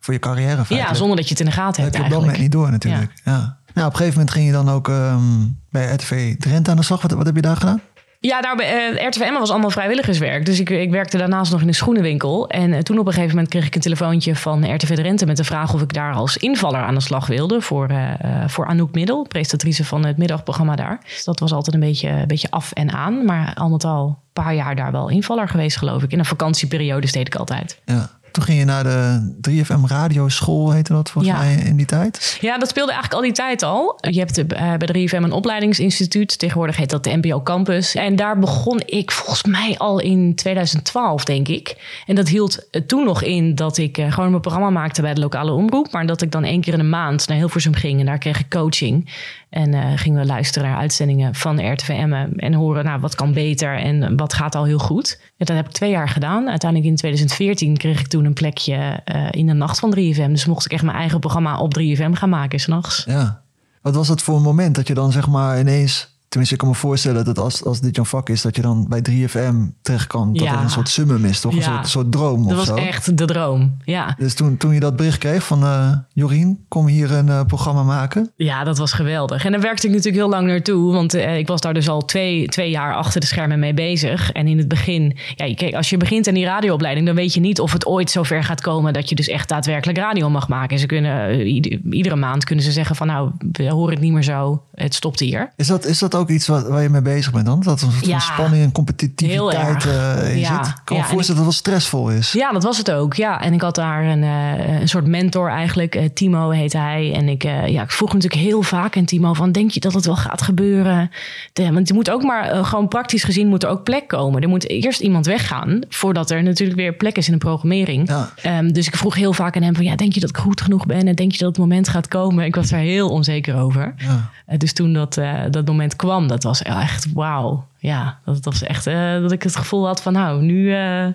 voor 0.00 0.14
je 0.14 0.20
carrière. 0.20 0.64
Ja, 0.68 0.94
zonder 0.94 1.16
dat 1.16 1.24
je 1.24 1.30
het 1.30 1.40
in 1.40 1.46
de 1.46 1.52
gaten 1.52 1.82
Dat 1.82 1.92
hebt 1.92 1.96
heb 1.96 2.02
je 2.02 2.08
op 2.08 2.10
dat 2.10 2.20
moment 2.20 2.38
niet 2.38 2.52
door 2.52 2.70
natuurlijk. 2.70 3.12
Ja. 3.24 3.58
Nou, 3.74 3.88
op 3.88 3.92
een 3.92 3.98
gegeven 3.98 4.18
moment 4.18 4.30
ging 4.30 4.46
je 4.46 4.52
dan 4.52 4.68
ook 4.68 4.88
ehm, 4.88 5.22
bij 5.70 5.94
RTV 5.94 6.36
Drenthe 6.36 6.70
aan 6.70 6.76
de 6.76 6.82
slag. 6.82 7.02
Wat, 7.02 7.10
wat 7.10 7.26
heb 7.26 7.34
je 7.34 7.42
daar 7.42 7.56
gedaan? 7.56 7.80
Ja, 8.26 8.54
bij 8.54 8.96
eh, 8.96 9.06
RTV 9.06 9.30
was 9.32 9.50
allemaal 9.50 9.70
vrijwilligerswerk. 9.70 10.46
Dus 10.46 10.60
ik, 10.60 10.70
ik 10.70 10.90
werkte 10.90 11.18
daarnaast 11.18 11.52
nog 11.52 11.60
in 11.60 11.68
een 11.68 11.74
schoenenwinkel. 11.74 12.48
En 12.48 12.72
eh, 12.72 12.80
toen 12.80 12.98
op 12.98 13.06
een 13.06 13.12
gegeven 13.12 13.34
moment 13.34 13.48
kreeg 13.52 13.66
ik 13.66 13.74
een 13.74 13.80
telefoontje 13.80 14.36
van 14.36 14.74
RTV 14.74 14.94
Drenthe... 14.94 15.26
met 15.26 15.36
de 15.36 15.44
vraag 15.44 15.74
of 15.74 15.82
ik 15.82 15.92
daar 15.92 16.14
als 16.14 16.36
invaller 16.36 16.80
aan 16.80 16.94
de 16.94 17.00
slag 17.00 17.26
wilde... 17.26 17.60
voor, 17.60 17.88
eh, 17.88 18.44
voor 18.46 18.66
Anouk 18.66 18.92
Middel, 18.92 19.26
presentatrice 19.28 19.84
van 19.84 20.06
het 20.06 20.16
middagprogramma 20.16 20.76
daar. 20.76 21.00
Dus 21.02 21.24
dat 21.24 21.40
was 21.40 21.52
altijd 21.52 21.74
een 21.74 21.80
beetje, 21.80 22.08
een 22.08 22.26
beetje 22.26 22.50
af 22.50 22.72
en 22.72 22.92
aan. 22.92 23.24
Maar 23.24 23.54
al 23.54 23.68
met 23.68 23.84
al 23.84 24.06
een 24.06 24.42
paar 24.42 24.54
jaar 24.54 24.76
daar 24.76 24.92
wel 24.92 25.08
invaller 25.08 25.48
geweest, 25.48 25.76
geloof 25.76 26.02
ik. 26.02 26.12
In 26.12 26.18
een 26.18 26.24
vakantieperiode 26.24 27.10
deed 27.12 27.26
ik 27.26 27.34
altijd. 27.34 27.80
Ja. 27.84 28.10
Toen 28.36 28.44
ging 28.44 28.58
je 28.58 28.64
naar 28.64 28.84
de 28.84 29.32
3FM 29.50 29.84
radioschool, 29.86 30.70
heette 30.72 30.92
dat 30.92 31.10
volgens 31.10 31.34
Ja. 31.34 31.40
mij 31.40 31.54
in 31.54 31.76
die 31.76 31.86
tijd. 31.86 32.38
Ja, 32.40 32.58
dat 32.58 32.68
speelde 32.68 32.92
eigenlijk 32.92 33.20
al 33.22 33.26
die 33.28 33.36
tijd 33.36 33.62
al. 33.62 33.98
Je 34.10 34.18
hebt 34.18 34.38
eh, 34.38 34.44
bij 34.76 34.76
de 34.78 34.92
3FM 34.92 35.22
een 35.22 35.32
opleidingsinstituut. 35.32 36.38
Tegenwoordig 36.38 36.76
heet 36.76 36.90
dat 36.90 37.04
de 37.04 37.16
NPO 37.16 37.42
Campus. 37.42 37.94
En 37.94 38.16
daar 38.16 38.38
begon 38.38 38.82
ik 38.86 39.10
volgens 39.10 39.44
mij 39.44 39.74
al 39.78 40.00
in 40.00 40.34
2012, 40.34 41.24
denk 41.24 41.48
ik. 41.48 41.76
En 42.06 42.14
dat 42.14 42.28
hield 42.28 42.70
eh, 42.70 42.82
toen 42.82 43.04
nog 43.04 43.22
in 43.22 43.54
dat 43.54 43.78
ik 43.78 43.98
eh, 43.98 44.12
gewoon 44.12 44.30
mijn 44.30 44.40
programma 44.42 44.70
maakte 44.70 45.02
bij 45.02 45.14
de 45.14 45.20
lokale 45.20 45.52
omroep. 45.52 45.92
Maar 45.92 46.06
dat 46.06 46.22
ik 46.22 46.30
dan 46.32 46.44
één 46.44 46.60
keer 46.60 46.72
in 46.72 46.78
de 46.78 46.84
maand 46.84 47.28
naar 47.28 47.36
Hilversum 47.36 47.74
ging. 47.74 48.00
En 48.00 48.06
daar 48.06 48.18
kreeg 48.18 48.38
ik 48.40 48.48
coaching. 48.50 49.12
En 49.56 49.74
eh, 49.74 49.92
gingen 49.94 50.20
we 50.20 50.26
luisteren 50.26 50.68
naar 50.68 50.78
uitzendingen 50.78 51.34
van 51.34 51.72
RTVM. 51.72 52.12
En 52.36 52.54
horen, 52.54 52.84
nou, 52.84 53.00
wat 53.00 53.14
kan 53.14 53.32
beter 53.32 53.78
en 53.78 54.16
wat 54.16 54.32
gaat 54.32 54.54
al 54.54 54.64
heel 54.64 54.78
goed. 54.78 55.20
Dat 55.36 55.48
heb 55.48 55.66
ik 55.66 55.72
twee 55.72 55.90
jaar 55.90 56.08
gedaan. 56.08 56.48
Uiteindelijk 56.48 56.90
in 56.90 56.96
2014 56.96 57.76
kreeg 57.76 58.00
ik 58.00 58.06
toen 58.06 58.24
een 58.24 58.32
plekje 58.32 59.00
eh, 59.04 59.26
in 59.30 59.46
de 59.46 59.52
nacht 59.52 59.78
van 59.78 59.96
3FM. 59.98 60.30
Dus 60.30 60.46
mocht 60.46 60.64
ik 60.64 60.72
echt 60.72 60.82
mijn 60.82 60.96
eigen 60.96 61.20
programma 61.20 61.58
op 61.58 61.78
3FM 61.78 62.10
gaan 62.12 62.28
maken, 62.28 62.60
s'nachts. 62.60 63.04
Ja. 63.06 63.42
Wat 63.82 63.94
was 63.94 64.08
dat 64.08 64.22
voor 64.22 64.36
een 64.36 64.42
moment 64.42 64.74
dat 64.74 64.86
je 64.86 64.94
dan 64.94 65.12
zeg 65.12 65.26
maar 65.26 65.60
ineens... 65.60 66.15
Tenminste, 66.36 66.54
ik 66.54 66.60
kan 66.66 66.68
me 66.68 66.74
voorstellen 66.88 67.24
dat 67.24 67.38
als, 67.38 67.64
als 67.64 67.80
dit 67.80 67.96
jouw 67.96 68.04
vak 68.04 68.28
is... 68.28 68.42
dat 68.42 68.56
je 68.56 68.62
dan 68.62 68.86
bij 68.88 69.00
3FM 69.10 69.54
terecht 69.82 70.06
kan. 70.06 70.32
Dat 70.32 70.42
Ja. 70.42 70.62
een 70.62 70.70
soort 70.70 70.88
summum 70.88 71.24
is, 71.24 71.40
toch? 71.40 71.54
Een 71.56 71.62
soort, 71.62 71.88
soort 71.88 72.12
droom 72.12 72.42
Dat 72.42 72.50
of 72.52 72.56
was 72.56 72.66
zo. 72.66 72.74
echt 72.74 73.18
de 73.18 73.24
droom. 73.24 73.76
Ja. 73.84 74.14
Dus 74.18 74.34
toen, 74.34 74.56
toen 74.56 74.74
je 74.74 74.80
dat 74.80 74.96
bericht 74.96 75.18
kreeg 75.18 75.44
van... 75.44 75.62
eh 75.62 75.92
Jorien, 76.12 76.64
kom 76.68 76.86
hier 76.86 77.12
een 77.12 77.28
eh, 77.28 77.44
programma 77.44 77.82
maken. 77.82 78.32
ja, 78.36 78.64
dat 78.64 78.78
was 78.78 78.92
geweldig. 78.92 79.44
En 79.44 79.52
daar 79.52 79.60
werkte 79.60 79.86
ik 79.86 79.92
natuurlijk 79.92 80.16
heel 80.22 80.28
lang 80.28 80.46
naartoe. 80.46 80.92
Want 80.92 81.14
eh, 81.14 81.38
ik 81.38 81.46
was 81.46 81.60
daar 81.60 81.74
dus 81.74 81.88
al 81.88 82.04
twee, 82.04 82.48
twee 82.48 82.70
jaar 82.70 82.94
achter 82.94 83.20
de 83.20 83.26
schermen 83.26 83.58
mee 83.58 83.74
bezig. 83.74 84.32
En 84.32 84.46
in 84.46 84.58
het 84.58 84.68
begin... 84.68 85.16
Ja, 85.34 85.54
kijk, 85.54 85.74
als 85.74 85.90
je 85.90 85.96
begint 85.96 86.28
aan 86.28 86.34
die 86.34 86.44
radioopleiding... 86.44 87.06
dan 87.06 87.14
weet 87.14 87.34
je 87.34 87.40
niet 87.40 87.60
of 87.60 87.72
het 87.72 87.86
ooit 87.86 88.10
zover 88.10 88.44
gaat 88.44 88.60
komen... 88.60 88.92
dat 88.92 89.08
je 89.08 89.14
dus 89.14 89.28
echt 89.28 89.48
daadwerkelijk 89.48 89.98
radio 89.98 90.30
mag 90.30 90.48
maken. 90.48 90.70
En 90.70 90.78
ze 90.78 90.86
kunnen, 90.86 91.40
ieder- 91.46 91.80
iedere 91.90 92.16
maand 92.16 92.44
kunnen 92.44 92.64
ze 92.64 92.72
zeggen 92.72 92.96
van... 92.96 93.06
nou, 93.06 93.30
we 93.52 93.70
horen 93.70 93.92
het 93.94 94.02
niet 94.02 94.12
meer 94.12 94.22
zo. 94.22 94.62
Het 94.74 94.94
stopt 94.94 95.20
hier. 95.20 95.52
Is 95.56 95.66
dat, 95.66 95.84
is 95.84 95.98
dat 95.98 96.14
ook 96.14 96.25
iets 96.30 96.46
wat, 96.46 96.68
waar 96.68 96.82
je 96.82 96.88
mee 96.88 97.02
bezig 97.02 97.32
bent 97.32 97.46
dan? 97.46 97.60
Dat 97.60 97.80
er 97.80 97.86
een 97.86 97.92
soort 97.92 98.06
Ja. 98.06 98.18
van 98.20 98.34
spanning 98.34 98.62
en 98.62 98.72
competitiviteit 98.72 99.84
eh, 99.86 100.32
in 100.32 100.38
Ja. 100.38 100.64
zit? 100.64 100.66
Ik 100.74 100.80
kan 100.84 100.96
me 100.96 101.02
Ja, 101.02 101.08
voorstellen 101.08 101.18
dat 101.18 101.26
het 101.28 101.36
wel 101.42 101.52
stressvol 101.52 102.10
is. 102.10 102.32
Ja, 102.32 102.52
dat 102.52 102.62
was 102.62 102.78
het 102.78 102.90
ook. 102.90 103.14
Ja, 103.14 103.40
en 103.40 103.52
ik 103.52 103.60
had 103.60 103.74
daar 103.74 104.04
een, 104.04 104.22
eh, 104.22 104.80
een 104.80 104.88
soort 104.88 105.06
mentor 105.06 105.48
eigenlijk. 105.50 105.94
Eh, 105.94 106.04
Timo 106.14 106.50
heet 106.50 106.72
hij. 106.72 107.12
En 107.14 107.28
ik, 107.28 107.42
ja, 107.42 107.82
ik 107.82 107.90
vroeg 107.90 108.12
natuurlijk 108.12 108.42
heel 108.42 108.62
vaak 108.62 108.96
aan 108.96 109.04
Timo 109.04 109.32
van... 109.34 109.52
denk 109.52 109.70
je 109.70 109.80
dat 109.80 109.92
het 109.94 110.06
wel 110.06 110.16
gaat 110.16 110.42
gebeuren? 110.42 111.10
De- 111.52 111.72
want 111.72 111.88
er 111.88 111.94
moet 111.94 112.10
ook 112.10 112.22
maar, 112.22 112.64
gewoon 112.64 112.88
praktisch 112.88 113.24
gezien... 113.24 113.48
moet 113.48 113.62
er 113.62 113.68
ook 113.68 113.82
plek 113.84 114.08
komen. 114.08 114.42
Er 114.42 114.48
moet 114.48 114.68
eerst 114.68 115.00
iemand 115.00 115.26
weggaan... 115.26 115.80
voordat 115.88 116.30
er 116.30 116.42
natuurlijk 116.42 116.78
weer 116.78 116.94
plek 116.94 117.16
is 117.16 117.26
in 117.26 117.32
de 117.32 117.38
programmering. 117.38 118.10
Ehm, 118.42 118.68
dus 118.72 118.86
ik 118.86 118.96
vroeg 118.96 119.14
heel 119.14 119.32
vaak 119.32 119.56
aan 119.56 119.62
hem 119.62 119.74
van... 119.74 119.84
ja, 119.84 119.96
denk 119.96 120.12
je 120.12 120.20
dat 120.20 120.30
ik 120.30 120.36
goed 120.36 120.60
genoeg 120.60 120.86
ben? 120.86 121.06
En 121.08 121.14
denk 121.14 121.32
je 121.32 121.38
dat 121.38 121.48
het 121.48 121.58
moment 121.58 121.88
gaat 121.88 122.08
komen? 122.08 122.44
Ik 122.44 122.54
was 122.54 122.68
daar 122.68 122.80
heel 122.80 123.08
onzeker 123.08 123.56
over. 123.56 123.94
Ja. 123.96 124.30
Dus 124.56 124.72
toen 124.72 124.92
dat, 124.92 125.18
dat 125.50 125.66
moment 125.66 125.96
kwam, 125.96 126.15
dat 126.24 126.42
was 126.42 126.62
echt 126.62 127.12
wauw. 127.12 127.66
Ja, 127.78 128.18
dat 128.24 128.44
was 128.44 128.62
echt 128.62 128.86
eh, 128.86 129.20
dat 129.20 129.32
ik 129.32 129.42
het 129.42 129.56
gevoel 129.56 129.86
had 129.86 130.02
van 130.02 130.12
nou, 130.12 130.42
nu, 130.42 130.74
eh, 130.74 131.06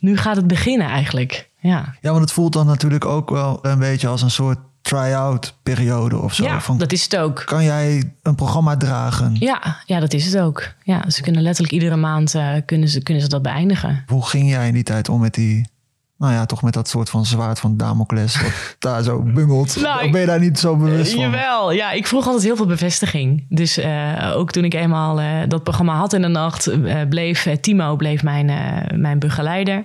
nu 0.00 0.16
gaat 0.16 0.36
het 0.36 0.46
beginnen 0.46 0.86
eigenlijk. 0.86 1.48
Ja, 1.60 1.94
ja, 2.00 2.10
want 2.10 2.20
het 2.20 2.32
voelt 2.32 2.52
dan 2.52 2.66
natuurlijk 2.66 3.04
ook 3.04 3.30
wel 3.30 3.58
een 3.62 3.78
beetje 3.78 4.08
als 4.08 4.22
een 4.22 4.30
soort 4.30 4.58
try-out 4.88 5.54
periode 5.62 6.18
of 6.18 6.34
zo. 6.34 6.44
ja 6.44 6.60
van, 6.60 6.78
dat 6.78 6.92
is 6.92 7.02
het 7.02 7.16
ook. 7.16 7.42
Kan 7.46 7.64
jij 7.64 8.12
een 8.22 8.34
programma 8.34 8.76
dragen? 8.76 9.36
Ja, 9.38 9.76
ja, 9.86 10.00
dat 10.00 10.12
is 10.12 10.24
het 10.24 10.38
ook. 10.38 10.72
Ja, 10.82 11.10
ze 11.10 11.22
kunnen 11.22 11.42
letterlijk 11.42 11.74
iedere 11.74 11.96
maand 11.96 12.34
eh, 12.34 12.52
kunnen 12.66 12.88
ze, 12.88 13.02
kunnen 13.02 13.22
ze 13.22 13.28
dat 13.28 13.42
beëindigen. 13.42 14.04
Hoe 14.06 14.26
ging 14.26 14.50
jij 14.50 14.68
in 14.68 14.74
die 14.74 14.82
tijd 14.82 15.08
om 15.08 15.20
met 15.20 15.34
die... 15.34 15.68
Nou 16.18 16.32
ja, 16.32 16.46
toch 16.46 16.62
met 16.62 16.74
dat 16.74 16.88
soort 16.88 17.10
van 17.10 17.26
zwaard 17.26 17.60
van 17.60 17.76
Damocles... 17.76 18.32
dat 18.32 18.52
daar 18.92 19.02
zo 19.02 19.22
bungelt. 19.22 19.80
Nou, 19.80 20.04
of 20.04 20.10
ben 20.10 20.20
je 20.20 20.26
daar 20.26 20.40
niet 20.40 20.58
zo 20.58 20.76
bewust 20.76 21.12
van? 21.12 21.20
Jawel, 21.20 21.72
ja, 21.72 21.90
ik 21.90 22.06
vroeg 22.06 22.26
altijd 22.26 22.44
heel 22.44 22.56
veel 22.56 22.66
bevestiging. 22.66 23.46
Dus 23.48 23.78
eh, 23.78 24.32
ook 24.34 24.50
toen 24.50 24.64
ik 24.64 24.74
eenmaal 24.74 25.20
eh, 25.20 25.28
dat 25.48 25.62
programma 25.62 25.96
had 25.96 26.12
in 26.12 26.22
de 26.22 26.28
nacht, 26.28 26.66
eh, 26.66 27.08
bleef 27.08 27.56
Timo 27.60 27.96
bleef 27.96 28.22
mijn, 28.22 28.46
mijn 29.00 29.18
begeleider. 29.18 29.84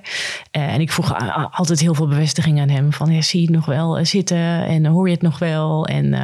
En 0.51 0.81
ik 0.81 0.91
vroeg 0.91 1.13
altijd 1.51 1.79
heel 1.79 1.93
veel 1.93 2.07
bevestiging 2.07 2.61
aan 2.61 2.69
hem. 2.69 2.93
Van 2.93 3.11
ja, 3.11 3.21
zie 3.21 3.39
je 3.39 3.45
het 3.45 3.55
nog 3.55 3.65
wel 3.65 4.05
zitten 4.05 4.65
en 4.65 4.85
hoor 4.85 5.07
je 5.07 5.13
het 5.13 5.23
nog 5.23 5.39
wel? 5.39 5.87
En 5.87 6.15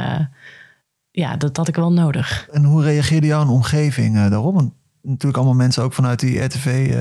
ja, 1.10 1.36
dat 1.36 1.56
had 1.56 1.68
ik 1.68 1.76
wel 1.76 1.92
nodig. 1.92 2.48
En 2.52 2.64
hoe 2.64 2.82
reageerde 2.82 3.26
jouw 3.26 3.48
omgeving 3.48 4.28
daarop? 4.28 4.54
Want 4.54 4.72
natuurlijk 5.02 5.36
allemaal 5.36 5.56
mensen 5.56 5.82
ook 5.82 5.92
vanuit 5.92 6.20
die 6.20 6.40
RTV 6.40 6.94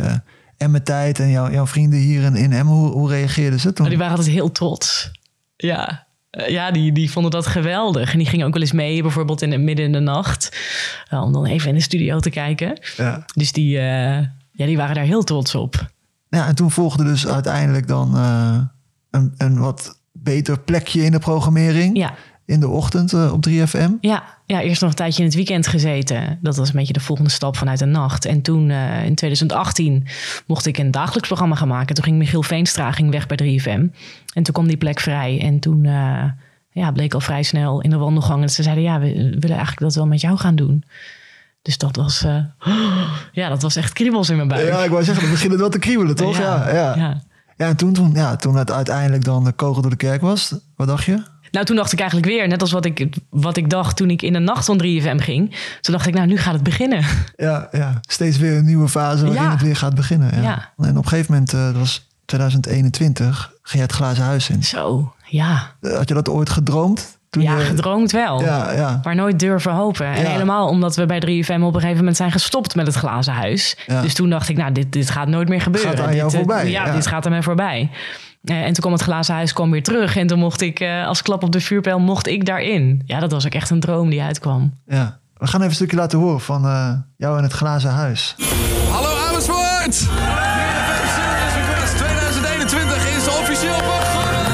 eh 0.59 0.65
Emmen-tijd... 0.65 1.19
en 1.19 1.29
jouw, 1.29 1.51
jouw 1.51 1.67
vrienden 1.67 1.99
hier 1.99 2.23
in, 2.23 2.35
in 2.35 2.51
Emmen. 2.53 2.73
Hoe, 2.73 2.91
hoe 2.91 3.09
reageerden 3.09 3.59
ze 3.59 3.67
toen? 3.67 3.81
Maar 3.81 3.89
die 3.89 3.97
waren 3.97 4.15
altijd 4.17 4.33
heel 4.35 4.51
trots. 4.51 5.11
Ja, 5.55 6.07
Eh, 6.29 6.49
ja 6.49 6.71
die, 6.71 6.91
die 6.91 7.11
vonden 7.11 7.31
dat 7.31 7.47
geweldig. 7.47 8.11
En 8.11 8.17
die 8.17 8.27
gingen 8.27 8.45
ook 8.47 8.53
wel 8.53 8.61
eens 8.61 8.71
mee, 8.71 9.01
bijvoorbeeld 9.01 9.41
in 9.41 9.49
de, 9.49 9.57
midden 9.57 9.85
in 9.85 9.91
de 9.91 9.99
nacht. 9.99 10.57
eh, 11.09 11.21
om 11.21 11.33
dan 11.33 11.45
even 11.45 11.69
in 11.69 11.75
de 11.75 11.81
studio 11.81 12.19
te 12.19 12.29
kijken. 12.29 12.79
Ja. 12.97 13.25
Dus 13.35 13.51
die, 13.51 13.77
eh, 13.77 14.17
ja, 14.51 14.65
die 14.65 14.77
waren 14.77 14.95
daar 14.95 15.03
heel 15.03 15.23
trots 15.23 15.55
op. 15.55 15.91
Ja, 16.29 16.47
en 16.47 16.55
toen 16.55 16.71
volgde 16.71 17.03
dus 17.03 17.27
uiteindelijk 17.27 17.87
dan 17.87 18.15
een, 19.11 19.33
een 19.37 19.59
wat 19.59 19.99
beter 20.11 20.59
plekje 20.59 21.03
in 21.03 21.11
de 21.11 21.19
programmering. 21.19 21.97
Ja, 21.97 22.13
In 22.49 22.59
de 22.59 22.67
ochtend 22.67 23.13
eh, 23.13 23.31
op 23.33 23.47
3FM. 23.49 23.91
ja, 24.01 24.23
ja, 24.45 24.61
eerst 24.61 24.81
nog 24.81 24.89
een 24.89 24.95
tijdje 24.95 25.19
in 25.19 25.25
het 25.25 25.35
weekend 25.35 25.67
gezeten. 25.67 26.39
Dat 26.41 26.55
was 26.55 26.67
een 26.67 26.75
beetje 26.75 26.93
de 26.93 26.99
volgende 26.99 27.31
stap 27.31 27.57
vanuit 27.57 27.79
de 27.79 27.85
nacht. 27.85 28.25
En 28.25 28.41
toen 28.41 28.69
eh, 28.69 29.05
in 29.05 29.15
2018 29.15 30.07
mocht 30.47 30.65
ik 30.65 30.77
een 30.77 30.91
dagelijks 30.91 31.27
programma 31.27 31.55
gaan 31.55 31.67
maken. 31.67 31.95
Toen 31.95 32.03
ging 32.03 32.17
Michiel 32.17 32.43
Veenstra 32.43 32.91
ging 32.91 33.11
weg 33.11 33.27
bij 33.27 33.37
3FM. 33.37 33.97
En 34.33 34.43
toen 34.43 34.53
kwam 34.53 34.67
die 34.67 34.77
plek 34.77 34.99
vrij. 34.99 35.41
En 35.41 35.59
toen 35.59 35.85
eh, 35.85 36.23
ja, 36.71 36.91
bleek 36.91 37.13
al 37.13 37.19
vrij 37.19 37.43
snel 37.43 37.81
in 37.81 37.89
de 37.89 37.97
wandelgang... 37.97 38.41
dat 38.41 38.51
ze 38.51 38.63
zeiden, 38.63 38.83
ja, 38.83 38.99
we 38.99 39.13
willen 39.13 39.57
eigenlijk 39.57 39.79
dat 39.79 39.95
wel 39.95 40.07
met 40.07 40.21
jou 40.21 40.37
gaan 40.37 40.55
doen. 40.55 40.83
Dus 41.61 41.77
dat 41.77 41.95
was, 41.95 42.25
ja, 43.31 43.49
dat 43.49 43.61
was 43.61 43.75
echt 43.75 43.93
kriebels 43.93 44.29
in 44.29 44.35
mijn 44.35 44.47
buik. 44.47 44.67
Ja, 44.67 44.83
ik 44.83 44.89
wou 44.89 45.03
zeggen, 45.03 45.23
dan 45.23 45.33
begint 45.33 45.51
het 45.51 45.59
wel 45.59 45.69
te 45.69 45.79
kriebelen, 45.79 46.15
toch? 46.15 46.37
Ja, 46.37 46.67
ja. 46.67 46.95
ja. 46.95 47.21
ja. 47.57 47.67
en 47.67 47.75
toen, 47.75 47.93
toen, 47.93 48.11
ja, 48.13 48.35
toen 48.35 48.55
het 48.55 48.71
uiteindelijk 48.71 49.23
dan 49.23 49.43
de 49.43 49.51
kogel 49.51 49.81
door 49.81 49.91
de 49.91 49.97
kerk 49.97 50.21
was, 50.21 50.55
wat 50.75 50.87
dacht 50.87 51.03
je? 51.03 51.37
Nou, 51.51 51.65
toen 51.65 51.75
dacht 51.75 51.91
ik 51.93 51.99
eigenlijk 51.99 52.29
weer, 52.31 52.47
net 52.47 52.61
als 52.61 52.71
wat 52.71 52.85
ik, 52.85 53.07
wat 53.29 53.57
ik 53.57 53.69
dacht 53.69 53.95
toen 53.97 54.09
ik 54.09 54.21
in 54.21 54.33
de 54.33 54.39
nacht 54.39 54.65
van 54.65 54.81
3FM 54.83 55.15
ging. 55.15 55.55
Toen 55.81 55.93
dacht 55.93 56.07
ik, 56.07 56.13
nou, 56.13 56.27
nu 56.27 56.37
gaat 56.37 56.53
het 56.53 56.63
beginnen. 56.63 57.03
Ja, 57.35 57.67
ja. 57.71 57.99
steeds 58.01 58.37
weer 58.37 58.55
een 58.57 58.65
nieuwe 58.65 58.87
fase 58.89 59.25
waarin 59.25 59.43
Ja. 59.43 59.51
het 59.51 59.61
weer 59.61 59.75
gaat 59.75 59.95
beginnen. 59.95 60.35
Ja. 60.35 60.41
Ja. 60.41 60.73
En 60.85 60.97
op 60.97 61.03
een 61.03 61.09
gegeven 61.09 61.31
moment, 61.33 61.53
eh, 61.53 61.63
dat 61.65 61.75
was 61.75 62.07
2021 62.25 63.51
ging 63.63 63.73
jij 63.73 63.81
het 63.81 63.91
glazen 63.91 64.23
huis 64.23 64.49
in. 64.49 64.63
Zo, 64.63 65.13
ja. 65.25 65.71
Eh, 65.81 65.95
Had 65.95 66.07
je 66.07 66.13
dat 66.13 66.29
ooit 66.29 66.49
gedroomd? 66.49 67.17
Toen 67.29 67.43
Ja, 67.43 67.57
je- 67.57 67.63
gedroomd 67.63 68.11
wel. 68.11 68.41
Ja, 68.41 68.71
ja. 68.71 68.99
Maar 69.03 69.15
nooit 69.15 69.39
durven 69.39 69.71
hopen. 69.71 70.05
En 70.05 70.21
Ja. 70.21 70.29
helemaal 70.29 70.67
omdat 70.67 70.95
we 70.95 71.05
bij 71.05 71.19
3FM 71.19 71.61
op 71.63 71.73
een 71.73 71.79
gegeven 71.79 71.97
moment 71.97 72.17
zijn 72.17 72.31
gestopt 72.31 72.75
met 72.75 72.85
het 72.87 72.95
glazen 72.95 73.33
huis. 73.33 73.77
Ja. 73.87 74.01
Dus 74.01 74.13
toen 74.13 74.29
dacht 74.29 74.49
ik, 74.49 74.57
nou, 74.57 74.71
dit, 74.71 74.91
dit 74.91 75.09
gaat 75.09 75.27
nooit 75.27 75.49
meer 75.49 75.61
gebeuren. 75.61 75.89
Gaat 75.91 75.99
aan 75.99 76.07
dit, 76.07 76.15
jou 76.15 76.31
eh, 76.31 76.37
voorbij, 76.37 76.69
Ja, 76.69 76.85
ja. 76.85 76.93
dit 76.93 77.07
gaat 77.07 77.25
aan 77.25 77.31
mij 77.31 77.43
voorbij. 77.43 77.89
Eh, 78.43 78.55
en 78.57 78.65
toen 78.65 78.73
kwam 78.73 78.91
het 78.93 79.01
glazen 79.01 79.35
huis 79.35 79.53
kwam 79.53 79.71
weer 79.71 79.83
terug. 79.83 80.15
En 80.17 80.27
toen 80.27 80.39
mocht 80.39 80.61
ik, 80.61 80.79
eh, 80.79 81.07
als 81.07 81.21
klap 81.21 81.43
op 81.43 81.51
de 81.51 81.59
vuurpijl, 81.61 81.99
mocht 81.99 82.27
ik 82.27 82.45
daarin. 82.45 83.01
Ja, 83.05 83.19
dat 83.19 83.31
was 83.31 83.45
ook 83.45 83.53
echt 83.53 83.69
een 83.69 83.79
droom 83.79 84.09
die 84.09 84.21
uitkwam. 84.21 84.73
ja. 84.85 85.19
We 85.37 85.47
gaan 85.47 85.55
even 85.59 85.69
een 85.69 85.75
stukje 85.75 85.97
laten 85.97 86.19
horen 86.19 86.39
van 86.41 86.65
eh, 86.65 86.91
jou 87.17 87.37
in 87.37 87.43
het 87.43 87.51
glazen 87.53 87.89
huis. 87.91 88.35
Hallo 88.89 89.15
Amersfoort! 89.27 90.07
2021 91.97 93.17
is 93.17 93.27
officieel 93.27 93.75
begonnen! 93.77 94.45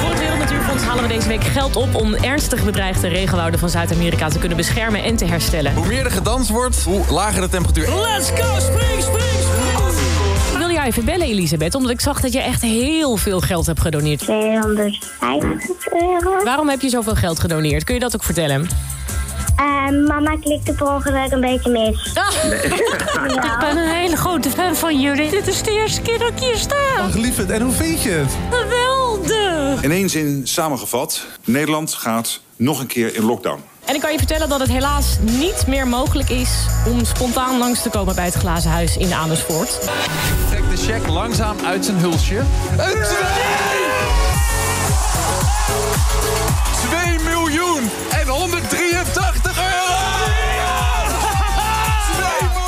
Voor 0.00 0.10
het 0.10 0.18
Wereld 0.18 0.38
Natuurfonds 0.38 0.84
halen 0.84 1.02
we 1.02 1.08
deze 1.08 1.28
week 1.28 1.44
geld 1.44 1.76
op 1.76 1.94
om 1.94 2.14
ernstig 2.14 2.64
bedreigde 2.64 3.08
regenwouden 3.08 3.60
van 3.60 3.68
Zuid-Amerika 3.68 4.28
te 4.28 4.38
kunnen 4.38 4.56
beschermen 4.56 5.02
en 5.02 5.16
te 5.16 5.24
herstellen. 5.24 5.74
Hoe 5.74 5.86
meer 5.86 6.04
er 6.04 6.10
gedanst 6.10 6.50
wordt, 6.50 6.82
hoe 6.82 7.04
lager 7.10 7.40
de 7.40 7.48
temperatuur. 7.48 7.88
Let's 7.88 8.30
go, 8.30 8.58
spring, 8.60 9.02
spring, 9.02 9.33
jou 10.84 10.96
even 10.96 11.04
bellen, 11.04 11.26
Elisabeth, 11.26 11.74
omdat 11.74 11.90
ik 11.90 12.00
zag 12.00 12.20
dat 12.20 12.32
je 12.32 12.40
echt 12.40 12.62
heel 12.62 13.16
veel 13.16 13.40
geld 13.40 13.66
hebt 13.66 13.80
gedoneerd. 13.80 14.18
250 14.18 15.92
euro. 15.92 16.44
Waarom 16.44 16.68
heb 16.68 16.80
je 16.80 16.88
zoveel 16.88 17.14
geld 17.14 17.40
gedoneerd? 17.40 17.84
Kun 17.84 17.94
je 17.94 18.00
dat 18.00 18.14
ook 18.14 18.22
vertellen? 18.22 18.68
En 19.56 20.04
mama 20.04 20.36
klikte 20.36 20.72
per 20.72 20.94
ongeluk 20.94 21.32
een 21.32 21.40
beetje 21.40 21.70
mis. 21.70 22.12
Ik 23.34 23.56
ben 23.60 23.76
een 23.76 23.88
hele 23.88 24.16
grote 24.16 24.50
fan 24.50 24.76
van 24.76 25.00
jullie. 25.00 25.30
Dit 25.30 25.46
is 25.46 25.62
de 25.62 25.70
eerste 25.70 26.00
keer 26.00 26.18
dat 26.18 26.28
ik 26.28 26.38
hier 26.38 26.56
sta. 26.56 27.08
Lieverd, 27.14 27.50
en 27.50 27.62
hoe 27.62 27.72
vind 27.72 28.02
je 28.02 28.10
het? 28.10 28.32
Geweldig! 28.50 29.82
In 29.82 29.90
één 29.90 30.08
zin 30.08 30.40
samengevat, 30.44 31.26
Nederland 31.44 31.94
gaat 31.94 32.40
nog 32.56 32.80
een 32.80 32.86
keer 32.86 33.14
in 33.14 33.24
lockdown. 33.24 33.60
En 33.86 33.94
ik 33.94 34.00
kan 34.00 34.12
je 34.12 34.18
vertellen 34.18 34.48
dat 34.48 34.60
het 34.60 34.68
helaas 34.68 35.18
niet 35.20 35.66
meer 35.66 35.88
mogelijk 35.88 36.28
is 36.28 36.66
om 36.88 37.04
spontaan 37.04 37.58
langs 37.58 37.82
te 37.82 37.90
komen 37.90 38.14
bij 38.14 38.24
het 38.24 38.34
glazen 38.34 38.70
huis 38.70 38.96
in 38.96 39.12
Amersfoort. 39.12 39.90
Trek 40.48 40.70
de 40.70 40.76
check 40.76 41.06
langzaam 41.06 41.56
uit 41.64 41.84
zijn 41.84 41.96
hulsje. 41.96 42.36
Een 42.36 43.02
twee! 43.02 43.94
2 46.88 47.18
miljoen 47.18 47.82
en 48.10 48.28
183 48.28 49.58
euro! 49.58 49.94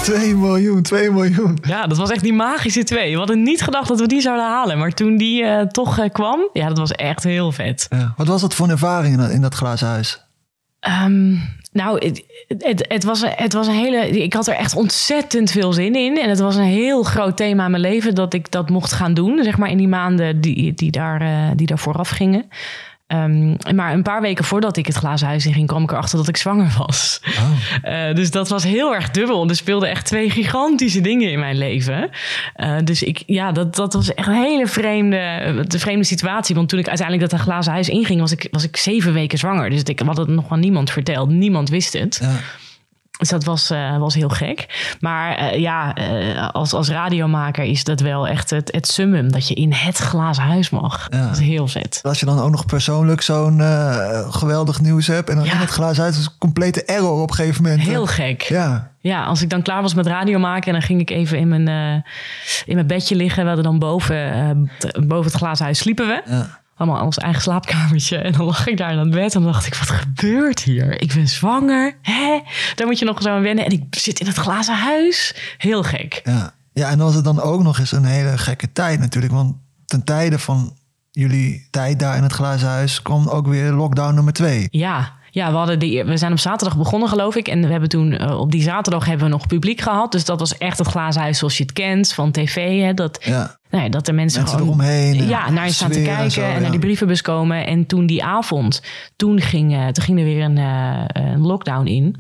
2 0.02 0.35
miljoen, 0.35 0.83
2 0.83 1.11
miljoen. 1.11 1.59
Ja, 1.62 1.87
dat 1.87 1.96
was 1.96 2.11
echt 2.11 2.22
die 2.22 2.33
magische 2.33 2.85
twee. 2.85 3.12
We 3.12 3.18
hadden 3.18 3.42
niet 3.42 3.62
gedacht 3.62 3.88
dat 3.88 4.00
we 4.00 4.07
die 4.07 4.20
zouden 4.20 4.46
halen. 4.46 4.79
Maar 4.79 4.90
toen 4.90 5.16
die 5.16 5.44
eh, 5.44 5.66
toch 5.66 5.98
eh, 5.98 6.11
kwam, 6.12 6.48
ja, 6.52 6.68
dat 6.68 6.79
was 6.79 6.90
echt 6.92 7.24
heel 7.24 7.52
vet. 7.52 7.87
Ja. 7.90 8.14
Wat 8.16 8.26
was 8.26 8.40
dat 8.40 8.55
voor 8.55 8.66
een 8.66 8.72
ervaring 8.72 9.12
in 9.14 9.20
dat, 9.20 9.31
in 9.31 9.40
dat 9.40 9.55
glazen 9.55 9.88
huis? 9.88 10.26
Ehm, 10.87 11.35
nou, 11.72 12.07
het, 12.49 12.85
het, 12.88 13.05
was, 13.05 13.22
het 13.27 13.53
was 13.53 13.66
een 13.66 13.75
hele. 13.75 14.09
Ik 14.09 14.33
had 14.33 14.46
er 14.46 14.55
echt 14.55 14.77
ontzettend 14.77 15.51
veel 15.51 15.72
zin 15.72 15.94
in. 15.94 16.18
En 16.18 16.29
het 16.29 16.38
was 16.38 16.57
een 16.57 16.62
heel 16.62 17.03
groot 17.03 17.37
thema 17.37 17.64
in 17.64 17.70
mijn 17.70 17.83
leven 17.83 18.14
dat 18.14 18.35
ik 18.35 18.51
dat 18.51 18.70
mocht 18.70 18.92
gaan 18.92 19.14
doen. 19.14 19.42
Zeg 19.42 19.59
maar 19.59 19.70
in 19.70 19.77
die 19.77 19.88
maanden 19.88 20.40
die, 20.40 20.75
die, 20.75 20.90
daar, 20.90 21.20
eh, 21.20 21.51
die 21.57 21.66
daar 21.66 21.79
vooraf 21.79 22.09
gingen. 22.09 22.44
Ehm, 23.07 23.55
maar 23.75 23.92
een 23.92 24.03
paar 24.03 24.21
weken 24.21 24.45
voordat 24.45 24.77
ik 24.77 24.87
het 24.87 24.97
glazen 24.97 25.27
huis 25.27 25.47
in 25.47 25.53
ging, 25.53 25.66
kwam 25.66 25.83
ik 25.83 25.90
erachter 25.90 26.19
dat 26.19 26.29
ik 26.29 26.37
zwanger 26.37 26.75
was. 26.79 27.21
Eh, 27.83 28.14
dus 28.14 28.31
dat 28.31 28.49
was 28.49 28.64
heel 28.64 28.95
erg 28.95 29.11
dubbel. 29.11 29.49
Er 29.49 29.57
speelden 29.57 29.88
echt 29.88 30.07
twee 30.07 30.31
gigantische 30.31 31.01
dingen 31.01 31.31
in 31.31 31.38
mijn 31.38 31.59
leven. 31.59 32.11
Eh, 32.55 32.77
dus 32.85 33.03
ik, 33.03 33.23
ja, 33.27 33.53
dat, 33.53 33.75
dat 33.75 33.92
was 33.92 34.14
echt 34.14 34.27
een 34.27 34.35
hele 34.35 34.66
vreemde, 34.66 35.16
een 35.69 35.81
vreemde 35.81 36.05
situatie. 36.05 36.55
Want 36.55 36.69
toen 36.69 36.79
ik 36.79 36.88
uiteindelijk 36.88 37.31
dat 37.31 37.40
glazen 37.40 37.73
huis 37.73 37.88
inging, 37.88 38.21
was 38.21 38.33
ik, 38.33 38.49
was 38.51 38.64
ik 38.64 38.77
zeven 38.77 39.12
weken 39.12 39.38
zwanger. 39.38 39.71
Dus 39.71 39.83
ik 39.83 40.01
had 40.01 40.16
het 40.16 40.29
nog 40.29 40.51
aan 40.51 40.61
niemand 40.61 40.90
verteld. 40.90 41.29
Niemand 41.29 41.69
wist 41.69 41.92
het. 41.92 42.19
Ja. 42.23 42.40
Dus 43.18 43.29
dat 43.29 43.44
was, 43.44 43.70
eh, 43.70 43.98
was 43.98 44.14
heel 44.14 44.29
gek. 44.29 44.66
Maar 45.00 45.37
eh, 45.37 45.59
ja, 45.61 45.94
eh, 45.94 46.48
als, 46.50 46.72
als 46.72 46.88
radiomaker 46.88 47.64
is 47.64 47.85
dat 47.85 48.00
wel 48.00 48.29
echt 48.29 48.50
het, 48.50 48.72
het 48.72 48.87
summum. 48.87 49.33
Dat 49.33 49.48
je 49.48 49.55
in 49.55 49.72
het 49.72 49.96
glazen 49.96 50.42
huis 50.44 50.70
mag. 50.70 51.07
Ja. 51.11 51.26
Dat 51.26 51.31
is 51.37 51.38
heel 51.46 51.66
vet. 51.68 52.00
Als 52.02 52.20
je 52.20 52.26
dan 52.26 52.38
ook 52.40 52.50
nog 52.50 52.66
persoonlijk 52.66 53.20
zo'n 53.20 53.61
geweldig 54.31 54.81
nieuws 54.81 55.07
hebt... 55.07 55.31
en 55.31 55.37
dan 55.37 55.44
Ja. 55.44 55.52
in 55.52 55.59
het 55.59 55.70
glazen 55.70 56.02
huis 56.02 56.18
is 56.18 56.24
een 56.24 56.38
complete 56.38 56.85
error 56.85 57.22
op 57.22 57.29
een 57.31 57.35
gegeven 57.35 57.62
moment. 57.62 57.83
Heel 57.83 58.07
gek. 58.07 58.42
Ja, 58.42 58.90
Ja, 59.00 59.24
als 59.24 59.42
ik 59.42 59.50
dan 59.50 59.62
klaar 59.62 59.83
was 59.83 59.94
met 59.94 60.07
radio 60.07 60.38
maken, 60.38 60.72
dan 60.72 60.83
ging 60.83 61.00
ik 61.00 61.11
even 61.11 61.38
in 61.38 61.48
mijn, 61.48 61.68
in 62.66 62.74
mijn 62.74 62.87
bedje 62.87 63.16
liggen. 63.16 63.42
We 63.42 63.46
hadden 63.46 63.64
dan 63.64 63.79
boven, 63.79 64.70
boven 65.07 65.24
het 65.31 65.40
glazen 65.40 65.64
huis 65.64 65.79
sliepen 65.79 66.07
we. 66.07 66.22
ja. 66.26 66.64
Allemaal 66.77 67.05
ons 67.05 67.19
eigen 67.19 67.43
slaapkamertje. 67.43 68.17
En 68.17 68.33
dan 68.33 68.45
lag 68.45 68.67
ik 68.67 68.77
daar 68.77 68.93
in 68.93 68.99
het 68.99 69.11
bed 69.11 69.35
en 69.35 69.43
dan 69.43 69.53
dacht 69.53 69.67
ik, 69.67 69.75
wat 69.75 69.91
gebeurt 69.91 70.62
hier? 70.62 71.01
Ik 71.03 71.15
ben 71.15 71.29
zwanger. 71.29 71.97
Hè? 72.03 72.41
Daar 72.75 72.87
moet 72.87 72.99
je 72.99 73.05
nog 73.05 73.23
zo 73.23 73.29
aan 73.29 73.43
wennen. 73.43 73.65
En 73.65 73.71
ik 73.71 73.85
zit 73.91 74.21
in 74.21 74.27
het 74.27 74.37
glazen 74.37 74.77
huis. 74.77 75.35
Heel 75.59 75.83
gek. 75.83 76.21
Ja. 76.25 76.55
ja, 76.73 76.91
en 76.91 76.97
dan 76.97 77.07
was 77.07 77.15
het 77.15 77.25
dan 77.25 77.41
ook 77.41 77.62
nog 77.62 77.79
eens 77.79 77.93
een 77.93 78.05
hele 78.05 78.39
gekke 78.39 78.73
tijd 78.73 79.01
natuurlijk. 79.01 79.33
Want 79.33 79.57
ten 79.87 80.05
tijde 80.05 80.39
van 80.39 80.77
jullie 81.11 81.69
tijd 81.71 81.99
daar 81.99 82.17
in 82.17 82.23
het 82.23 82.33
glazen 82.33 82.69
huis... 82.69 83.03
kwam 83.03 83.29
ook 83.29 83.47
weer 83.47 83.73
lockdown 83.73 84.15
nummer 84.15 84.33
twee. 84.33 84.69
Ja, 84.71 85.12
ja 85.37 85.51
we, 85.51 85.57
hadden 85.57 85.79
die, 85.79 86.05
we 86.05 86.16
zijn 86.16 86.33
op 86.33 86.38
zaterdag 86.38 86.77
begonnen, 86.77 87.09
geloof 87.09 87.37
ik. 87.37 87.49
En 87.49 87.61
we 87.61 87.66
hebben 87.66 87.88
toen 87.88 88.12
eh, 88.12 88.38
op 88.40 88.51
die 88.51 88.62
zaterdag 88.62 89.07
hebben 89.07 89.27
we 89.27 89.33
nog 89.33 89.46
publiek 89.46 89.81
gehad. 89.81 90.12
Dus 90.12 90.25
dat 90.25 90.40
was 90.40 90.59
echt 90.59 90.79
het 90.79 90.87
glazen 90.87 91.20
huis 91.20 91.38
zoals 91.38 91.57
je 91.57 91.62
het 91.62 91.72
kent 91.72 92.12
van 92.12 92.31
tv. 92.31 92.81
Hè? 92.81 92.94
Dat, 92.94 93.18
Ja, 93.25 93.57
nou 93.70 93.85
ja, 93.85 93.90
dat 93.90 94.07
de 94.07 94.12
mensen, 94.12 94.40
mensen 94.40 94.59
gewoon 94.59 94.75
eromheen. 94.75 95.18
en 95.18 95.29
ja, 95.29 95.51
naar 95.51 95.66
je 95.66 95.72
staan 95.72 95.90
te 95.90 96.03
kijken 96.03 96.31
zo, 96.31 96.40
en, 96.40 96.62
naar 96.62 96.70
die 96.70 96.81
brievenbus 96.81 97.22
komen. 97.22 97.66
En 97.66 97.87
toen 97.87 98.07
die 98.07 98.25
avond, 98.25 98.83
toen 99.16 99.40
ging, 99.40 99.75
eh, 99.75 99.87
toen 99.87 100.05
ging 100.05 100.18
er 100.18 100.25
weer 100.25 100.42
een, 100.42 100.59
eh, 100.59 101.05
een 101.12 101.40
lockdown 101.40 101.87
in. 101.87 102.16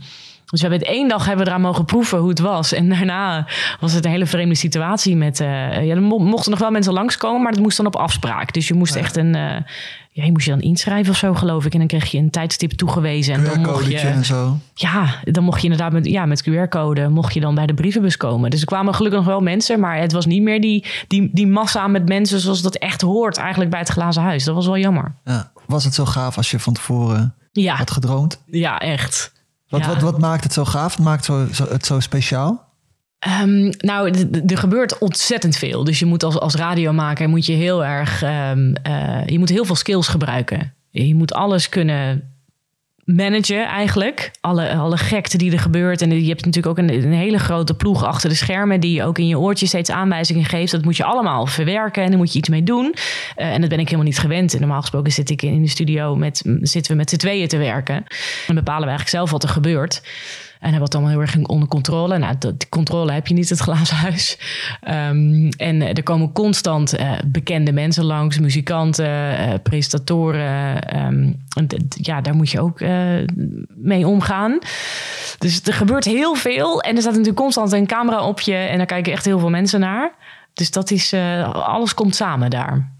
Dus 0.50 0.60
we 0.62 0.66
hebben 0.68 0.86
het 0.88 0.96
één 0.96 1.08
dag 1.08 1.26
hebben 1.26 1.44
we 1.44 1.50
eraan 1.50 1.62
mogen 1.62 1.84
proeven 1.84 2.18
hoe 2.18 2.28
het 2.28 2.38
was. 2.38 2.72
En 2.72 2.88
daarna 2.88 3.46
was 3.80 3.92
het 3.92 4.04
een 4.04 4.10
hele 4.10 4.26
vreemde 4.26 4.54
situatie 4.54 5.16
met... 5.16 5.40
eh, 5.40 5.46
ja, 5.86 5.94
er 5.94 6.02
mo- 6.02 6.18
mochten 6.18 6.50
nog 6.50 6.60
wel 6.60 6.70
mensen 6.70 6.92
langskomen, 6.92 7.42
maar 7.42 7.52
dat 7.52 7.60
moest 7.62 7.76
dan 7.76 7.86
op 7.86 7.96
afspraak. 7.96 8.52
Dus 8.52 8.68
je 8.68 8.74
moest 8.74 8.96
echt 8.96 9.16
een... 9.16 9.34
eh, 9.34 9.56
ja, 10.10 10.24
je 10.24 10.32
moest 10.32 10.44
je 10.44 10.50
dan 10.50 10.60
inschrijven 10.60 11.12
of 11.12 11.18
zo, 11.18 11.34
geloof 11.34 11.64
ik. 11.64 11.72
En 11.72 11.78
dan 11.78 11.88
kreeg 11.88 12.10
je 12.10 12.18
een 12.18 12.30
tijdstip 12.30 12.70
toegewezen. 12.72 13.34
En 13.34 13.44
dan 13.44 13.60
mocht 13.60 13.86
je, 13.90 13.98
en 13.98 14.24
zo. 14.24 14.56
ja, 14.74 15.14
dan 15.24 15.44
mocht 15.44 15.56
je 15.62 15.68
inderdaad 15.68 15.92
met, 15.92 16.06
ja, 16.06 16.26
met 16.26 16.42
QR-code 16.50 17.08
mocht 17.08 17.34
je 17.34 17.40
dan 17.40 17.54
bij 17.54 17.66
de 17.66 17.74
brievenbus 17.74 18.16
komen. 18.16 18.50
Dus 18.50 18.60
er 18.60 18.66
kwamen 18.66 18.94
gelukkig 18.94 19.18
nog 19.20 19.28
wel 19.28 19.40
mensen, 19.40 19.80
maar 19.80 19.98
het 19.98 20.12
was 20.12 20.26
niet 20.26 20.42
meer 20.42 20.60
die, 20.60 20.84
die, 21.08 21.30
die 21.32 21.46
massa 21.46 21.86
met 21.86 22.08
mensen 22.08 22.40
zoals 22.40 22.62
dat 22.62 22.74
echt 22.76 23.00
hoort 23.00 23.36
eigenlijk 23.36 23.70
bij 23.70 23.80
het 23.80 23.88
glazen 23.88 24.22
huis. 24.22 24.44
Dat 24.44 24.54
was 24.54 24.66
wel 24.66 24.78
jammer. 24.78 25.14
Ja. 25.24 25.50
Was 25.66 25.84
het 25.84 25.94
zo 25.94 26.04
gaaf 26.04 26.36
als 26.36 26.50
je 26.50 26.58
van 26.58 26.72
tevoren 26.72 27.34
Ja, 27.52 27.74
had 27.74 27.90
gedroomd? 27.90 28.42
ja 28.46 28.78
echt. 28.78 29.32
Wat, 29.68 29.80
Ja. 29.80 29.86
wat, 29.86 30.02
wat 30.02 30.18
maakt 30.18 30.44
het 30.44 30.52
zo 30.52 30.64
gaaf? 30.64 30.96
Wat 30.96 31.06
maakt 31.06 31.24
zo, 31.24 31.46
zo, 31.52 31.66
het 31.68 31.86
zo 31.86 32.00
speciaal? 32.00 32.64
Ehm, 33.18 33.72
nou, 33.78 34.10
er 34.46 34.58
gebeurt 34.58 34.98
ontzettend 34.98 35.56
veel. 35.56 35.84
Dus 35.84 35.98
je 35.98 36.06
moet 36.06 36.22
als, 36.22 36.38
als 36.38 36.54
radiomaker 36.54 37.28
moet 37.28 37.46
je 37.46 37.52
heel 37.52 37.84
erg, 37.84 38.22
ehm, 38.22 38.74
eh, 38.82 39.26
je 39.26 39.38
moet 39.38 39.48
heel 39.48 39.64
veel 39.64 39.74
skills 39.74 40.08
gebruiken. 40.08 40.74
Je 40.90 41.14
moet 41.14 41.32
alles 41.32 41.68
kunnen 41.68 42.35
managen 43.06 43.66
eigenlijk. 43.66 44.30
Alle, 44.40 44.74
alle 44.74 44.96
gekte 44.96 45.38
die 45.38 45.52
er 45.52 45.58
gebeurt. 45.58 46.02
En 46.02 46.22
je 46.22 46.28
hebt 46.28 46.44
natuurlijk 46.44 46.78
ook 46.78 46.88
een, 46.88 46.94
een 46.94 47.12
hele 47.12 47.38
grote 47.38 47.74
ploeg 47.74 48.04
achter 48.04 48.28
de 48.28 48.34
schermen... 48.34 48.80
die 48.80 49.04
ook 49.04 49.18
in 49.18 49.26
je 49.26 49.38
oortje 49.38 49.66
steeds 49.66 49.90
aanwijzingen 49.90 50.44
geeft. 50.44 50.72
Dat 50.72 50.84
moet 50.84 50.96
je 50.96 51.04
allemaal 51.04 51.46
verwerken 51.46 52.02
en 52.02 52.08
daar 52.08 52.18
moet 52.18 52.32
je 52.32 52.38
iets 52.38 52.48
mee 52.48 52.62
doen. 52.62 52.94
Eh, 53.36 53.52
en 53.52 53.60
dat 53.60 53.70
ben 53.70 53.78
ik 53.78 53.84
helemaal 53.84 54.06
niet 54.06 54.18
gewend. 54.18 54.54
En 54.54 54.60
normaal 54.60 54.80
gesproken 54.80 55.12
zit 55.12 55.30
ik 55.30 55.42
in 55.42 55.62
de 55.62 55.68
studio 55.68 56.16
met, 56.16 56.42
zitten 56.60 56.92
we 56.92 56.98
met 56.98 57.10
z'n 57.10 57.16
tweeën 57.16 57.48
te 57.48 57.56
werken. 57.56 58.04
En 58.46 58.54
bepalen 58.54 58.82
we 58.82 58.88
eigenlijk 58.88 59.08
zelf 59.08 59.30
wat 59.30 59.42
er 59.42 59.48
gebeurt. 59.48 60.02
En 60.66 60.74
het 60.74 60.94
allemaal 60.94 61.12
heel 61.12 61.20
erg 61.20 61.36
onder 61.48 61.68
controle. 61.68 62.18
Nou, 62.18 62.36
die 62.38 62.68
controle 62.68 63.12
heb 63.12 63.26
je 63.26 63.34
niet, 63.34 63.48
het 63.48 63.58
glazen 63.58 63.96
huis. 63.96 64.38
Ehm, 64.80 65.48
en 65.56 65.82
eh, 65.82 65.88
er 65.88 66.02
komen 66.02 66.32
constant 66.32 66.96
eh, 66.96 67.12
bekende 67.26 67.72
mensen 67.72 68.04
langs, 68.04 68.38
muzikanten, 68.38 69.38
eh, 69.38 69.54
presentatoren. 69.62 70.82
ehm, 70.82 71.32
en 71.56 71.88
ja, 71.88 72.20
daar 72.20 72.34
moet 72.34 72.50
je 72.50 72.60
ook 72.60 72.80
mee 73.74 74.06
omgaan. 74.06 74.58
Dus 75.38 75.62
er 75.62 75.72
gebeurt 75.72 76.04
heel 76.04 76.34
veel. 76.34 76.80
En 76.80 76.94
er 76.94 77.00
staat 77.00 77.12
natuurlijk 77.12 77.40
constant 77.40 77.72
een 77.72 77.86
camera 77.86 78.26
op 78.26 78.40
je. 78.40 78.54
En 78.54 78.76
daar 78.76 78.86
kijken 78.86 79.12
echt 79.12 79.24
heel 79.24 79.38
veel 79.38 79.50
mensen 79.50 79.80
naar. 79.80 80.14
Dus 80.52 80.70
dat 80.70 80.90
is, 80.90 81.14
alles 81.52 81.94
komt 81.94 82.14
samen 82.14 82.50
daar. 82.50 82.95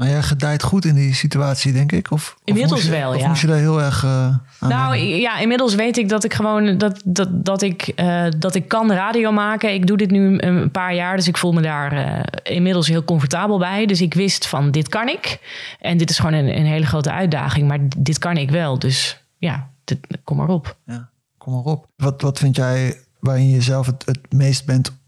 Maar 0.00 0.08
jij 0.08 0.22
gedijt 0.22 0.62
goed 0.62 0.84
in 0.84 0.94
die 0.94 1.14
situatie, 1.14 1.72
denk 1.72 1.92
ik? 1.92 2.10
Of, 2.10 2.34
of 2.34 2.40
Inmiddels 2.44 2.82
je- 2.82 2.90
wel, 2.90 3.14
Of 3.14 3.20
ja. 3.20 3.28
moest 3.28 3.40
je 3.40 3.46
daar 3.46 3.58
heel 3.58 3.80
erg 3.80 4.04
eh, 4.04 4.10
aan 4.58 4.68
Nou 4.68 4.96
ja, 4.96 5.38
inmiddels 5.38 5.74
weet 5.74 5.96
ik 5.98 6.08
dat 6.08 6.24
ik 6.24 6.34
gewoon 6.34 6.78
dat, 6.78 7.00
dat, 7.04 7.28
dat, 7.32 7.62
ik, 7.62 7.82
eh, 7.82 8.26
dat 8.38 8.54
ik 8.54 8.68
kan 8.68 8.92
radio 8.92 9.32
maken. 9.32 9.72
Ik 9.74 9.86
doe 9.86 9.96
dit 9.96 10.10
nu 10.10 10.38
een 10.40 10.70
paar 10.70 10.94
jaar, 10.94 11.16
dus 11.16 11.28
ik 11.28 11.36
voel 11.36 11.52
me 11.52 11.60
daar 11.62 11.92
eh, 11.92 12.54
inmiddels 12.56 12.88
heel 12.88 13.04
comfortabel 13.04 13.58
bij. 13.58 13.86
Dus 13.86 14.00
ik 14.00 14.14
wist 14.14 14.46
van 14.46 14.70
dit 14.70 14.88
kan 14.88 15.08
ik. 15.08 15.38
En 15.80 15.96
dit 15.96 16.10
is 16.10 16.18
gewoon 16.18 16.34
een, 16.34 16.56
een 16.56 16.66
hele 16.66 16.86
grote 16.86 17.10
uitdaging, 17.12 17.68
maar 17.68 17.78
dit 17.96 18.18
kan 18.18 18.36
ik 18.36 18.50
wel. 18.50 18.78
Dus 18.78 19.24
ja, 19.38 19.70
dit, 19.84 19.98
kom 20.24 20.36
maar 20.36 20.48
op. 20.48 20.76
Ja, 20.86 21.08
kom 21.38 21.52
maar 21.52 21.62
op. 21.72 21.86
Wat, 21.96 22.22
wat 22.22 22.38
vind 22.38 22.56
jij 22.56 23.00
waarin 23.18 23.46
je 23.48 23.54
jezelf 23.54 23.86
het, 23.86 24.02
het 24.06 24.32
meest 24.32 24.66
bent 24.66 24.98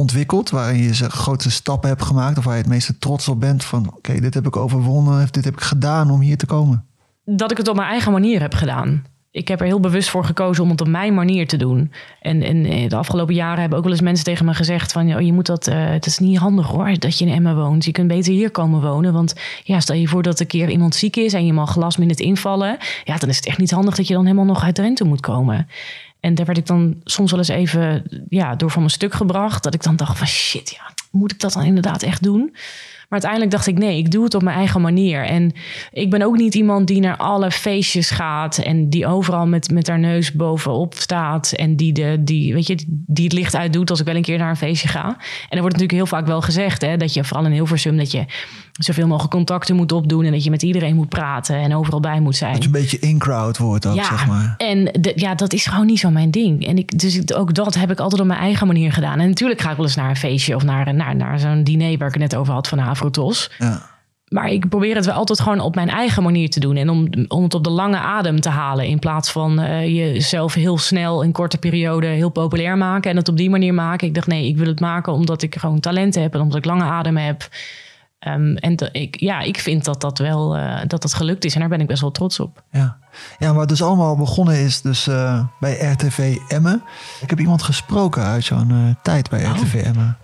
ontwikkeld? 0.00 0.50
Waarin 0.50 0.82
je 0.82 1.10
grote 1.10 1.50
stappen 1.50 1.88
hebt 1.88 2.02
gemaakt? 2.02 2.38
Of 2.38 2.44
waar 2.44 2.54
je 2.54 2.60
het 2.60 2.70
meeste 2.70 2.98
trots 2.98 3.28
op 3.28 3.40
bent? 3.40 3.64
Van 3.64 3.92
oké, 3.96 4.20
dit 4.20 4.34
heb 4.34 4.46
ik 4.46 4.56
overwonnen. 4.56 5.22
Of 5.22 5.30
dit 5.30 5.44
heb 5.44 5.54
ik 5.54 5.60
gedaan 5.60 6.10
om 6.10 6.20
hier 6.20 6.36
te 6.36 6.46
komen? 6.46 6.84
Dat 7.24 7.50
ik 7.50 7.56
het 7.56 7.68
op 7.68 7.76
mijn 7.76 7.88
eigen 7.88 8.12
manier 8.12 8.40
heb 8.40 8.54
gedaan. 8.54 9.04
Ik 9.32 9.48
heb 9.48 9.60
er 9.60 9.66
heel 9.66 9.80
bewust 9.80 10.08
voor 10.08 10.24
gekozen 10.24 10.62
om 10.64 10.70
het 10.70 10.80
op 10.80 10.88
mijn 10.88 11.14
manier 11.14 11.46
te 11.46 11.56
doen. 11.56 11.92
En, 12.20 12.42
en 12.42 12.88
de 12.88 12.96
afgelopen 12.96 13.34
jaren 13.34 13.60
hebben 13.60 13.78
ook 13.78 13.84
wel 13.84 13.92
eens 13.92 14.02
mensen 14.02 14.24
tegen 14.24 14.46
me 14.46 14.54
gezegd 14.54 14.92
van... 14.92 15.14
Oh, 15.14 15.20
je 15.20 15.32
moet 15.32 15.46
dat, 15.46 15.68
uh, 15.68 15.90
het 15.90 16.06
is 16.06 16.18
niet 16.18 16.38
handig 16.38 16.66
hoor, 16.66 16.98
dat 16.98 17.18
je 17.18 17.24
in 17.24 17.32
Emmen 17.32 17.56
woont. 17.56 17.84
Je 17.84 17.92
kunt 17.92 18.08
beter 18.08 18.32
hier 18.32 18.50
komen 18.50 18.80
wonen. 18.80 19.12
Want 19.12 19.34
ja, 19.62 19.80
stel 19.80 19.96
je 19.96 20.08
voor 20.08 20.22
dat 20.22 20.40
een 20.40 20.46
keer 20.46 20.70
iemand 20.70 20.94
ziek 20.94 21.16
is 21.16 21.32
en 21.32 21.46
je 21.46 21.52
mag 21.52 21.76
last 21.76 21.98
minute 21.98 22.22
invallen... 22.22 22.78
ja, 23.04 23.16
dan 23.16 23.28
is 23.28 23.36
het 23.36 23.46
echt 23.46 23.58
niet 23.58 23.70
handig 23.70 23.96
dat 23.96 24.06
je 24.06 24.14
dan 24.14 24.24
helemaal 24.24 24.44
nog 24.44 24.64
uit 24.64 24.74
Drenthe 24.74 25.04
moet 25.04 25.20
komen. 25.20 25.68
En 26.20 26.34
daar 26.34 26.46
werd 26.46 26.58
ik 26.58 26.66
dan 26.66 27.00
soms 27.04 27.30
wel 27.30 27.38
eens 27.38 27.48
even 27.48 28.04
ja, 28.28 28.54
door 28.56 28.70
van 28.70 28.80
mijn 28.80 28.92
stuk 28.92 29.14
gebracht. 29.14 29.62
Dat 29.62 29.74
ik 29.74 29.82
dan 29.82 29.96
dacht 29.96 30.18
van 30.18 30.26
shit, 30.26 30.70
ja, 30.70 30.90
moet 31.10 31.32
ik 31.32 31.40
dat 31.40 31.52
dan 31.52 31.64
inderdaad 31.64 32.02
echt 32.02 32.22
doen? 32.22 32.50
Maar 33.10 33.20
uiteindelijk 33.20 33.50
dacht 33.50 33.66
ik, 33.66 33.78
nee, 33.78 33.98
ik 33.98 34.10
doe 34.10 34.24
het 34.24 34.34
op 34.34 34.42
mijn 34.42 34.56
eigen 34.56 34.80
manier. 34.80 35.24
En 35.24 35.52
ik 35.92 36.10
ben 36.10 36.22
ook 36.22 36.36
niet 36.36 36.54
iemand 36.54 36.86
die 36.86 37.00
naar 37.00 37.16
alle 37.16 37.50
feestjes 37.50 38.10
gaat 38.10 38.58
en 38.58 38.90
die 38.90 39.06
overal 39.06 39.46
met, 39.46 39.70
met 39.70 39.88
haar 39.88 39.98
neus 39.98 40.32
bovenop 40.32 40.94
staat. 40.94 41.52
En 41.52 41.76
die, 41.76 41.92
de, 41.92 42.16
die, 42.20 42.54
weet 42.54 42.66
je, 42.66 42.84
die 42.86 43.24
het 43.24 43.32
licht 43.32 43.56
uitdoet 43.56 43.90
als 43.90 44.00
ik 44.00 44.06
wel 44.06 44.14
een 44.14 44.22
keer 44.22 44.38
naar 44.38 44.50
een 44.50 44.56
feestje 44.56 44.88
ga. 44.88 45.06
En 45.06 45.16
er 45.56 45.60
wordt 45.60 45.76
natuurlijk 45.76 45.92
heel 45.92 46.06
vaak 46.06 46.26
wel 46.26 46.40
gezegd, 46.40 46.82
hè, 46.82 46.96
dat 46.96 47.14
je 47.14 47.24
vooral 47.24 47.46
in 47.46 47.52
Hilversum, 47.52 47.96
dat 47.96 48.10
je 48.10 48.24
zoveel 48.72 49.06
mogelijk 49.06 49.32
contacten 49.32 49.76
moet 49.76 49.92
opdoen 49.92 50.24
en 50.24 50.32
dat 50.32 50.44
je 50.44 50.50
met 50.50 50.62
iedereen 50.62 50.94
moet 50.94 51.08
praten 51.08 51.56
en 51.56 51.74
overal 51.74 52.00
bij 52.00 52.20
moet 52.20 52.36
zijn. 52.36 52.52
Dat 52.52 52.62
je 52.62 52.66
een 52.66 52.72
beetje 52.72 52.98
in-crowd 52.98 53.58
wordt 53.58 53.86
ook, 53.86 53.94
ja, 53.94 54.04
zeg 54.04 54.26
maar. 54.26 54.54
En 54.56 54.84
de, 55.00 55.12
ja, 55.14 55.34
dat 55.34 55.52
is 55.52 55.66
gewoon 55.66 55.86
niet 55.86 55.98
zo 55.98 56.10
mijn 56.10 56.30
ding. 56.30 56.66
En 56.66 56.78
ik, 56.78 56.98
dus 56.98 57.32
ook 57.32 57.54
dat 57.54 57.74
heb 57.74 57.90
ik 57.90 58.00
altijd 58.00 58.20
op 58.20 58.26
mijn 58.26 58.40
eigen 58.40 58.66
manier 58.66 58.92
gedaan. 58.92 59.20
En 59.20 59.28
natuurlijk 59.28 59.60
ga 59.60 59.70
ik 59.70 59.76
wel 59.76 59.86
eens 59.86 59.94
naar 59.94 60.08
een 60.08 60.16
feestje 60.16 60.54
of 60.54 60.62
naar, 60.62 60.94
naar, 61.00 61.16
naar 61.16 61.38
zo'n 61.38 61.64
diner 61.64 61.98
waar 61.98 62.08
ik 62.08 62.14
het 62.14 62.22
net 62.22 62.36
over 62.36 62.52
had 62.52 62.68
van 62.68 62.78
Afrotos. 62.78 63.50
Ja. 63.58 63.88
Maar 64.30 64.48
ik 64.48 64.68
probeer 64.68 64.96
het 64.96 65.06
wel 65.06 65.14
altijd 65.14 65.40
gewoon 65.40 65.60
op 65.60 65.74
mijn 65.74 65.88
eigen 65.88 66.22
manier 66.22 66.50
te 66.50 66.60
doen. 66.60 66.76
En 66.76 66.90
om, 66.90 67.08
om 67.28 67.42
het 67.42 67.54
op 67.54 67.64
de 67.64 67.70
lange 67.70 67.98
adem 67.98 68.40
te 68.40 68.48
halen. 68.48 68.86
In 68.86 68.98
plaats 68.98 69.30
van 69.30 69.60
uh, 69.60 69.86
jezelf 69.86 70.54
heel 70.54 70.78
snel 70.78 71.22
in 71.22 71.32
korte 71.32 71.58
periode 71.58 72.06
heel 72.06 72.28
populair 72.28 72.76
maken. 72.76 73.10
En 73.10 73.16
het 73.16 73.28
op 73.28 73.36
die 73.36 73.50
manier 73.50 73.74
maken. 73.74 74.08
Ik 74.08 74.14
dacht 74.14 74.26
nee, 74.26 74.46
ik 74.46 74.56
wil 74.56 74.66
het 74.66 74.80
maken 74.80 75.12
omdat 75.12 75.42
ik 75.42 75.56
gewoon 75.56 75.80
talent 75.80 76.14
heb. 76.14 76.34
En 76.34 76.40
omdat 76.40 76.58
ik 76.58 76.64
lange 76.64 76.84
adem 76.84 77.16
heb. 77.16 77.48
Um, 78.28 78.56
en 78.56 78.76
de, 78.76 78.88
ik, 78.92 79.20
ja, 79.20 79.40
ik 79.40 79.58
vind 79.58 79.84
dat 79.84 80.00
dat 80.00 80.18
wel 80.18 80.56
uh, 80.56 80.78
dat 80.86 81.02
dat 81.02 81.14
gelukt 81.14 81.44
is. 81.44 81.54
En 81.54 81.60
daar 81.60 81.68
ben 81.68 81.80
ik 81.80 81.86
best 81.86 82.00
wel 82.00 82.10
trots 82.10 82.40
op. 82.40 82.62
Ja, 82.70 82.96
ja 83.38 83.52
maar 83.52 83.66
dus 83.66 83.82
allemaal 83.82 84.16
begonnen 84.16 84.54
is 84.54 84.80
dus 84.80 85.08
uh, 85.08 85.44
bij 85.60 85.92
RTV 85.92 86.36
Emmen. 86.48 86.82
Ik 87.20 87.30
heb 87.30 87.40
iemand 87.40 87.62
gesproken 87.62 88.22
uit 88.22 88.44
zo'n 88.44 88.96
tijd 89.02 89.30
bij 89.30 89.44
oh. 89.44 89.56
RTV 89.56 89.74
Emmen. 89.74 90.16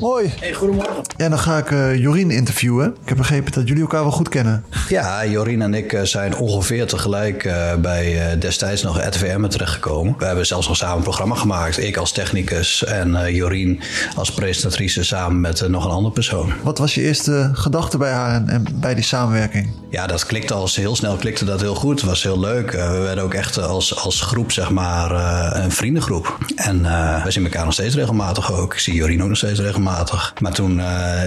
Hoi. 0.00 0.32
Hey, 0.40 0.52
goedemorgen. 0.52 1.02
Ja, 1.16 1.28
dan 1.28 1.38
ga 1.38 1.58
ik 1.58 1.70
uh, 1.70 1.96
Jorien 1.96 2.30
interviewen. 2.30 2.96
Ik 3.02 3.08
heb 3.08 3.16
begrepen 3.16 3.52
dat 3.52 3.68
jullie 3.68 3.82
elkaar 3.82 4.02
wel 4.02 4.10
goed 4.10 4.28
kennen. 4.28 4.64
Ja, 4.88 5.26
Jorien 5.26 5.62
en 5.62 5.74
ik 5.74 6.00
zijn 6.02 6.36
ongeveer 6.36 6.86
tegelijk 6.86 7.44
uh, 7.44 7.74
bij 7.74 8.32
uh, 8.34 8.40
destijds 8.40 8.82
nog 8.82 9.06
RTVM 9.06 9.48
terechtgekomen. 9.48 10.14
We 10.18 10.24
hebben 10.24 10.46
zelfs 10.46 10.68
nog 10.68 10.76
samen 10.76 10.96
een 10.96 11.02
programma 11.02 11.34
gemaakt. 11.34 11.78
Ik 11.78 11.96
als 11.96 12.12
technicus 12.12 12.84
en 12.84 13.34
Jorien 13.34 13.80
als 14.16 14.32
presentatrice 14.32 15.04
samen 15.04 15.40
met 15.40 15.68
nog 15.68 15.84
een 15.84 15.90
andere 15.90 16.14
persoon. 16.14 16.52
Wat 16.62 16.78
was 16.78 16.94
je 16.94 17.00
eerste 17.00 17.50
gedachte 17.52 17.98
bij 17.98 18.12
haar 18.12 18.34
en, 18.34 18.48
en, 18.48 18.64
bij 18.74 18.94
die 18.94 19.04
samenwerking? 19.04 19.79
Ja, 19.90 20.06
dat 20.06 20.26
klikte 20.26 20.54
als 20.54 20.76
heel 20.76 20.96
snel 20.96 21.16
klikte 21.16 21.44
dat 21.44 21.60
heel 21.60 21.74
goed. 21.74 22.00
Het 22.00 22.08
was 22.08 22.22
heel 22.22 22.40
leuk. 22.40 22.70
we 22.70 22.98
werden 23.02 23.24
ook 23.24 23.34
echt 23.34 23.58
als, 23.58 23.96
als 23.96 24.20
groep, 24.20 24.52
zeg 24.52 24.70
maar, 24.70 25.10
een 25.62 25.70
vriendengroep. 25.70 26.38
En 26.56 26.82
we 27.24 27.30
zien 27.30 27.44
elkaar 27.44 27.64
nog 27.64 27.72
steeds 27.72 27.94
regelmatig 27.94 28.52
ook. 28.52 28.72
Ik 28.72 28.78
zie 28.78 28.94
Jorien 28.94 29.22
ook 29.22 29.28
nog 29.28 29.36
steeds 29.36 29.60
regelmatig. 29.60 30.34
Maar 30.40 30.52
toen, 30.52 30.74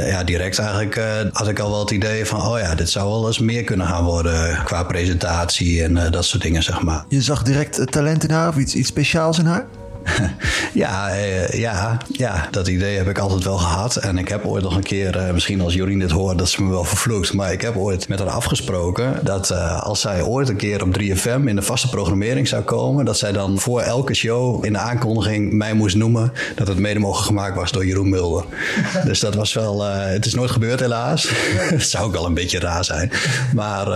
ja, 0.05 0.23
direct 0.23 0.59
eigenlijk 0.59 1.01
had 1.31 1.47
ik 1.47 1.59
al 1.59 1.69
wel 1.69 1.79
het 1.79 1.91
idee 1.91 2.25
van... 2.25 2.41
oh 2.41 2.59
ja, 2.59 2.75
dit 2.75 2.89
zou 2.89 3.09
wel 3.09 3.27
eens 3.27 3.39
meer 3.39 3.63
kunnen 3.63 3.87
gaan 3.87 4.03
worden 4.03 4.63
qua 4.63 4.83
presentatie 4.83 5.83
en 5.83 6.11
dat 6.11 6.25
soort 6.25 6.43
dingen, 6.43 6.63
zeg 6.63 6.81
maar. 6.81 7.05
Je 7.07 7.21
zag 7.21 7.43
direct 7.43 7.91
talent 7.91 8.23
in 8.23 8.31
haar 8.31 8.47
of 8.47 8.57
iets, 8.57 8.75
iets 8.75 8.89
speciaals 8.89 9.39
in 9.39 9.45
haar? 9.45 9.65
ja, 10.73 11.15
uh, 11.15 11.47
ja, 11.49 11.97
ja, 12.11 12.47
dat 12.51 12.67
idee 12.67 12.97
heb 12.97 13.07
ik 13.07 13.17
altijd 13.17 13.43
wel 13.43 13.57
gehad. 13.57 13.95
En 13.95 14.17
ik 14.17 14.27
heb 14.27 14.45
ooit 14.45 14.63
nog 14.63 14.75
een 14.75 14.83
keer, 14.83 15.15
uh, 15.15 15.31
misschien 15.31 15.61
als 15.61 15.73
Jorien 15.73 15.99
dit 15.99 16.11
hoort, 16.11 16.37
dat 16.37 16.49
ze 16.49 16.63
me 16.63 16.69
wel 16.69 16.83
vervloekt. 16.83 17.33
Maar 17.33 17.51
ik 17.51 17.61
heb 17.61 17.75
ooit 17.77 18.07
met 18.07 18.19
haar 18.19 18.29
afgesproken 18.29 19.19
dat 19.23 19.51
uh, 19.51 19.81
als 19.81 20.01
zij 20.01 20.21
ooit 20.21 20.49
een 20.49 20.55
keer 20.55 20.81
op 20.81 20.99
3FM 20.99 21.45
in 21.45 21.55
de 21.55 21.61
vaste 21.61 21.89
programmering 21.89 22.47
zou 22.47 22.63
komen, 22.63 23.05
dat 23.05 23.17
zij 23.17 23.31
dan 23.31 23.59
voor 23.59 23.81
elke 23.81 24.13
show 24.13 24.65
in 24.65 24.73
de 24.73 24.79
aankondiging 24.79 25.53
mij 25.53 25.73
moest 25.73 25.95
noemen 25.95 26.31
dat 26.55 26.67
het 26.67 26.77
mede 26.77 26.99
mogelijk 26.99 27.27
gemaakt 27.27 27.55
was 27.55 27.71
door 27.71 27.85
Jeroen 27.85 28.09
Mulder. 28.09 28.45
dus 29.05 29.19
dat 29.19 29.35
was 29.35 29.53
wel, 29.53 29.83
het 29.83 30.25
is 30.25 30.33
nooit 30.33 30.51
gebeurd 30.51 30.79
helaas. 30.79 31.29
Het 31.73 31.89
zou 31.89 32.05
ook 32.05 32.11
wel 32.11 32.25
een 32.25 32.33
beetje 32.33 32.59
raar 32.59 32.85
zijn. 32.85 33.11
Maar 33.53 33.87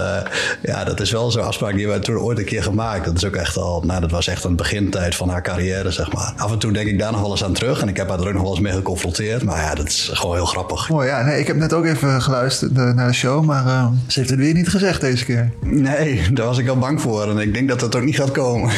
ja, 0.62 0.84
dat 0.84 1.00
is 1.00 1.12
wel 1.12 1.32
zo'n 1.32 1.44
afspraak 1.44 1.76
die 1.76 1.88
we 1.88 2.00
toen 2.00 2.18
ooit 2.18 2.38
een 2.38 2.46
keer 2.46 2.64
gemaakt. 2.64 3.06
Dat 3.06 3.16
is 3.16 3.26
ook 3.26 3.36
echt 3.36 3.58
al, 3.58 3.82
nou, 3.86 4.02
dat 4.02 4.12
was 4.12 4.28
echt 4.28 4.44
een 4.44 4.56
begintijd 4.56 5.16
van 5.16 5.30
haar 5.30 5.42
carrière 5.42 5.92
zeg 5.98 6.14
maar. 6.14 6.34
Af 6.38 6.52
en 6.52 6.60
toe 6.60 6.72
denk 6.72 6.88
ik 6.88 7.00
daar 7.00 7.12
nog 7.12 7.22
wel 7.22 7.32
eens 7.32 7.44
aan 7.44 7.54
terug. 7.54 7.82
En 7.82 7.88
ik 7.88 7.98
heb 7.98 8.10
haar 8.10 8.20
er 8.20 8.28
ook 8.28 8.34
nog 8.34 8.42
wel 8.42 8.52
eens 8.52 8.60
mee 8.60 8.74
geconfronteerd. 8.74 9.44
Maar 9.44 9.62
ja, 9.62 9.76
dat 9.76 9.88
is 9.88 10.10
gewoon 10.14 10.36
heel 10.36 10.46
grappig. 10.46 10.90
Mooi, 10.90 11.08
ja. 11.08 11.22
Nee, 11.22 11.40
ik 11.40 11.48
heb 11.48 11.56
net 11.56 11.74
ook 11.74 11.86
even 11.86 12.22
geluisterd 12.22 12.74
naar 12.74 13.08
de 13.08 13.14
show. 13.14 13.44
Maar 13.44 13.66
uh, 13.66 13.88
ze 14.08 14.20
heeft 14.20 14.32
het 14.32 14.40
weer 14.40 14.54
niet 14.54 14.70
gezegd 14.70 15.02
deze 15.02 15.26
keer. 15.26 15.52
Nee, 15.60 16.32
daar 16.32 16.46
was 16.46 16.58
ik 16.58 16.68
al 16.68 16.78
bang 16.78 17.02
voor. 17.02 17.30
En 17.30 17.38
ik 17.38 17.54
denk 17.54 17.70
dat 17.70 17.80
dat 17.80 17.96
ook 17.96 18.04
niet 18.04 18.16
gaat 18.16 18.32
komen. 18.32 18.70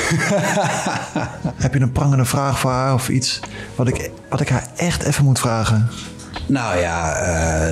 heb 1.64 1.74
je 1.74 1.80
een 1.80 1.92
prangende 1.92 2.26
vraag 2.26 2.60
voor 2.60 2.72
haar? 2.72 2.94
Of 2.94 3.10
iets 3.10 3.40
wat 3.76 3.88
ik, 3.88 4.12
wat 4.30 4.42
ik 4.42 4.50
haar 4.50 4.68
echt 4.76 5.04
even 5.04 5.24
moet 5.24 5.40
vragen? 5.40 5.90
Nou 6.46 6.80
ja, 6.80 7.22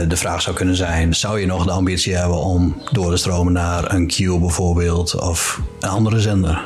uh, 0.02 0.10
de 0.10 0.18
vraag 0.18 0.42
zou 0.42 0.56
kunnen 0.56 0.76
zijn: 0.76 1.16
zou 1.16 1.40
je 1.40 1.46
nog 1.46 1.66
de 1.66 1.72
ambitie 1.72 2.16
hebben 2.16 2.38
om 2.38 2.82
door 2.92 3.12
te 3.12 3.18
stromen 3.18 3.54
naar 3.54 3.94
een 3.94 4.08
Q 4.08 4.18
bijvoorbeeld 4.18 5.16
of 5.16 5.62
een 5.80 5.90
andere 5.90 6.20
zender? 6.20 6.64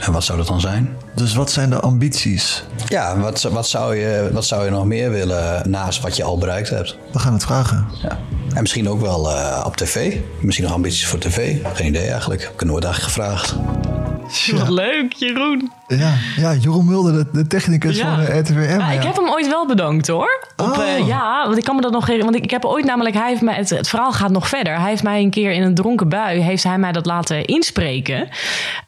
En 0.00 0.12
wat 0.12 0.24
zou 0.24 0.38
dat 0.38 0.46
dan 0.46 0.60
zijn? 0.60 0.96
Dus 1.14 1.34
wat 1.34 1.50
zijn 1.50 1.70
de 1.70 1.80
ambities? 1.80 2.64
Ja, 2.88 3.18
wat, 3.18 3.42
wat, 3.42 3.68
zou 3.68 3.96
je, 3.96 4.30
wat 4.32 4.44
zou 4.44 4.64
je 4.64 4.70
nog 4.70 4.84
meer 4.84 5.10
willen 5.10 5.70
naast 5.70 6.00
wat 6.00 6.16
je 6.16 6.24
al 6.24 6.38
bereikt 6.38 6.70
hebt? 6.70 6.96
We 7.12 7.18
gaan 7.18 7.32
het 7.32 7.42
vragen. 7.42 7.86
Ja. 8.02 8.18
En 8.54 8.60
misschien 8.60 8.88
ook 8.88 9.00
wel 9.00 9.30
uh, 9.30 9.62
op 9.66 9.76
tv. 9.76 10.16
Misschien 10.40 10.64
nog 10.64 10.74
ambities 10.74 11.06
voor 11.06 11.18
tv. 11.18 11.56
Geen 11.72 11.86
idee 11.86 12.08
eigenlijk. 12.08 12.42
Heb 12.42 12.52
ik 12.52 12.64
nooit 12.64 12.84
eigenlijk 12.84 13.14
gevraagd. 13.14 13.54
Wat 14.52 14.68
leuk, 14.68 15.12
Jeroen. 15.12 15.72
Ja, 15.98 16.14
ja 16.36 16.54
Jeroen 16.54 16.86
Mulder, 16.86 17.26
de, 17.32 17.46
technicus 17.46 17.96
ja. 17.96 18.14
van 18.14 18.24
de 18.24 18.38
RTWM. 18.38 18.60
Ja, 18.60 18.76
ja, 18.76 18.90
ik 18.90 19.02
heb 19.02 19.16
hem 19.16 19.28
ooit 19.28 19.48
wel 19.48 19.66
bedankt 19.66 20.08
hoor. 20.08 20.46
Op, 20.56 20.66
oh. 20.66 20.78
uh, 20.78 21.06
ja, 21.06 21.44
want 21.44 21.58
ik 21.58 21.64
kan 21.64 21.76
me 21.76 21.80
dat 21.82 21.92
nog 21.92 22.06
herinneren. 22.06 22.32
Want 22.32 22.44
ik, 22.44 22.50
ik 22.52 22.62
heb 22.62 22.70
ooit 22.70 22.84
namelijk, 22.84 23.14
hij 23.14 23.28
heeft 23.28 23.40
mij, 23.40 23.54
het, 23.54 23.70
het, 23.70 23.88
verhaal 23.88 24.12
gaat 24.12 24.30
nog 24.30 24.48
verder. 24.48 24.80
Hij 24.80 24.88
heeft 24.88 25.02
mij 25.02 25.20
een 25.20 25.30
keer 25.30 25.52
in 25.52 25.62
een 25.62 25.74
dronken 25.74 26.08
bui, 26.08 26.40
heeft 26.40 26.64
hij 26.64 26.78
mij 26.78 26.92
dat 26.92 27.06
laten 27.06 27.44
inspreken. 27.44 28.28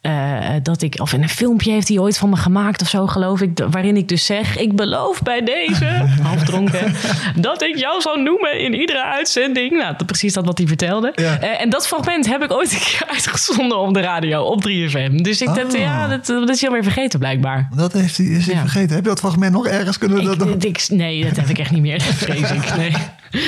Uh, 0.03 0.39
dat 0.63 0.83
ik, 0.83 0.95
of 1.01 1.13
in 1.13 1.23
een 1.23 1.29
filmpje 1.29 1.73
heeft 1.73 1.89
hij 1.89 1.99
ooit 1.99 2.19
van 2.19 2.29
me 2.29 2.37
gemaakt 2.37 2.83
of 2.83 2.89
zo, 2.89 3.07
geloof 3.07 3.41
ik. 3.41 3.65
Waarin 3.71 3.97
ik 3.97 4.09
dus 4.09 4.27
zeg, 4.27 4.57
ik 4.57 4.77
beloof 4.77 5.23
bij 5.23 5.45
deze, 5.45 5.85
half 6.29 6.43
dronken, 6.43 6.95
dat 7.37 7.63
ik 7.63 7.77
jou 7.77 8.01
zal 8.01 8.17
noemen 8.17 8.61
in 8.61 8.75
iedere 8.75 9.05
uitzending. 9.05 9.71
Nou, 9.71 9.95
dat, 9.97 10.07
precies 10.07 10.33
dat 10.33 10.45
wat 10.45 10.59
hij 10.59 10.67
vertelde. 10.67 11.13
Ja. 11.15 11.43
Uh, 11.43 11.61
en 11.61 11.71
dat 11.71 11.87
fragment 11.87 12.27
heb 12.27 12.43
ik 12.43 12.53
ooit 12.53 12.73
een 12.73 12.79
keer 12.79 13.03
uitgezonden 13.15 13.79
op 13.79 13.95
de 13.95 14.01
radio, 14.01 14.43
op 14.43 14.69
3FM. 14.69 15.15
Dus 15.15 15.43
ik 15.43 15.53
Oh. 15.65 15.71
ja, 15.79 16.09
dat, 16.09 16.27
dat 16.27 16.49
is 16.49 16.61
heel 16.61 16.71
weer 16.71 16.83
vergeten 16.83 16.94
blijkbaar. 17.19 17.69
Dat 17.75 17.93
heeft 17.93 18.17
hij, 18.17 18.27
is 18.27 18.47
hij 18.47 18.55
Ja. 18.55 18.61
vergeten. 18.61 18.95
Heb 18.95 19.03
je 19.05 19.11
dat 19.11 19.19
fragment 19.19 19.53
nog 19.53 19.67
ergens 19.67 19.99
kunnen 19.99 20.19
we 20.31 20.37
dat. 20.37 20.49
Ik, 20.49 20.65
ik- 20.65 20.87
nee, 20.89 21.25
dat 21.25 21.37
heb 21.37 21.49
ik 21.49 21.59
echt 21.59 21.71
niet 21.71 21.81
meer, 21.83 22.01
vrees 22.25 22.51
ik. 22.51 22.77
Nee. 22.77 22.93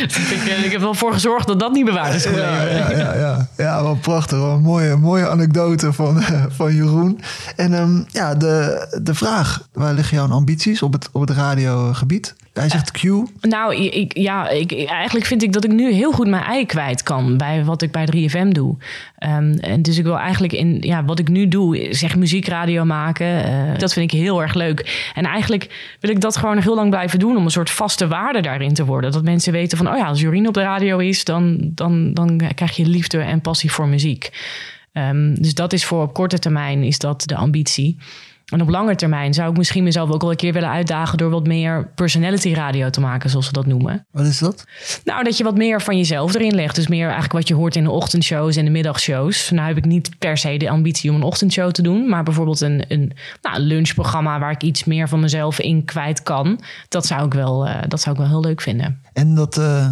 Dus 0.06 0.32
ik, 0.32 0.48
eh, 0.48 0.64
ik 0.64 0.72
heb 0.72 0.80
wel 0.80 0.94
voor 0.94 1.12
gezorgd 1.12 1.46
dat 1.46 1.60
dat 1.60 1.72
niet 1.72 1.84
bewaard 1.84 2.14
is 2.14 2.24
Ja, 2.24 2.30
gebleven. 2.30 2.76
ja, 2.76 2.90
ja, 2.90 3.14
ja. 3.14 3.48
ja, 3.56 3.82
wel 3.82 3.94
prachtig. 3.96 4.38
Wel 4.38 4.50
een 4.50 4.62
mooie, 4.62 4.96
mooie 4.96 5.28
anekdote 5.28 5.92
van, 5.92 6.22
van 6.48 6.74
Jeroen. 6.74 7.20
En 7.56 7.74
ehm, 7.74 8.02
ja, 8.08 8.34
de, 8.34 8.86
de 9.02 9.14
vraag, 9.14 9.68
waar 9.72 9.94
liggen 9.94 10.16
jouw 10.16 10.28
ambities 10.28 10.82
op 10.82 10.92
het, 10.92 11.08
op 11.12 11.20
het 11.20 11.30
radiogebied? 11.30 12.34
Hij 12.52 12.68
zegt 12.68 12.90
Q. 12.90 13.02
Nou, 13.40 13.74
ik, 13.74 14.16
ja, 14.18 14.48
ik, 14.48 14.72
eigenlijk 14.88 15.26
vind 15.26 15.42
ik 15.42 15.52
dat 15.52 15.64
ik 15.64 15.70
nu 15.72 15.92
heel 15.92 16.12
goed 16.12 16.26
mijn 16.26 16.42
ei 16.42 16.66
kwijt 16.66 17.02
kan 17.02 17.36
bij 17.36 17.64
wat 17.64 17.82
ik 17.82 17.92
bij 17.92 18.08
3FM 18.16 18.48
doe. 18.48 18.76
Ehm, 19.18 19.52
en 19.52 19.82
dus 19.82 19.98
ik 19.98 20.04
wil 20.04 20.18
eigenlijk 20.18 20.52
in 20.52 20.76
ja, 20.80 21.04
wat 21.04 21.18
ik 21.18 21.28
nu 21.28 21.48
doe, 21.48 21.86
zeg 21.90 22.16
muziekradio 22.16 22.84
maken. 22.84 23.44
eh, 23.44 23.78
dat 23.78 23.92
vind 23.92 24.12
ik 24.12 24.18
heel 24.18 24.42
erg 24.42 24.54
leuk. 24.54 25.10
En 25.14 25.24
eigenlijk 25.24 25.94
wil 26.00 26.10
ik 26.10 26.20
dat 26.20 26.36
gewoon 26.36 26.54
nog 26.54 26.64
heel 26.64 26.74
lang 26.74 26.90
blijven 26.90 27.18
doen 27.18 27.36
om 27.36 27.44
een 27.44 27.50
soort 27.50 27.70
vaste 27.70 28.08
waarde 28.08 28.40
daarin 28.40 28.74
te 28.74 28.84
worden. 28.84 29.12
Dat 29.12 29.22
mensen 29.22 29.52
weten 29.52 29.75
van, 29.76 29.88
oh 29.88 29.96
ja, 29.96 30.06
als 30.06 30.20
Jorien 30.20 30.48
op 30.48 30.54
de 30.54 30.60
radio 30.62 30.98
is, 30.98 31.24
dan, 31.24 31.58
dan, 31.60 32.14
dan 32.14 32.40
krijg 32.54 32.76
je 32.76 32.86
liefde 32.86 33.18
en 33.18 33.40
passie 33.40 33.72
voor 33.72 33.88
muziek. 33.88 34.30
Ehm, 34.92 35.34
dus 35.34 35.54
dat 35.54 35.72
is 35.72 35.84
voor 35.84 36.02
op 36.02 36.14
korte 36.14 36.38
termijn 36.38 36.82
is 36.82 36.98
dat 36.98 37.22
de 37.26 37.36
ambitie. 37.36 37.96
En 38.52 38.60
op 38.62 38.68
lange 38.68 38.94
termijn 38.94 39.34
zou 39.34 39.50
ik 39.50 39.56
misschien 39.56 39.84
mezelf 39.84 40.10
ook 40.10 40.20
wel 40.20 40.30
een 40.30 40.36
keer 40.36 40.52
willen 40.52 40.70
uitdagen 40.70 41.18
door 41.18 41.30
wat 41.30 41.46
meer 41.46 41.90
personality 41.94 42.52
radio 42.52 42.90
te 42.90 43.00
maken, 43.00 43.30
zoals 43.30 43.46
ze 43.46 43.52
dat 43.52 43.66
noemen. 43.66 44.06
Wat 44.10 44.26
is 44.26 44.38
dat? 44.38 44.64
Nou, 45.04 45.24
dat 45.24 45.36
je 45.36 45.44
wat 45.44 45.56
meer 45.56 45.82
van 45.82 45.96
jezelf 45.96 46.34
erin 46.34 46.54
legt. 46.54 46.74
Dus 46.74 46.86
meer 46.86 47.04
eigenlijk 47.04 47.32
wat 47.32 47.48
je 47.48 47.54
hoort 47.54 47.76
in 47.76 47.84
de 47.84 47.90
ochtendshows 47.90 48.56
en 48.56 48.64
de 48.64 48.70
middagshows. 48.70 49.50
Nou 49.50 49.68
heb 49.68 49.76
ik 49.76 49.84
niet 49.84 50.18
per 50.18 50.36
se 50.36 50.56
de 50.56 50.70
ambitie 50.70 51.10
om 51.10 51.16
een 51.16 51.22
ochtendshow 51.22 51.70
te 51.70 51.82
doen, 51.82 52.08
maar 52.08 52.22
bijvoorbeeld 52.22 52.60
een, 52.60 52.84
een, 52.88 53.12
nou, 53.42 53.60
lunchprogramma 53.60 54.38
waar 54.38 54.50
ik 54.50 54.62
iets 54.62 54.84
meer 54.84 55.08
van 55.08 55.20
mezelf 55.20 55.58
in 55.58 55.84
kwijt 55.84 56.22
kan. 56.22 56.60
Dat 56.88 57.06
zou 57.06 57.26
ik 57.26 57.34
wel, 57.34 57.66
eh, 57.66 57.82
dat 57.88 58.00
zou 58.00 58.14
ik 58.14 58.20
wel 58.20 58.30
heel 58.30 58.40
leuk 58.40 58.60
vinden. 58.60 59.00
En 59.12 59.34
dat 59.34 59.58
eh, 59.58 59.90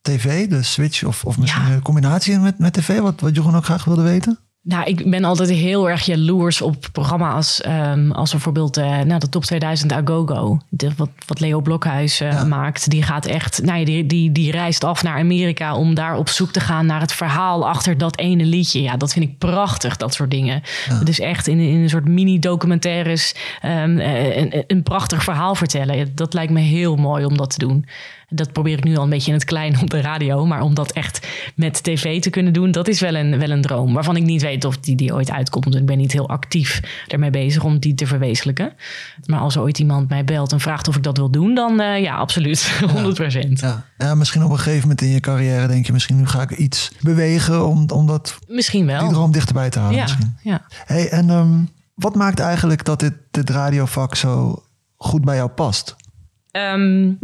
tv, 0.00 0.48
de 0.48 0.62
switch 0.62 1.04
of, 1.04 1.24
of 1.24 1.38
misschien 1.38 1.64
een 1.64 1.82
combinatie 1.82 2.38
met, 2.38 2.58
met 2.58 2.72
tv, 2.72 2.98
wat, 2.98 3.20
wat 3.20 3.34
Jeroen 3.34 3.56
ook 3.56 3.64
graag 3.64 3.84
wilde 3.84 4.02
weten? 4.02 4.38
Nou, 4.62 4.84
ik 4.84 5.10
ben 5.10 5.24
altijd 5.24 5.50
heel 5.50 5.90
erg 5.90 6.04
jaloers 6.04 6.62
op 6.62 6.88
programma's 6.92 7.60
ehm, 7.60 8.10
als 8.10 8.30
bijvoorbeeld 8.30 8.76
eh, 8.76 9.00
nou, 9.00 9.20
de 9.20 9.28
Top 9.28 9.44
2000 9.44 9.92
Agogo. 9.92 10.58
De, 10.68 10.90
wat, 10.96 11.10
wat 11.26 11.40
Leo 11.40 11.60
Blokhuis 11.60 12.20
eh, 12.20 12.44
maakt. 12.44 12.90
Die 12.90 13.02
gaat 13.02 13.26
echt, 13.26 13.62
nou, 13.62 13.84
die, 13.84 14.06
die, 14.06 14.32
die 14.32 14.50
reist 14.50 14.84
af 14.84 15.02
naar 15.02 15.18
Amerika 15.18 15.74
om 15.76 15.94
daar 15.94 16.16
op 16.16 16.28
zoek 16.28 16.50
te 16.50 16.60
gaan 16.60 16.86
naar 16.86 17.00
het 17.00 17.12
verhaal 17.12 17.68
achter 17.68 17.98
dat 17.98 18.18
ene 18.18 18.44
liedje. 18.44 18.82
Ja, 18.82 18.96
dat 18.96 19.12
vind 19.12 19.24
ik 19.24 19.38
prachtig, 19.38 19.96
dat 19.96 20.14
soort 20.14 20.30
dingen. 20.30 20.62
Dus 21.04 21.20
echt 21.20 21.46
in, 21.46 21.58
in 21.58 21.80
een 21.80 21.90
soort 21.90 22.08
mini-documentaires 22.08 23.34
um, 23.64 23.98
een, 23.98 24.64
een 24.66 24.82
prachtig 24.82 25.24
verhaal 25.24 25.54
vertellen. 25.54 26.14
Dat 26.14 26.34
lijkt 26.34 26.52
me 26.52 26.60
heel 26.60 26.96
mooi 26.96 27.24
om 27.24 27.36
dat 27.36 27.50
te 27.50 27.58
doen. 27.58 27.86
Dat 28.30 28.52
probeer 28.52 28.78
ik 28.78 28.84
nu 28.84 28.96
al 28.96 29.02
een 29.02 29.10
beetje 29.10 29.28
in 29.28 29.36
het 29.36 29.44
klein 29.44 29.80
op 29.80 29.90
de 29.90 30.00
radio. 30.00 30.46
Maar 30.46 30.60
om 30.60 30.74
dat 30.74 30.92
echt 30.92 31.26
met 31.54 31.82
tv 31.82 32.20
te 32.20 32.30
kunnen 32.30 32.52
doen, 32.52 32.70
dat 32.70 32.88
is 32.88 33.00
wel 33.00 33.14
een, 33.14 33.38
wel 33.38 33.50
een 33.50 33.60
droom. 33.60 33.92
Waarvan 33.92 34.16
ik 34.16 34.22
niet 34.22 34.42
weet 34.42 34.64
of 34.64 34.78
die, 34.78 34.96
die 34.96 35.14
ooit 35.14 35.30
uitkomt. 35.30 35.74
Ik 35.74 35.86
ben 35.86 35.98
niet 35.98 36.12
heel 36.12 36.28
actief 36.28 36.80
ermee 37.06 37.30
bezig 37.30 37.64
om 37.64 37.78
die 37.78 37.94
te 37.94 38.06
verwezenlijken. 38.06 38.72
Maar 39.24 39.40
als 39.40 39.54
er 39.54 39.60
ooit 39.60 39.78
iemand 39.78 40.08
mij 40.08 40.24
belt 40.24 40.52
en 40.52 40.60
vraagt 40.60 40.88
of 40.88 40.96
ik 40.96 41.02
dat 41.02 41.16
wil 41.16 41.30
doen, 41.30 41.54
dan 41.54 41.80
uh, 41.80 42.02
ja, 42.02 42.16
absoluut. 42.16 42.70
100 42.92 43.14
procent. 43.14 43.60
Ja. 43.60 43.84
ja. 43.98 44.14
misschien 44.14 44.44
op 44.44 44.50
een 44.50 44.58
gegeven 44.58 44.80
moment 44.80 45.00
in 45.00 45.08
je 45.08 45.20
carrière 45.20 45.66
denk 45.66 45.86
je, 45.86 45.92
misschien 45.92 46.16
nu 46.16 46.26
ga 46.26 46.42
ik 46.42 46.50
iets 46.50 46.92
bewegen 47.00 47.66
om, 47.66 47.90
om 47.90 48.06
dat 48.06 48.38
misschien 48.48 48.86
wel. 48.86 49.00
die 49.00 49.12
droom 49.12 49.32
dichterbij 49.32 49.70
te 49.70 49.78
halen. 49.78 49.96
Ja, 49.96 50.02
misschien. 50.02 50.36
ja. 50.42 50.62
Hey, 50.84 51.08
en 51.08 51.28
um, 51.28 51.68
wat 51.94 52.14
maakt 52.14 52.40
eigenlijk 52.40 52.84
dat 52.84 53.00
dit, 53.00 53.14
dit 53.30 53.50
radiovak 53.50 54.14
zo 54.14 54.62
goed 54.96 55.24
bij 55.24 55.36
jou 55.36 55.48
past? 55.48 55.96
Um, 56.52 57.18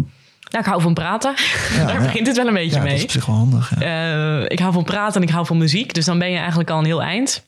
nou, 0.51 0.65
ik 0.65 0.71
hou 0.71 0.83
van 0.83 0.95
praten. 0.95 1.35
Ja, 1.77 1.87
Daar 1.87 2.03
begint 2.03 2.27
het 2.27 2.37
wel 2.37 2.47
een 2.47 2.55
beetje 2.55 2.77
ja, 2.77 2.83
mee. 2.83 2.89
Dat 2.91 2.99
is 2.99 3.05
op 3.05 3.11
zich 3.11 3.27
wel 3.27 3.37
handig. 3.37 3.81
Ja. 3.81 4.41
Uh, 4.41 4.45
ik 4.49 4.59
hou 4.59 4.73
van 4.73 4.85
praten 4.85 5.21
en 5.21 5.27
ik 5.29 5.35
hou 5.35 5.47
van 5.47 5.59
muziek. 5.59 5.95
Dus 5.95 6.05
dan 6.05 6.19
ben 6.19 6.31
je 6.31 6.39
eigenlijk 6.39 6.71
al 6.71 6.79
een 6.79 6.85
heel 6.85 7.03
eind. 7.03 7.45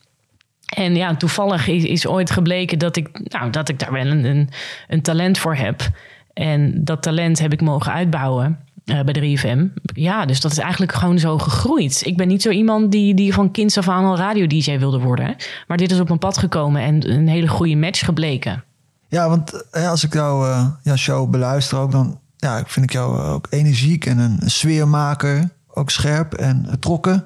En 0.69 0.97
ja, 0.97 1.17
toevallig 1.17 1.69
is, 1.69 1.85
is 1.85 2.07
ooit 2.07 2.31
gebleken 2.31 2.79
dat 2.79 2.97
ik, 2.97 3.21
nou, 3.23 3.51
dat 3.51 3.69
ik 3.69 3.79
daar 3.79 3.93
wel 3.93 4.07
een, 4.07 4.25
een, 4.25 4.49
een 4.89 5.03
talent 5.03 5.39
voor 5.39 5.55
heb. 5.55 5.91
En 6.33 6.85
dat 6.85 7.03
talent 7.03 7.39
heb 7.39 7.53
ik 7.53 7.61
mogen 7.61 7.93
uitbouwen. 7.93 8.59
Uh, 8.85 9.01
bij 9.01 9.13
de 9.13 9.39
3FM. 9.39 9.83
Ja, 9.83 10.27
dus 10.27 10.41
dat 10.41 10.53
is 10.53 10.59
eigenlijk 10.59 10.93
gewoon 10.93 11.19
zo 11.19 11.39
gegroeid. 11.39 12.03
Ik 12.05 12.17
ben 12.17 12.29
niet 12.29 12.43
zo 12.43 12.51
iemand 12.51 12.93
die, 12.93 13.15
die 13.15 13.35
van 13.35 13.51
kinds 13.51 13.79
af 13.79 13.89
aan 13.89 14.05
al 14.05 14.17
radio-dj 14.17 14.79
wilde 14.79 14.99
worden. 14.99 15.37
Maar 15.67 15.77
dit 15.77 15.91
is 15.91 16.01
op 16.01 16.07
mijn 16.07 16.19
pad 16.19 16.39
gekomen 16.39 16.83
en 16.83 17.11
een 17.11 17.29
hele 17.29 17.49
goede 17.49 17.77
match 17.77 18.05
gebleken. 18.05 18.65
Ja, 19.09 19.29
want 19.29 19.65
ja, 19.73 19.89
als 19.89 20.05
ik 20.05 20.13
jouw 20.13 20.47
uh, 20.47 20.67
jouw 20.83 20.97
show 20.97 21.31
beluister 21.31 21.79
ook, 21.79 21.93
dan 21.93 22.19
ja, 22.39 22.63
vind 22.67 22.87
ik 22.87 22.93
jou 22.93 23.21
ook 23.21 23.47
energiek 23.51 24.07
en 24.07 24.19
een 24.19 24.51
sfeermaker. 24.51 25.51
Ook 25.67 25.91
scherp 25.91 26.35
en 26.35 26.77
trokken. 26.81 27.25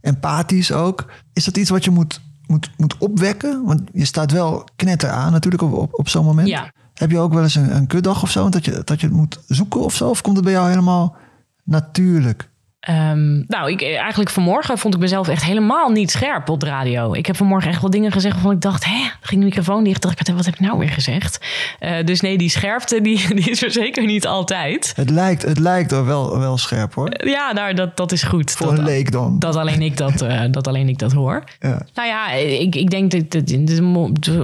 Empathisch 0.00 0.72
ook. 0.72 1.10
Is 1.32 1.44
dat 1.44 1.56
iets 1.56 1.70
wat 1.70 1.84
je 1.84 1.90
moet, 1.90 2.20
moet, 2.46 2.70
moet 2.76 2.98
opwekken? 2.98 3.64
Want 3.64 3.82
je 3.92 4.04
staat 4.04 4.30
wel 4.30 4.68
knetter 4.76 5.10
aan 5.10 5.32
natuurlijk 5.32 5.62
op, 5.62 5.72
op, 5.72 5.98
op 5.98 6.08
zo'n 6.08 6.24
moment. 6.24 6.48
Ja. 6.48 6.72
Heb 6.94 7.10
je 7.10 7.18
ook 7.18 7.32
wel 7.32 7.42
eens 7.42 7.54
een, 7.54 7.76
een 7.76 7.86
kutdag 7.86 8.22
of 8.22 8.30
zo? 8.30 8.48
Dat 8.48 8.64
je, 8.64 8.82
dat 8.84 9.00
je 9.00 9.06
het 9.06 9.16
moet 9.16 9.40
zoeken 9.46 9.80
of 9.80 9.94
zo? 9.94 10.08
Of 10.08 10.20
komt 10.20 10.36
het 10.36 10.44
bij 10.44 10.54
jou 10.54 10.68
helemaal 10.68 11.16
natuurlijk? 11.64 12.50
Um, 12.90 13.44
nou, 13.48 13.70
ik, 13.70 13.82
eigenlijk 13.82 14.30
vanmorgen 14.30 14.78
vond 14.78 14.94
ik 14.94 15.00
mezelf 15.00 15.28
echt 15.28 15.44
helemaal 15.44 15.90
niet 15.90 16.10
scherp 16.10 16.48
op 16.48 16.60
de 16.60 16.66
radio. 16.66 17.14
Ik 17.14 17.26
heb 17.26 17.36
vanmorgen 17.36 17.70
echt 17.70 17.80
wel 17.80 17.90
dingen 17.90 18.12
gezegd 18.12 18.34
waarvan 18.34 18.52
ik 18.52 18.60
dacht, 18.60 18.84
hè, 18.84 19.08
ging 19.20 19.40
de 19.40 19.46
microfoon 19.46 19.84
dicht. 19.84 20.02
Dacht 20.02 20.28
ik, 20.28 20.34
wat 20.34 20.44
heb 20.44 20.54
ik 20.54 20.60
nou 20.60 20.78
weer 20.78 20.88
gezegd? 20.88 21.38
Uh, 21.80 22.04
dus 22.04 22.20
nee, 22.20 22.38
die 22.38 22.48
scherpte, 22.48 23.00
die, 23.00 23.28
die 23.34 23.50
is 23.50 23.62
er 23.62 23.70
zeker 23.70 24.04
niet 24.04 24.26
altijd. 24.26 24.92
Het 24.96 25.10
lijkt, 25.10 25.42
het 25.42 25.58
lijkt 25.58 25.92
er 25.92 26.04
wel, 26.04 26.38
wel 26.38 26.58
scherp 26.58 26.94
hoor. 26.94 27.24
Uh, 27.24 27.32
ja, 27.32 27.52
nou, 27.52 27.74
dat, 27.74 27.96
dat 27.96 28.12
is 28.12 28.22
goed. 28.22 28.50
Voor 28.50 28.66
dat, 28.66 28.78
een 28.78 28.84
leek 28.84 29.12
dan. 29.12 29.38
Dat 29.38 29.56
alleen 29.56 29.82
ik 29.82 29.96
dat, 29.96 30.22
uh, 30.22 30.42
dat, 30.50 30.68
alleen 30.68 30.88
ik 30.88 30.98
dat 30.98 31.12
hoor. 31.12 31.44
Ja. 31.60 31.86
Nou 31.94 32.08
ja, 32.08 32.30
ik, 32.32 32.74
ik 32.74 32.90
denk 32.90 33.10
dat 33.10 33.30
de, 33.30 33.42
de, 33.44 33.64
de, 33.64 33.82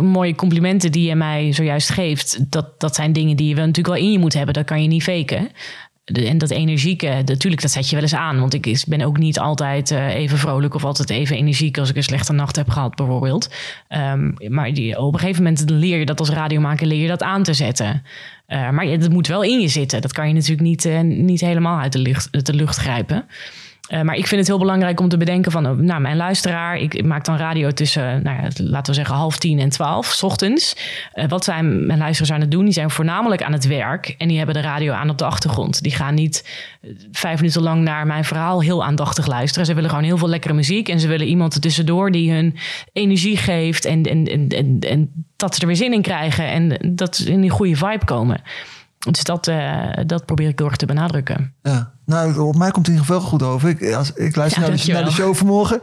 mooie 0.01 0.35
complimenten 0.35 0.93
die 0.93 1.09
je 1.09 1.15
mij 1.15 1.53
zojuist 1.53 1.91
geeft, 1.91 2.51
dat, 2.51 2.81
dat 2.81 2.95
zijn 2.95 3.13
dingen 3.13 3.37
die 3.37 3.49
je 3.49 3.55
wel 3.55 3.67
natuurlijk 3.67 3.95
wel 3.97 4.05
in 4.07 4.13
je 4.13 4.19
moet 4.19 4.35
hebben. 4.35 4.55
Dat 4.55 4.65
kan 4.65 4.83
je 4.83 4.89
niet 4.89 5.03
faken 5.03 5.49
en 6.13 6.39
dat 6.39 6.51
energieke, 6.51 7.23
natuurlijk, 7.25 7.63
dat 7.63 7.71
zet 7.71 7.89
je 7.89 7.95
wel 7.95 8.03
eens 8.03 8.15
aan. 8.15 8.41
Want 8.41 8.55
ik 8.55 8.85
ben 8.87 9.03
ook 9.03 9.19
niet 9.19 9.39
altijd 9.39 9.91
uh, 9.91 10.15
even 10.15 10.39
vrolijk 10.39 10.75
of 10.75 10.85
altijd 10.85 11.11
even 11.11 11.37
energiek 11.37 11.79
als 11.79 11.91
ik 11.91 11.97
een 11.97 12.03
slechte 12.03 12.33
nacht 12.33 12.57
heb 12.57 12.69
gehad, 12.69 12.95
bijvoorbeeld. 12.95 13.51
Um, 13.89 14.35
maar 14.49 14.75
die, 14.75 14.99
op 14.99 15.13
een 15.13 15.19
gegeven 15.19 15.43
moment 15.43 15.71
leer 15.71 15.99
je 15.99 16.07
dat 16.07 16.21
als 16.21 16.31
radiomaker, 16.31 16.87
leer 16.87 17.03
je 17.03 17.09
dat 17.09 17.23
aan 17.23 17.43
te 17.43 17.55
zetten. 17.55 18.03
Uh, 18.49 18.71
maar 18.71 18.99
dat 18.99 19.11
moet 19.11 19.27
wel 19.27 19.43
in 19.43 19.61
je 19.61 19.69
zitten. 19.69 20.01
Dat 20.01 20.13
kan 20.13 20.29
je 20.29 20.35
natuurlijk 20.35 20.61
niet, 20.61 20.85
uh, 20.85 21.01
niet 21.01 21.41
helemaal 21.41 21.79
uit 21.81 21.93
de 21.93 21.99
lucht, 21.99 22.47
de 22.47 22.55
lucht 22.55 22.77
grijpen. 22.77 23.25
Uh, 23.91 24.01
maar 24.03 24.15
ik 24.15 24.27
vind 24.27 24.41
het 24.41 24.49
heel 24.49 24.59
belangrijk 24.59 25.01
om 25.01 25.09
te 25.09 25.17
bedenken 25.17 25.53
van, 25.53 25.85
nou, 25.85 26.01
mijn 26.01 26.17
luisteraar, 26.17 26.79
ik, 26.79 27.05
maak 27.05 27.25
dan 27.25 27.37
radio 27.37 27.71
tussen, 27.71 28.23
nou 28.23 28.51
laten 28.57 28.93
we 28.93 28.99
zeggen, 28.99 29.15
half 29.15 29.39
tien 29.39 29.59
en 29.59 29.69
twaalf, 29.69 30.23
ochtends. 30.23 30.77
Uh, 31.15 31.29
wat 31.29 31.45
zijn 31.45 31.87
mijn 31.87 31.99
luisteraars 31.99 32.33
aan 32.33 32.41
het 32.41 32.51
doen? 32.51 32.65
Die 32.65 32.73
zijn 32.73 32.91
voornamelijk 32.91 33.43
aan 33.43 33.53
het 33.53 33.67
werk 33.67 34.15
en 34.19 34.29
die 34.29 34.37
hebben 34.37 34.55
de 34.55 34.61
radio 34.61 34.93
aan 34.93 35.11
op 35.11 35.19
de 35.19 35.25
achtergrond. 35.25 35.83
Die 35.83 35.95
gaan 35.95 36.15
niet 36.15 36.69
vijf 37.13 37.41
minuten 37.41 37.63
lang 37.63 37.83
naar 37.83 38.07
mijn 38.07 38.25
verhaal 38.25 38.63
heel 38.63 38.85
aandachtig 38.85 39.27
luisteren. 39.27 39.67
Ze 39.67 39.75
willen 39.75 39.91
gewoon 39.91 40.05
heel 40.05 40.19
veel 40.19 40.29
lekkere 40.29 40.55
muziek 40.55 40.89
en 40.89 41.01
ze 41.01 41.09
willen 41.09 41.27
iemand 41.27 41.63
tussendoor 41.63 42.11
die 42.11 42.33
hun 42.33 42.57
energie 42.93 43.37
geeft 43.37 43.85
en, 43.85 44.03
en, 44.03 44.25
en, 44.25 44.49
en, 44.49 44.79
en 44.81 45.27
dat 45.37 45.55
ze 45.55 45.61
er 45.61 45.67
weer 45.67 45.77
zin 45.77 45.93
in 45.93 46.03
krijgen 46.03 46.47
en 46.47 46.95
dat 46.95 47.17
ze 47.17 47.31
in 47.31 47.41
die 47.41 47.51
goede 47.51 47.77
vibe 47.77 48.05
komen. 48.05 48.43
Dus 49.09 49.25
dat, 49.25 49.47
uh, 49.49 49.83
dat 50.07 50.27
probeer 50.27 50.49
ik 50.49 50.59
heel 50.59 50.67
erg 50.69 50.77
te 50.77 50.87
benadrukken. 50.87 51.55
Ja, 51.63 51.91
nou, 52.07 52.39
op 52.39 52.57
mij 52.57 52.71
komt 52.71 52.87
het 52.87 52.95
in 52.97 53.01
ieder 53.03 53.15
geval 53.15 53.29
goed 53.31 53.43
over. 53.43 53.69
Ik, 53.69 53.93
als, 53.95 54.13
ik 54.13 54.37
luister 54.37 54.63
Ja, 54.63 54.69
naar, 54.69 54.77
de, 54.77 54.93
naar 54.93 55.05
de 55.05 55.11
show 55.11 55.35
vanmorgen. 55.35 55.81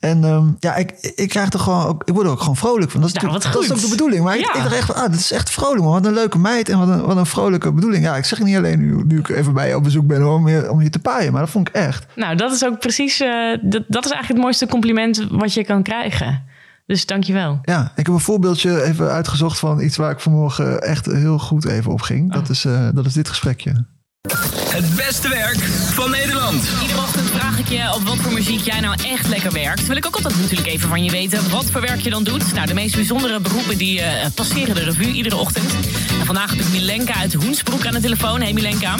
En 0.00 0.24
um, 0.24 0.56
ja, 0.58 0.74
ik, 0.76 1.12
ik 1.14 1.28
krijg 1.28 1.52
er 1.52 1.58
gewoon 1.58 1.84
ook, 1.86 2.02
ik 2.04 2.14
word 2.14 2.26
er 2.26 2.32
ook 2.32 2.40
gewoon 2.40 2.56
vrolijk 2.56 2.90
van. 2.90 3.00
Dat 3.00 3.08
is, 3.10 3.14
Nou, 3.16 3.26
natuurlijk- 3.32 3.54
wat 3.54 3.68
dat 3.68 3.78
is 3.78 3.84
ook 3.84 3.90
de 3.90 3.96
bedoeling. 3.96 4.24
Maar 4.24 4.36
ik, 4.36 4.40
Ja. 4.44 4.54
ik 4.54 4.62
dacht 4.62 4.74
echt 4.74 4.86
van, 4.86 4.94
ah, 4.94 5.10
dit 5.10 5.20
is 5.20 5.32
echt 5.32 5.50
vrolijk 5.50 5.82
man. 5.82 5.92
Wat 5.92 6.06
een 6.06 6.12
leuke 6.14 6.38
meid 6.38 6.68
en 6.68 6.78
wat 6.78 6.88
een, 6.88 7.00
wat 7.00 7.16
een 7.16 7.26
vrolijke 7.26 7.72
bedoeling. 7.72 8.04
Ja, 8.04 8.16
ik 8.16 8.24
zeg 8.24 8.40
niet 8.42 8.56
alleen 8.56 8.78
nu, 8.78 9.02
nu 9.06 9.18
ik 9.18 9.28
even 9.28 9.54
bij 9.54 9.68
je 9.68 9.76
op 9.76 9.82
bezoek 9.82 10.06
ben 10.06 10.20
hoor, 10.20 10.34
om, 10.34 10.48
je, 10.48 10.70
om 10.70 10.82
je 10.82 10.90
te 10.90 10.98
paaien. 10.98 11.32
Maar 11.32 11.40
dat 11.40 11.50
vond 11.50 11.68
ik 11.68 11.74
echt. 11.74 12.06
Nou, 12.14 12.36
dat 12.36 12.52
is 12.52 12.64
ook 12.64 12.78
precies, 12.78 13.20
uh, 13.20 13.28
dat, 13.62 13.82
dat 13.88 14.04
is 14.04 14.10
eigenlijk 14.10 14.28
het 14.28 14.38
mooiste 14.38 14.66
compliment 14.66 15.26
wat 15.30 15.54
je 15.54 15.64
kan 15.64 15.82
krijgen. 15.82 16.46
Dus 16.88 17.06
dankjewel. 17.06 17.58
Ja, 17.62 17.92
ik 17.96 18.06
heb 18.06 18.14
een 18.14 18.20
voorbeeldje 18.20 18.82
even 18.82 19.10
uitgezocht 19.10 19.58
van 19.58 19.80
iets 19.80 19.96
waar 19.96 20.10
ik 20.10 20.20
vanmorgen 20.20 20.82
echt 20.82 21.06
heel 21.06 21.38
goed 21.38 21.64
even 21.64 21.92
op 21.92 22.00
ging. 22.00 22.32
Dat, 22.32 22.48
is, 22.48 22.64
uh, 22.64 22.88
dat 22.94 23.06
is 23.06 23.12
dit 23.12 23.28
gesprekje. 23.28 23.86
Het 24.68 24.96
beste 24.96 25.28
werk 25.28 25.58
van 25.94 26.10
Nederland. 26.10 26.68
Iedere 26.82 27.00
ochtend 27.00 27.30
vraag 27.30 27.58
ik 27.58 27.68
je 27.68 27.92
op 27.94 28.02
wat 28.02 28.16
voor 28.16 28.32
muziek 28.32 28.60
jij 28.60 28.80
nou 28.80 29.02
echt 29.02 29.28
lekker 29.28 29.52
werkt. 29.52 29.86
Wil 29.86 29.96
ik 29.96 30.06
ook 30.06 30.14
altijd 30.14 30.36
natuurlijk 30.40 30.68
even 30.68 30.88
van 30.88 31.04
je 31.04 31.10
weten 31.10 31.50
wat 31.50 31.70
voor 31.70 31.80
werk 31.80 32.00
je 32.00 32.10
dan 32.10 32.24
doet. 32.24 32.52
Nou, 32.54 32.66
de 32.66 32.74
meest 32.74 32.94
bijzondere 32.94 33.40
beroepen 33.40 33.78
die 33.78 34.00
uh, 34.00 34.06
passeren 34.34 34.74
de 34.74 34.84
revue 34.84 35.12
iedere 35.12 35.36
ochtend. 35.36 35.72
En 36.18 36.26
vandaag 36.26 36.50
heb 36.50 36.58
ik 36.58 36.68
Milenka 36.68 37.14
uit 37.14 37.34
Hoensbroek 37.34 37.86
aan 37.86 37.92
de 37.92 38.00
telefoon. 38.00 38.40
Hey 38.40 38.52
Milenka. 38.52 38.94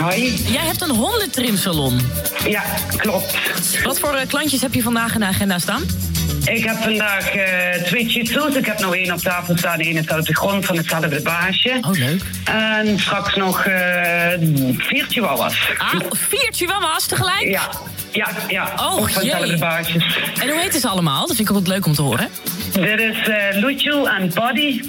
Hoi. 0.00 0.34
Jij 0.46 0.64
hebt 0.64 0.80
een 0.80 0.90
hondentrimsalon. 0.90 2.00
Ja, 2.48 2.62
klopt. 2.96 3.36
Wat 3.82 3.98
voor 3.98 4.14
uh, 4.14 4.20
klantjes 4.26 4.60
heb 4.60 4.74
je 4.74 4.82
vandaag 4.82 5.14
in 5.14 5.20
de 5.20 5.26
agenda 5.26 5.58
staan? 5.58 5.82
Ik 6.44 6.64
heb 6.64 6.76
vandaag 6.76 7.34
uh, 7.34 7.42
twee 7.84 8.08
chitsus. 8.08 8.54
Ik 8.54 8.66
heb 8.66 8.78
nog 8.78 8.94
één 8.94 9.12
op 9.12 9.18
tafel 9.18 9.56
staan, 9.56 9.78
één 9.78 10.02
staat 10.02 10.18
op 10.18 10.26
de 10.26 10.36
grond 10.36 10.64
van 10.64 10.76
hetzelfde 10.76 11.20
baasje. 11.22 11.78
Oh, 11.80 11.98
leuk. 11.98 12.22
En 12.44 12.98
straks 12.98 13.34
nog 13.34 13.66
uh, 13.66 13.74
vier 14.76 15.04
chihuahuas. 15.08 15.56
Ah, 15.78 16.00
vier 16.10 16.48
chihuahuas 16.50 17.06
tegelijk? 17.06 17.48
Ja, 17.48 17.70
ja, 18.12 18.28
ja. 18.48 18.72
Oh, 18.76 19.08
jee. 19.08 19.58
baasjes. 19.58 20.18
En 20.40 20.48
hoe 20.48 20.60
heet 20.60 20.74
ze 20.74 20.88
allemaal? 20.88 21.26
Dat 21.26 21.36
vind 21.36 21.50
ik 21.50 21.56
ook 21.56 21.66
leuk 21.66 21.86
om 21.86 21.94
te 21.94 22.02
horen. 22.02 22.28
Dit 22.72 23.00
is 23.00 23.28
uh, 23.28 23.36
Luchu 23.62 24.04
en 24.04 24.30
Buddy. 24.34 24.82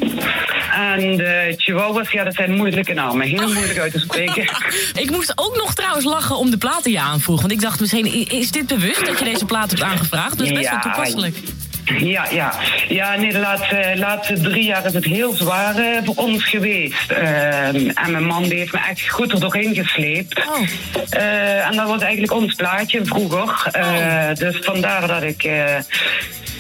En 0.75 1.17
de 1.17 1.53
chihuahuas, 1.57 2.11
ja, 2.11 2.23
dat 2.23 2.33
zijn 2.33 2.55
moeilijke 2.55 2.93
namen. 2.93 3.27
Heel 3.27 3.53
moeilijk 3.53 3.79
uit 3.79 3.91
te 3.91 3.99
spreken. 3.99 4.43
ik 5.03 5.09
moest 5.11 5.31
ook 5.35 5.55
nog 5.55 5.73
trouwens 5.73 6.05
lachen 6.05 6.37
om 6.37 6.49
de 6.49 6.57
platen 6.57 6.91
je 6.91 6.99
aanvroeg. 6.99 7.39
Want 7.39 7.51
ik 7.53 7.61
dacht 7.61 7.79
misschien, 7.79 8.29
is 8.29 8.51
dit 8.51 8.67
bewust 8.67 9.05
dat 9.05 9.19
je 9.19 9.25
deze 9.25 9.45
plaat 9.45 9.69
hebt 9.69 9.83
aangevraagd? 9.83 10.37
Dat 10.37 10.47
is 10.47 10.53
best 10.53 10.63
Ja, 10.63 10.71
wel 10.71 10.79
toepasselijk. 10.81 11.37
Ja, 11.85 12.25
ja. 12.31 12.53
Ja, 12.87 13.15
nee, 13.15 13.31
de 13.31 13.39
laatste, 13.39 13.93
laatste 13.95 14.41
drie 14.41 14.63
jaar 14.63 14.85
is 14.85 14.93
het 14.93 15.05
heel 15.05 15.31
zwaar 15.31 15.75
eh, 15.75 15.85
voor 16.03 16.15
ons 16.15 16.45
geweest. 16.49 17.11
Eh, 17.11 17.67
en 17.67 18.11
mijn 18.11 18.25
man 18.25 18.43
die 18.43 18.57
heeft 18.57 18.73
me 18.73 18.79
echt 18.89 19.09
goed 19.09 19.31
er 19.31 19.39
doorheen 19.39 19.75
gesleept. 19.75 20.39
Oh. 20.39 20.67
Eh, 21.09 21.67
en 21.67 21.75
dat 21.75 21.87
was 21.87 22.01
eigenlijk 22.01 22.33
ons 22.33 22.53
plaatje 22.53 23.05
vroeger. 23.05 23.67
Eh, 23.71 24.33
Dus 24.33 24.57
vandaar 24.61 25.07
dat 25.07 25.23
ik... 25.23 25.47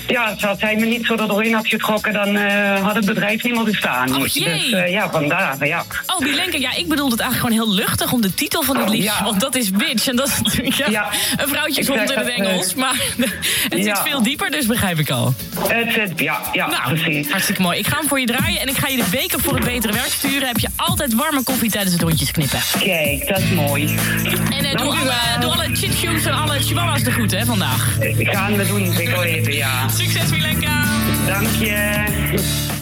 ja, 0.07 0.35
als 0.47 0.61
hij 0.61 0.75
me 0.75 0.85
niet 0.85 1.05
zo 1.05 1.15
er 1.15 1.27
doorheen 1.27 1.53
had 1.53 1.67
getrokken, 1.67 2.13
dan 2.13 2.35
eh, 2.37 2.81
had 2.81 2.95
het 2.95 3.05
bedrijf 3.05 3.43
niet 3.43 3.55
meer 3.55 3.65
gestaan. 3.65 4.15
Oh, 4.15 4.25
jee. 4.27 4.43
dus 4.43 4.71
eh, 4.71 4.91
ja, 4.91 5.09
vandaar, 5.09 5.67
ja. 5.67 5.83
Oh, 6.05 6.19
Milenka, 6.19 6.57
ja, 6.57 6.73
ik 6.75 6.87
bedoel 6.87 7.09
het 7.09 7.19
eigenlijk 7.19 7.53
gewoon 7.55 7.67
heel 7.67 7.75
luchtig 7.83 8.11
om 8.11 8.21
de 8.21 8.33
titel 8.33 8.63
van 8.63 8.77
het 8.77 8.89
liedje. 8.89 9.03
Ja. 9.03 9.23
Want 9.23 9.39
dat 9.39 9.55
is 9.55 9.71
bitch. 9.71 10.07
En 10.07 10.15
dat 10.15 10.27
is 10.27 10.41
natuurlijk 10.41 10.75
ja, 10.75 10.89
Ja. 10.89 11.09
een 11.37 11.47
vrouwtje 11.47 11.81
Ik 11.81 11.87
komt 11.87 12.11
in 12.11 12.17
het 12.19 12.27
eh, 12.27 12.39
Engels. 12.39 12.73
Maar 12.73 12.95
het 13.69 13.83
zit 13.83 13.99
veel 14.03 14.23
dieper, 14.23 14.51
dus 14.51 14.65
begrijp 14.65 14.99
ik 14.99 15.09
al. 15.09 15.33
Het 15.67 15.93
zit, 15.93 16.19
ja, 16.19 16.41
ja, 16.51 16.67
Nou, 16.67 16.99
precies. 16.99 17.29
hartstikke 17.31 17.61
mooi. 17.61 17.79
Ik 17.79 17.87
ga 17.87 17.97
hem 17.97 18.07
voor 18.07 18.19
je 18.19 18.25
draaien 18.25 18.59
en 18.61 18.67
ik 18.67 18.77
ga 18.77 18.87
je 18.87 18.97
de 18.97 19.05
beker 19.11 19.39
voor 19.39 19.55
het 19.55 19.65
betere 19.65 19.93
werk 19.93 20.11
sturen. 20.11 20.47
Heb 20.47 20.59
je 20.59 20.69
altijd 20.75 21.13
warme 21.13 21.43
koffie 21.43 21.71
tijdens 21.71 21.93
het 21.93 22.01
hondjes 22.01 22.31
knippen. 22.31 22.59
Kijk, 22.79 23.27
dat 23.27 23.39
is 23.39 23.49
mooi. 23.49 23.95
En 24.49 24.65
eh, 24.65 24.75
doe, 24.75 24.87
alle, 24.87 25.13
doe 25.39 25.51
alle 25.51 25.71
en 26.25 26.33
alle 26.33 26.59
chihuahuas 26.59 27.03
de 27.03 27.11
groeten 27.11 27.37
hè, 27.39 27.45
vandaag. 27.45 27.97
Gaan 28.17 28.55
we 28.57 28.67
doen, 28.67 28.93
zeker 28.93 29.19
weten, 29.19 29.53
ja. 29.53 29.85
Succes, 29.93 30.31
Milenka! 30.31 30.83
Dank 31.27 31.47
je. 31.59 32.72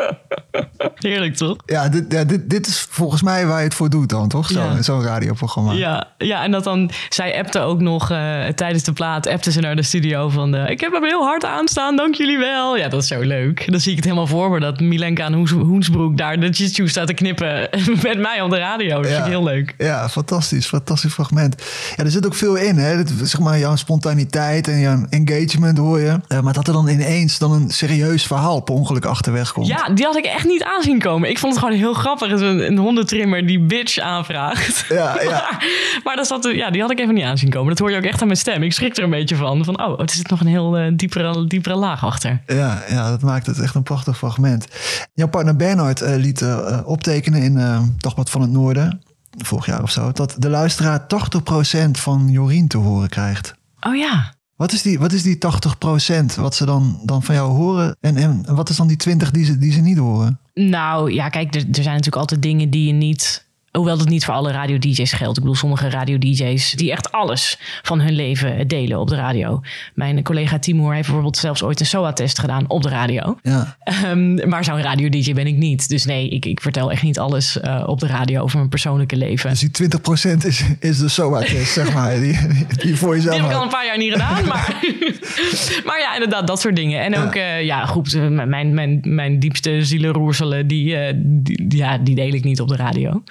Heerlijk, 0.94 1.36
toch? 1.36 1.56
Ja, 1.66 1.88
dit, 1.88 2.04
ja 2.08 2.24
dit, 2.24 2.50
dit 2.50 2.66
is 2.66 2.86
volgens 2.90 3.22
mij 3.22 3.46
waar 3.46 3.58
je 3.58 3.64
het 3.64 3.74
voor 3.74 3.90
doet 3.90 4.08
dan, 4.08 4.28
toch? 4.28 4.48
Ja. 4.48 4.82
Zo'n 4.82 5.02
radioprogramma. 5.02 5.72
Ja, 5.72 6.06
ja, 6.18 6.44
en 6.44 6.50
dat 6.50 6.64
dan... 6.64 6.90
Zij 7.08 7.38
appte 7.38 7.60
ook 7.60 7.80
nog 7.80 8.10
eh, 8.10 8.46
tijdens 8.46 8.84
de 8.84 8.92
plaat... 8.92 9.26
appte 9.26 9.52
ze 9.52 9.60
naar 9.60 9.76
de 9.76 9.82
studio 9.82 10.28
van... 10.28 10.54
eh, 10.54 10.70
ik 10.70 10.80
heb 10.80 10.92
hem 10.92 11.04
heel 11.04 11.22
hard 11.22 11.44
aanstaan, 11.44 11.96
dank 11.96 12.14
jullie 12.14 12.38
wel. 12.38 12.76
Ja, 12.76 12.88
dat 12.88 13.02
is 13.02 13.08
zo 13.08 13.20
leuk. 13.20 13.70
Dan 13.70 13.80
zie 13.80 13.90
ik 13.90 13.96
het 13.96 14.04
helemaal 14.04 14.26
voor 14.26 14.50
me... 14.50 14.60
dat 14.60 14.80
Milenka 14.80 15.24
aan 15.24 15.32
Hoens, 15.32 15.50
Hoensbroek 15.50 16.16
daar 16.16 16.40
de 16.40 16.48
jitsu 16.48 16.88
staat 16.88 17.06
te 17.06 17.14
knippen... 17.14 17.68
met 18.02 18.18
mij 18.18 18.40
op 18.40 18.50
de 18.50 18.58
radio. 18.58 19.02
Dat 19.02 19.06
vind 19.06 19.18
ik 19.18 19.30
heel 19.30 19.44
leuk. 19.44 19.74
Ja, 19.78 20.08
fantastisch. 20.08 20.66
Fantastisch 20.66 21.12
fragment. 21.12 21.62
Ja, 21.96 22.04
er 22.04 22.10
zit 22.10 22.26
ook 22.26 22.34
veel 22.34 22.56
in, 22.56 22.76
hè. 22.76 22.96
Dit, 22.96 23.12
zeg 23.22 23.40
maar, 23.40 23.58
jouw 23.58 23.76
spontaniteit 23.76 24.68
en 24.68 24.80
jouw 24.80 25.06
engagement 25.10 25.78
hoor 25.78 26.00
je. 26.00 26.20
Eh, 26.28 26.40
maar 26.40 26.52
dat 26.52 26.66
er 26.66 26.72
dan 26.72 26.88
ineens 26.88 27.38
dan 27.38 27.52
een 27.52 27.70
serieus 27.70 28.26
verhaal 28.26 28.60
per 28.60 28.74
ongeluk 28.74 29.04
achterweg 29.04 29.52
komt. 29.52 29.66
Ja, 29.66 29.81
die 29.94 30.04
had 30.04 30.16
ik 30.16 30.24
echt 30.24 30.44
niet 30.44 30.62
aanzien 30.62 30.98
komen. 30.98 31.30
Ik 31.30 31.38
vond 31.38 31.52
het 31.52 31.62
gewoon 31.62 31.78
heel 31.78 31.94
grappig. 31.94 32.30
dat 32.30 32.40
Een, 32.40 32.66
een 32.66 32.78
hondentrimmer 32.78 33.46
die 33.46 33.60
bitch 33.60 33.98
aanvraagt. 33.98 34.84
Ja, 34.88 35.22
ja. 35.22 35.30
Maar, 35.42 36.00
maar 36.04 36.16
dat 36.16 36.26
zat, 36.26 36.48
ja, 36.52 36.70
die 36.70 36.80
had 36.80 36.90
ik 36.90 36.98
even 36.98 37.14
niet 37.14 37.24
aanzien 37.24 37.50
komen. 37.50 37.68
Dat 37.68 37.78
hoor 37.78 37.90
je 37.90 37.96
ook 37.96 38.02
echt 38.02 38.20
aan 38.20 38.26
mijn 38.26 38.38
stem. 38.38 38.62
Ik 38.62 38.72
schrik 38.72 38.96
er 38.96 39.04
een 39.04 39.10
beetje 39.10 39.36
van. 39.36 39.64
Van, 39.64 39.84
oh, 39.84 40.00
er 40.00 40.10
zit 40.10 40.30
nog 40.30 40.40
een 40.40 40.46
heel 40.46 40.76
eh, 40.76 40.92
diepere, 40.96 41.46
diepere 41.46 41.74
laag 41.74 42.04
achter. 42.04 42.42
Ja, 42.46 42.82
ja, 42.88 43.10
dat 43.10 43.22
maakt 43.22 43.46
het 43.46 43.60
echt 43.60 43.74
een 43.74 43.82
prachtig 43.82 44.18
fragment. 44.18 44.66
Jouw 45.14 45.28
partner 45.28 45.56
Bernhard 45.56 46.00
eh, 46.00 46.16
liet 46.16 46.42
eh, 46.42 46.80
optekenen 46.84 47.42
in 47.42 47.54
Dagblad 47.98 48.30
van 48.30 48.40
het 48.40 48.50
Noorden, 48.50 49.02
vorig 49.36 49.66
jaar 49.66 49.82
of 49.82 49.90
zo, 49.90 50.12
dat 50.12 50.34
de 50.38 50.48
luisteraar 50.48 51.00
80% 51.00 51.90
van 51.90 52.28
Jorien 52.30 52.68
te 52.68 52.78
horen 52.78 53.08
krijgt. 53.08 53.54
Oh 53.80 53.96
ja. 53.96 54.34
Wat 54.62 54.72
is 54.72 54.82
die, 54.82 54.98
wat 54.98 55.12
is 55.12 55.22
die 55.22 55.36
80% 55.36 56.34
wat 56.36 56.54
ze 56.54 56.64
dan, 56.64 57.00
dan 57.04 57.22
van 57.22 57.34
jou 57.34 57.52
horen? 57.52 57.96
En, 58.00 58.16
en 58.16 58.54
wat 58.54 58.68
is 58.68 58.76
dan 58.76 58.86
die 58.86 58.96
20 58.96 59.30
die 59.30 59.44
ze, 59.44 59.58
die 59.58 59.72
ze 59.72 59.80
niet 59.80 59.98
horen? 59.98 60.38
Nou 60.54 61.12
ja, 61.12 61.28
kijk, 61.28 61.54
er, 61.54 61.60
er 61.60 61.74
zijn 61.74 61.86
natuurlijk 61.86 62.16
altijd 62.16 62.42
dingen 62.42 62.70
die 62.70 62.86
je 62.86 62.92
niet. 62.92 63.46
Hoewel 63.72 63.98
dat 63.98 64.08
niet 64.08 64.24
voor 64.24 64.34
alle 64.34 64.52
radio-dj's 64.52 65.12
geldt. 65.12 65.36
Ik 65.36 65.42
bedoel, 65.42 65.54
sommige 65.58 65.90
radio-dj's 65.90 66.70
die 66.72 66.90
echt 66.92 67.12
alles 67.12 67.58
van 67.82 68.00
hun 68.00 68.12
leven 68.12 68.68
delen 68.68 68.98
op 68.98 69.08
de 69.08 69.16
radio. 69.16 69.60
Mijn 69.94 70.22
collega 70.22 70.58
Timur 70.58 70.92
heeft 70.92 71.04
bijvoorbeeld 71.04 71.36
zelfs 71.36 71.62
ooit 71.62 71.80
een 71.80 71.86
SOA-test 71.86 72.38
gedaan 72.38 72.64
op 72.68 72.82
de 72.82 72.88
radio. 72.88 73.38
Ja. 73.42 73.76
Ehm, 73.82 74.48
maar 74.48 74.64
zo'n 74.64 74.82
radio-dj 74.82 75.32
ben 75.32 75.46
ik 75.46 75.56
niet. 75.56 75.88
Dus 75.88 76.04
nee, 76.04 76.28
ik, 76.28 76.44
ik 76.46 76.60
vertel 76.60 76.90
echt 76.90 77.02
niet 77.02 77.18
alles 77.18 77.60
eh, 77.60 77.82
op 77.86 78.00
de 78.00 78.06
radio 78.06 78.42
over 78.42 78.56
mijn 78.56 78.68
persoonlijke 78.68 79.16
leven. 79.16 79.50
Dus 79.50 79.60
die 79.60 79.88
20% 80.34 80.36
is, 80.46 80.62
is 80.80 80.98
de 80.98 81.08
SOA-test, 81.08 81.72
zeg 81.72 81.94
maar, 81.94 82.20
die, 82.20 82.38
die, 82.76 82.96
voor 82.96 83.14
jezelf 83.14 83.34
Die 83.34 83.42
heb 83.42 83.50
ik 83.52 83.56
al 83.56 83.62
een 83.62 83.68
paar 83.68 83.86
jaar 83.86 83.98
niet 83.98 84.12
gedaan, 84.12 84.46
maar, 84.46 84.80
maar 85.86 85.98
ja, 85.98 86.14
inderdaad, 86.14 86.46
dat 86.46 86.60
soort 86.60 86.76
dingen. 86.76 87.00
En 87.02 87.16
ook, 87.18 87.34
eh, 87.34 87.64
ja, 87.64 87.86
goed, 87.86 88.14
eh, 88.14 88.28
mijn, 88.28 88.74
mijn, 88.74 89.00
mijn 89.02 89.38
diepste 89.38 89.84
zielenroerselen, 89.84 90.66
die, 90.66 90.96
die, 91.14 91.66
die- 91.66 91.78
ja, 91.78 91.98
die 91.98 92.14
deel 92.14 92.32
ik 92.32 92.44
niet 92.44 92.60
op 92.60 92.68
de 92.68 92.76
radio. 92.76 93.22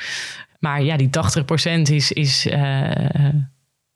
Maar 0.61 0.83
ja, 0.83 0.97
die 0.97 1.09
80% 1.09 1.81
is, 1.81 2.11
is 2.11 2.47
eh, 2.47 3.29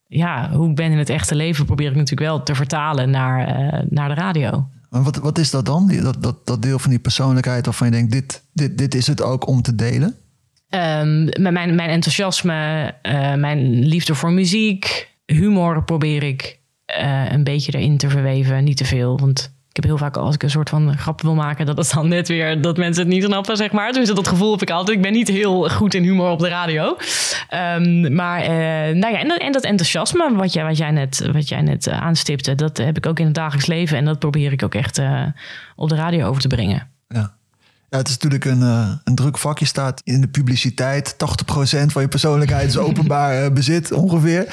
ja, 0.07 0.51
hoe 0.51 0.69
ik 0.69 0.75
ben 0.75 0.91
in 0.91 0.97
het 0.97 1.09
echte 1.09 1.35
leven, 1.35 1.65
probeer 1.65 1.89
ik 1.89 1.95
natuurlijk 1.95 2.29
wel 2.29 2.43
te 2.43 2.55
vertalen 2.55 3.09
naar, 3.09 3.47
eh, 3.47 3.81
naar 3.89 4.09
de 4.09 4.15
radio. 4.15 4.67
Maar 4.89 5.03
wat, 5.03 5.17
wat 5.17 5.37
is 5.37 5.51
dat 5.51 5.65
dan? 5.65 5.87
Dat, 6.01 6.23
dat, 6.23 6.45
dat 6.47 6.61
deel 6.61 6.79
van 6.79 6.89
die 6.89 6.99
persoonlijkheid 6.99 7.65
waarvan 7.65 7.87
je 7.87 7.93
denkt, 7.93 8.11
dit, 8.11 8.43
dit, 8.53 8.77
dit 8.77 8.95
is 8.95 9.07
het 9.07 9.21
ook 9.21 9.47
om 9.47 9.61
te 9.61 9.75
delen? 9.75 10.15
Met 10.69 11.51
mijn, 11.51 11.75
mijn 11.75 11.89
enthousiasme, 11.89 12.93
eh, 13.01 13.33
mijn 13.33 13.85
liefde 13.85 14.15
voor 14.15 14.31
muziek, 14.31 15.09
humor 15.25 15.83
probeer 15.83 16.23
ik 16.23 16.59
een 17.29 17.43
beetje 17.43 17.77
erin 17.77 17.97
te 17.97 18.09
verweven. 18.09 18.63
Niet 18.63 18.77
te 18.77 18.85
veel, 18.85 19.19
want 19.19 19.54
ik 19.75 19.83
heb 19.83 19.89
heel 19.89 20.05
vaak 20.05 20.17
als 20.17 20.35
ik 20.35 20.43
een 20.43 20.49
soort 20.49 20.69
van 20.69 20.97
grap 20.97 21.21
wil 21.21 21.35
maken, 21.35 21.65
dat 21.65 21.77
het 21.77 21.91
dan 21.93 22.07
net 22.07 22.27
weer 22.27 22.61
dat 22.61 22.77
mensen 22.77 23.03
het 23.03 23.13
niet 23.13 23.23
snappen, 23.23 23.57
zeg 23.57 23.71
maar. 23.71 23.91
Dus 23.91 24.07
dat 24.07 24.27
gevoel 24.27 24.51
heb 24.51 24.61
ik 24.61 24.69
altijd. 24.69 24.97
Ik 24.97 25.03
ben 25.03 25.11
niet 25.11 25.27
heel 25.27 25.69
goed 25.69 25.93
in 25.93 26.03
humor 26.03 26.29
op 26.29 26.39
de 26.39 26.47
radio. 26.47 26.97
Ehm, 27.49 28.15
maar 28.15 28.41
eh, 28.41 28.49
nou 28.95 29.13
ja, 29.13 29.19
en 29.19 29.27
dat, 29.27 29.39
en 29.39 29.51
dat 29.51 29.63
enthousiasme 29.63 30.35
wat 30.35 30.53
jij, 30.53 30.63
wat 30.63 30.77
jij 30.77 30.91
net, 30.91 31.29
wat 31.31 31.49
jij 31.49 31.61
net 31.61 31.87
eh, 31.87 32.01
aanstipte, 32.01 32.55
dat 32.55 32.77
heb 32.77 32.97
ik 32.97 33.05
ook 33.05 33.19
in 33.19 33.25
het 33.25 33.33
dagelijks 33.33 33.67
leven. 33.67 33.97
En 33.97 34.05
dat 34.05 34.19
probeer 34.19 34.51
ik 34.51 34.63
ook 34.63 34.75
echt 34.75 34.97
eh, 34.97 35.23
op 35.75 35.89
de 35.89 35.95
radio 35.95 36.27
over 36.27 36.41
te 36.41 36.47
brengen. 36.47 36.89
Ja, 37.07 37.33
het 37.89 38.07
is 38.07 38.13
natuurlijk 38.13 38.45
een, 38.45 38.61
een 39.03 39.15
druk 39.15 39.37
vak. 39.37 39.59
Je 39.59 39.65
staat 39.65 40.01
in 40.03 40.21
de 40.21 40.27
publiciteit. 40.27 41.13
80% 41.13 41.17
van 41.85 42.01
je 42.01 42.07
persoonlijkheid 42.07 42.67
is 42.67 42.77
openbaar 42.77 43.53
bezit 43.53 43.91
ongeveer. 43.91 44.47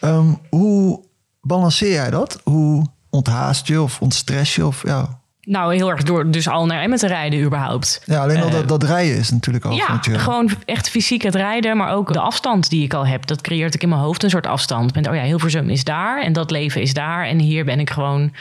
Ehm, 0.00 0.34
hoe 0.50 1.04
balanceer 1.40 1.92
jij 1.92 2.10
dat? 2.10 2.40
Hoe 2.44 2.94
onthaast 3.16 3.66
je 3.66 3.82
of 3.82 4.00
ontstress 4.00 4.54
je? 4.54 4.66
Of, 4.66 4.82
ja. 4.86 5.20
Nou, 5.40 5.74
heel 5.74 5.90
erg 5.90 6.02
door 6.02 6.30
dus 6.30 6.48
al 6.48 6.66
naar 6.66 6.82
Emmen 6.82 6.98
te 6.98 7.06
rijden 7.06 7.42
überhaupt. 7.42 8.02
ja, 8.04 8.22
alleen 8.22 8.40
al 8.40 8.46
Eh, 8.46 8.52
dat, 8.52 8.68
dat 8.68 8.82
rijden 8.82 9.16
is 9.16 9.30
natuurlijk 9.30 9.64
al 9.64 9.72
Ja, 9.72 9.92
natuurlijk. 9.92 10.24
gewoon 10.24 10.50
echt 10.64 10.88
fysiek 10.90 11.22
het 11.22 11.34
rijden, 11.34 11.76
maar 11.76 11.92
ook 11.92 12.12
de 12.12 12.20
afstand 12.20 12.70
die 12.70 12.84
ik 12.84 12.94
al 12.94 13.06
heb. 13.06 13.26
Dat 13.26 13.40
creëert 13.40 13.74
ik 13.74 13.82
in 13.82 13.88
mijn 13.88 14.00
hoofd 14.00 14.22
een 14.22 14.30
soort 14.30 14.46
afstand. 14.46 14.94
Met, 14.94 15.08
oh 15.08 15.14
ja, 15.14 15.22
Hilversum 15.22 15.70
is 15.70 15.84
daar 15.84 16.22
en 16.22 16.32
dat 16.32 16.50
leven 16.50 16.80
is 16.80 16.94
daar. 16.94 17.26
En 17.26 17.38
hier 17.38 17.64
ben 17.64 17.80
ik 17.80 17.90
gewoon 17.90 18.32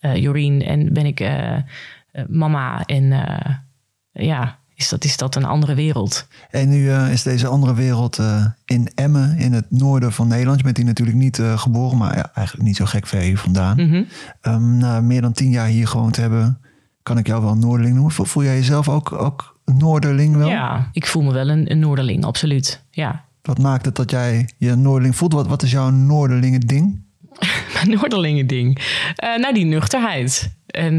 eh 0.00 0.16
Jorien 0.16 0.62
en 0.62 0.92
ben 0.92 1.06
ik 1.06 1.20
eh, 1.20 1.56
mama. 2.28 2.82
En 2.84 3.12
ja, 4.12 4.58
is 4.74 4.88
dat, 4.88 5.04
is 5.04 5.16
dat 5.16 5.34
een 5.34 5.44
andere 5.44 5.74
wereld. 5.74 6.26
En 6.50 6.68
nu 6.68 6.90
eh, 6.90 7.12
is 7.12 7.22
deze 7.22 7.46
andere 7.46 7.74
wereld 7.74 8.18
eh, 8.18 8.46
in 8.64 8.90
Emmen, 8.94 9.38
in 9.38 9.52
het 9.52 9.70
noorden 9.70 10.12
van 10.12 10.28
Nederland. 10.28 10.58
Je 10.58 10.64
bent 10.64 10.76
hier 10.76 10.86
natuurlijk 10.86 11.18
niet 11.18 11.38
eh, 11.38 11.58
geboren, 11.58 11.98
maar 11.98 12.16
ja, 12.16 12.30
eigenlijk 12.34 12.66
niet 12.66 12.76
zo 12.76 12.84
gek 12.84 13.06
ver 13.06 13.20
hier 13.20 13.38
vandaan. 13.38 13.76
Mhm. 13.76 14.02
Ehm, 14.40 14.76
na 14.78 15.00
meer 15.00 15.20
dan 15.20 15.32
tien 15.32 15.50
jaar 15.50 15.66
hier 15.66 15.86
gewoond 15.86 16.12
te 16.12 16.20
hebben, 16.20 16.58
kan 17.02 17.18
ik 17.18 17.26
jou 17.26 17.42
wel 17.42 17.56
Noorderling 17.56 17.94
noemen. 17.94 18.12
Voel, 18.12 18.26
voel 18.26 18.44
jij 18.44 18.54
jezelf 18.54 18.88
ook, 18.88 19.12
ook 19.12 19.60
Noorderling 19.64 20.36
wel? 20.36 20.48
Ja, 20.48 20.88
ik 20.92 21.06
voel 21.06 21.22
me 21.22 21.32
wel 21.32 21.48
een, 21.48 21.70
een 21.70 21.78
Noorderling, 21.78 22.24
absoluut. 22.24 22.84
Ja, 22.90 23.24
Wat 23.42 23.58
maakt 23.58 23.84
het 23.84 23.96
dat 23.96 24.10
jij 24.10 24.48
je 24.58 24.70
een 24.70 24.82
Noorderling 24.82 25.16
voelt? 25.16 25.32
Wat, 25.32 25.46
wat 25.46 25.62
is 25.62 25.70
jouw 25.70 25.90
Noorderlingen 25.90 26.60
ding? 26.60 27.00
mijn 27.74 27.90
Noorderlingen 27.90 28.46
ding. 28.46 28.78
Nou, 29.16 29.54
die 29.54 29.64
nuchterheid. 29.64 30.54
En 30.66 30.96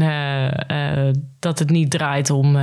dat 1.38 1.58
het 1.58 1.70
niet 1.70 1.90
draait 1.90 2.30
om... 2.30 2.56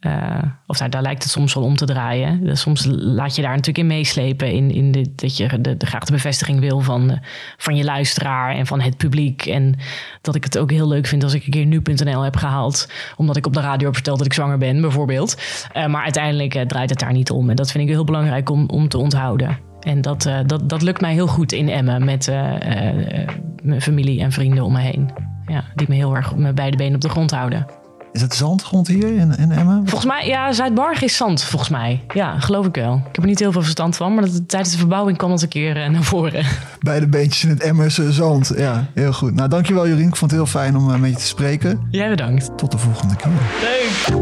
eh, 0.00 0.10
eh, 0.10 0.42
of 0.66 0.78
nou, 0.78 0.90
daar 0.90 1.02
lijkt 1.02 1.22
het 1.22 1.32
soms 1.32 1.54
wel 1.54 1.64
om 1.64 1.76
te 1.76 1.84
draaien. 1.84 2.44
Dus 2.44 2.60
soms 2.60 2.86
laat 2.90 3.36
je 3.36 3.42
daar 3.42 3.50
natuurlijk 3.50 3.78
in 3.78 3.86
meeslepen. 3.86 4.52
In, 4.52 4.70
in 4.70 5.12
dat 5.14 5.36
je 5.36 5.60
de, 5.60 5.76
de, 5.76 5.86
graag 5.86 6.04
de 6.04 6.12
bevestiging 6.12 6.60
wil 6.60 6.80
van, 6.80 7.10
eh, 7.10 7.16
van 7.56 7.76
je 7.76 7.84
luisteraar 7.84 8.54
en 8.54 8.66
van 8.66 8.80
het 8.80 8.96
publiek. 8.96 9.46
En 9.46 9.74
dat 10.20 10.34
ik 10.34 10.44
het 10.44 10.58
ook 10.58 10.70
heel 10.70 10.88
leuk 10.88 11.06
vind 11.06 11.22
als 11.22 11.34
ik 11.34 11.44
een 11.44 11.50
keer 11.50 11.66
nu.nl 11.66 12.22
heb 12.22 12.36
gehaald. 12.36 12.88
Omdat 13.16 13.36
ik 13.36 13.46
op 13.46 13.52
de 13.52 13.60
radio 13.60 13.84
heb 13.84 13.94
verteld 13.94 14.18
dat 14.18 14.26
ik 14.26 14.32
zwanger 14.32 14.58
ben, 14.58 14.80
bijvoorbeeld. 14.80 15.36
Eh, 15.72 15.86
maar 15.86 16.02
uiteindelijk 16.02 16.54
eh, 16.54 16.66
draait 16.66 16.90
het 16.90 16.98
daar 16.98 17.12
niet 17.12 17.30
om. 17.30 17.50
En 17.50 17.56
dat 17.56 17.70
vind 17.70 17.84
ik 17.84 17.90
heel 17.90 18.04
belangrijk 18.04 18.50
om, 18.50 18.68
om 18.68 18.88
te 18.88 18.98
onthouden. 18.98 19.68
En 19.80 20.00
dat, 20.00 20.26
eh, 20.26 20.38
dat, 20.46 20.68
dat 20.68 20.82
lukt 20.82 21.00
mij 21.00 21.12
heel 21.12 21.26
goed 21.26 21.52
in 21.52 21.68
Emmen 21.68 22.04
met 22.04 22.28
eh, 22.28 22.88
eh, 22.88 23.28
mijn 23.62 23.80
familie 23.82 24.20
en 24.20 24.32
vrienden 24.32 24.64
om 24.64 24.72
me 24.72 24.80
heen. 24.80 25.10
Ja, 25.46 25.64
die 25.74 25.88
me 25.88 25.94
heel 25.94 26.16
erg 26.16 26.36
met 26.36 26.54
beide 26.54 26.76
benen 26.76 26.94
op 26.94 27.00
de 27.00 27.08
grond 27.08 27.30
houden. 27.30 27.66
Is 28.12 28.20
het 28.20 28.34
zandgrond 28.34 28.86
hier 28.86 29.16
in, 29.16 29.36
in 29.36 29.52
Emmen? 29.52 29.82
Volgens 29.88 30.10
mij, 30.10 30.26
ja, 30.26 30.52
Zuidbarg 30.52 31.02
is 31.02 31.16
zand, 31.16 31.42
volgens 31.42 31.70
mij. 31.70 32.04
Ja, 32.14 32.40
geloof 32.40 32.66
ik 32.66 32.74
wel. 32.74 32.94
Ik 32.94 33.04
heb 33.04 33.16
er 33.16 33.26
niet 33.26 33.38
heel 33.38 33.52
veel 33.52 33.62
verstand 33.62 33.96
van, 33.96 34.14
maar 34.14 34.24
dat, 34.24 34.48
tijdens 34.48 34.72
de 34.72 34.78
verbouwing 34.78 35.18
kwam 35.18 35.30
dat 35.30 35.42
een 35.42 35.48
keer 35.48 35.76
eh, 35.82 35.90
naar 35.90 36.02
voren. 36.02 36.46
Beide 36.80 37.08
beentjes 37.08 37.44
in 37.44 37.48
het 37.50 37.60
Emmerse 37.60 38.12
zand. 38.12 38.52
Ja, 38.56 38.86
heel 38.94 39.12
goed. 39.12 39.34
Nou, 39.34 39.48
dankjewel 39.48 39.88
Jorien. 39.88 40.08
Ik 40.08 40.16
vond 40.16 40.30
het 40.30 40.40
heel 40.40 40.50
fijn 40.50 40.76
om 40.76 40.90
eh, 40.92 40.98
met 40.98 41.10
je 41.10 41.16
te 41.16 41.26
spreken. 41.26 41.88
Jij 41.90 42.08
bedankt. 42.08 42.58
Tot 42.58 42.70
de 42.70 42.78
volgende 42.78 43.16
keer. 43.16 43.30
Leuk. 43.60 44.18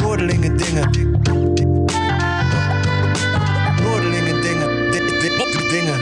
Noorderlingen 0.00 0.56
dingen. 0.56 0.90
Noorderlingen 3.82 4.42
dingen. 4.42 4.90
Dingen. 5.70 5.94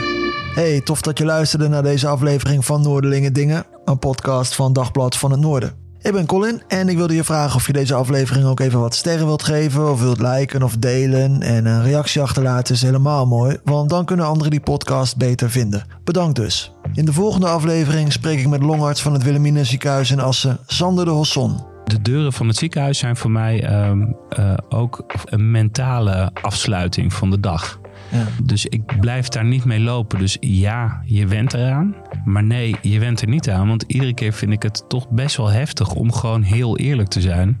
Hey, 0.53 0.81
tof 0.81 1.01
dat 1.01 1.17
je 1.17 1.25
luisterde 1.25 1.67
naar 1.67 1.83
deze 1.83 2.07
aflevering 2.07 2.65
van 2.65 2.81
Noorderlingen 2.81 3.33
Dingen. 3.33 3.65
Een 3.85 3.99
podcast 3.99 4.55
van 4.55 4.73
Dagblad 4.73 5.17
van 5.17 5.31
het 5.31 5.39
Noorden. 5.39 5.73
Ik 6.01 6.11
ben 6.11 6.25
Colin 6.25 6.61
en 6.67 6.89
ik 6.89 6.97
wilde 6.97 7.15
je 7.15 7.23
vragen 7.23 7.55
of 7.55 7.67
je 7.67 7.73
deze 7.73 7.93
aflevering 7.93 8.45
ook 8.45 8.59
even 8.59 8.79
wat 8.79 8.95
sterren 8.95 9.25
wilt 9.25 9.43
geven, 9.43 9.91
of 9.91 10.01
wilt 10.01 10.21
liken 10.21 10.63
of 10.63 10.77
delen. 10.77 11.41
En 11.41 11.65
een 11.65 11.83
reactie 11.83 12.21
achterlaten 12.21 12.75
is 12.75 12.81
helemaal 12.81 13.27
mooi, 13.27 13.57
want 13.63 13.89
dan 13.89 14.05
kunnen 14.05 14.25
anderen 14.25 14.51
die 14.51 14.59
podcast 14.59 15.17
beter 15.17 15.49
vinden. 15.49 15.85
Bedankt 16.03 16.35
dus. 16.35 16.73
In 16.93 17.05
de 17.05 17.13
volgende 17.13 17.47
aflevering 17.47 18.11
spreek 18.11 18.39
ik 18.39 18.47
met 18.47 18.61
longarts 18.61 19.01
van 19.01 19.13
het 19.13 19.23
Wilhelmina 19.23 19.63
ziekenhuis 19.63 20.11
in 20.11 20.19
Assen, 20.19 20.59
Sander 20.65 21.05
de 21.05 21.11
Hosson. 21.11 21.69
De 21.83 22.01
deuren 22.01 22.33
van 22.33 22.47
het 22.47 22.57
ziekenhuis 22.57 22.97
zijn 22.97 23.17
voor 23.17 23.31
mij 23.31 23.63
ehm, 23.63 24.01
eh, 24.29 24.53
ook 24.69 25.03
een 25.25 25.51
mentale 25.51 26.31
afsluiting 26.41 27.13
van 27.13 27.29
de 27.29 27.39
dag. 27.39 27.80
Ja. 28.11 28.27
Dus 28.43 28.65
ik 28.65 28.99
blijf 28.99 29.27
daar 29.27 29.45
niet 29.45 29.65
mee 29.65 29.79
lopen. 29.79 30.19
Dus 30.19 30.37
ja, 30.39 31.01
je 31.05 31.27
went 31.27 31.53
eraan. 31.53 31.95
Maar 32.25 32.43
nee, 32.43 32.75
je 32.81 32.99
went 32.99 33.21
er 33.21 33.27
niet 33.27 33.49
aan. 33.49 33.67
Want 33.67 33.83
iedere 33.87 34.13
keer 34.13 34.33
vind 34.33 34.51
ik 34.51 34.63
het 34.63 34.83
toch 34.87 35.09
best 35.09 35.37
wel 35.37 35.49
heftig 35.49 35.93
om 35.93 36.11
gewoon 36.11 36.41
heel 36.41 36.77
eerlijk 36.77 37.09
te 37.09 37.21
zijn. 37.21 37.59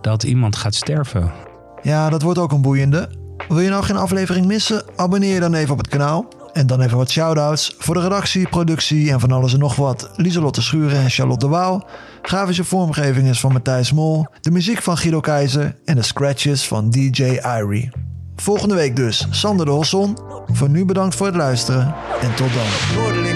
Dat 0.00 0.22
iemand 0.22 0.56
gaat 0.56 0.74
sterven. 0.74 1.32
Ja, 1.82 2.10
dat 2.10 2.22
wordt 2.22 2.38
ook 2.38 2.52
een 2.52 2.62
boeiende. 2.62 3.08
Wil 3.48 3.60
je 3.60 3.68
nou 3.68 3.84
geen 3.84 3.96
aflevering 3.96 4.46
missen? 4.46 4.82
Abonneer 4.96 5.34
je 5.34 5.40
dan 5.40 5.54
even 5.54 5.72
op 5.72 5.78
het 5.78 5.88
kanaal. 5.88 6.28
En 6.52 6.66
dan 6.66 6.80
even 6.80 6.96
wat 6.96 7.10
shout-outs 7.10 7.74
voor 7.78 7.94
de 7.94 8.00
redactie, 8.00 8.48
productie 8.48 9.10
en 9.10 9.20
van 9.20 9.32
alles 9.32 9.52
en 9.52 9.58
nog 9.58 9.76
wat. 9.76 10.10
Lieselotte 10.16 10.62
Schuren 10.62 11.00
en 11.00 11.10
Charlotte 11.10 11.46
de 11.46 11.52
Waal. 11.52 11.88
Grafische 12.22 12.64
vormgeving 12.64 13.28
is 13.28 13.40
van 13.40 13.52
Matthijs 13.52 13.92
Mol. 13.92 14.26
De 14.40 14.50
muziek 14.50 14.82
van 14.82 14.96
Guido 14.96 15.20
Keizer. 15.20 15.76
En 15.84 15.94
de 15.94 16.02
scratches 16.02 16.66
van 16.66 16.90
DJ 16.90 17.22
Irie. 17.58 17.90
Volgende 18.42 18.74
week 18.74 18.96
dus 18.96 19.26
Sander 19.30 19.66
de 19.66 19.72
Hosson. 19.72 20.18
Voor 20.46 20.68
nu 20.68 20.84
bedankt 20.84 21.14
voor 21.14 21.26
het 21.26 21.36
luisteren 21.36 21.94
en 22.20 22.34
tot 22.34 22.48
dan. 22.52 23.27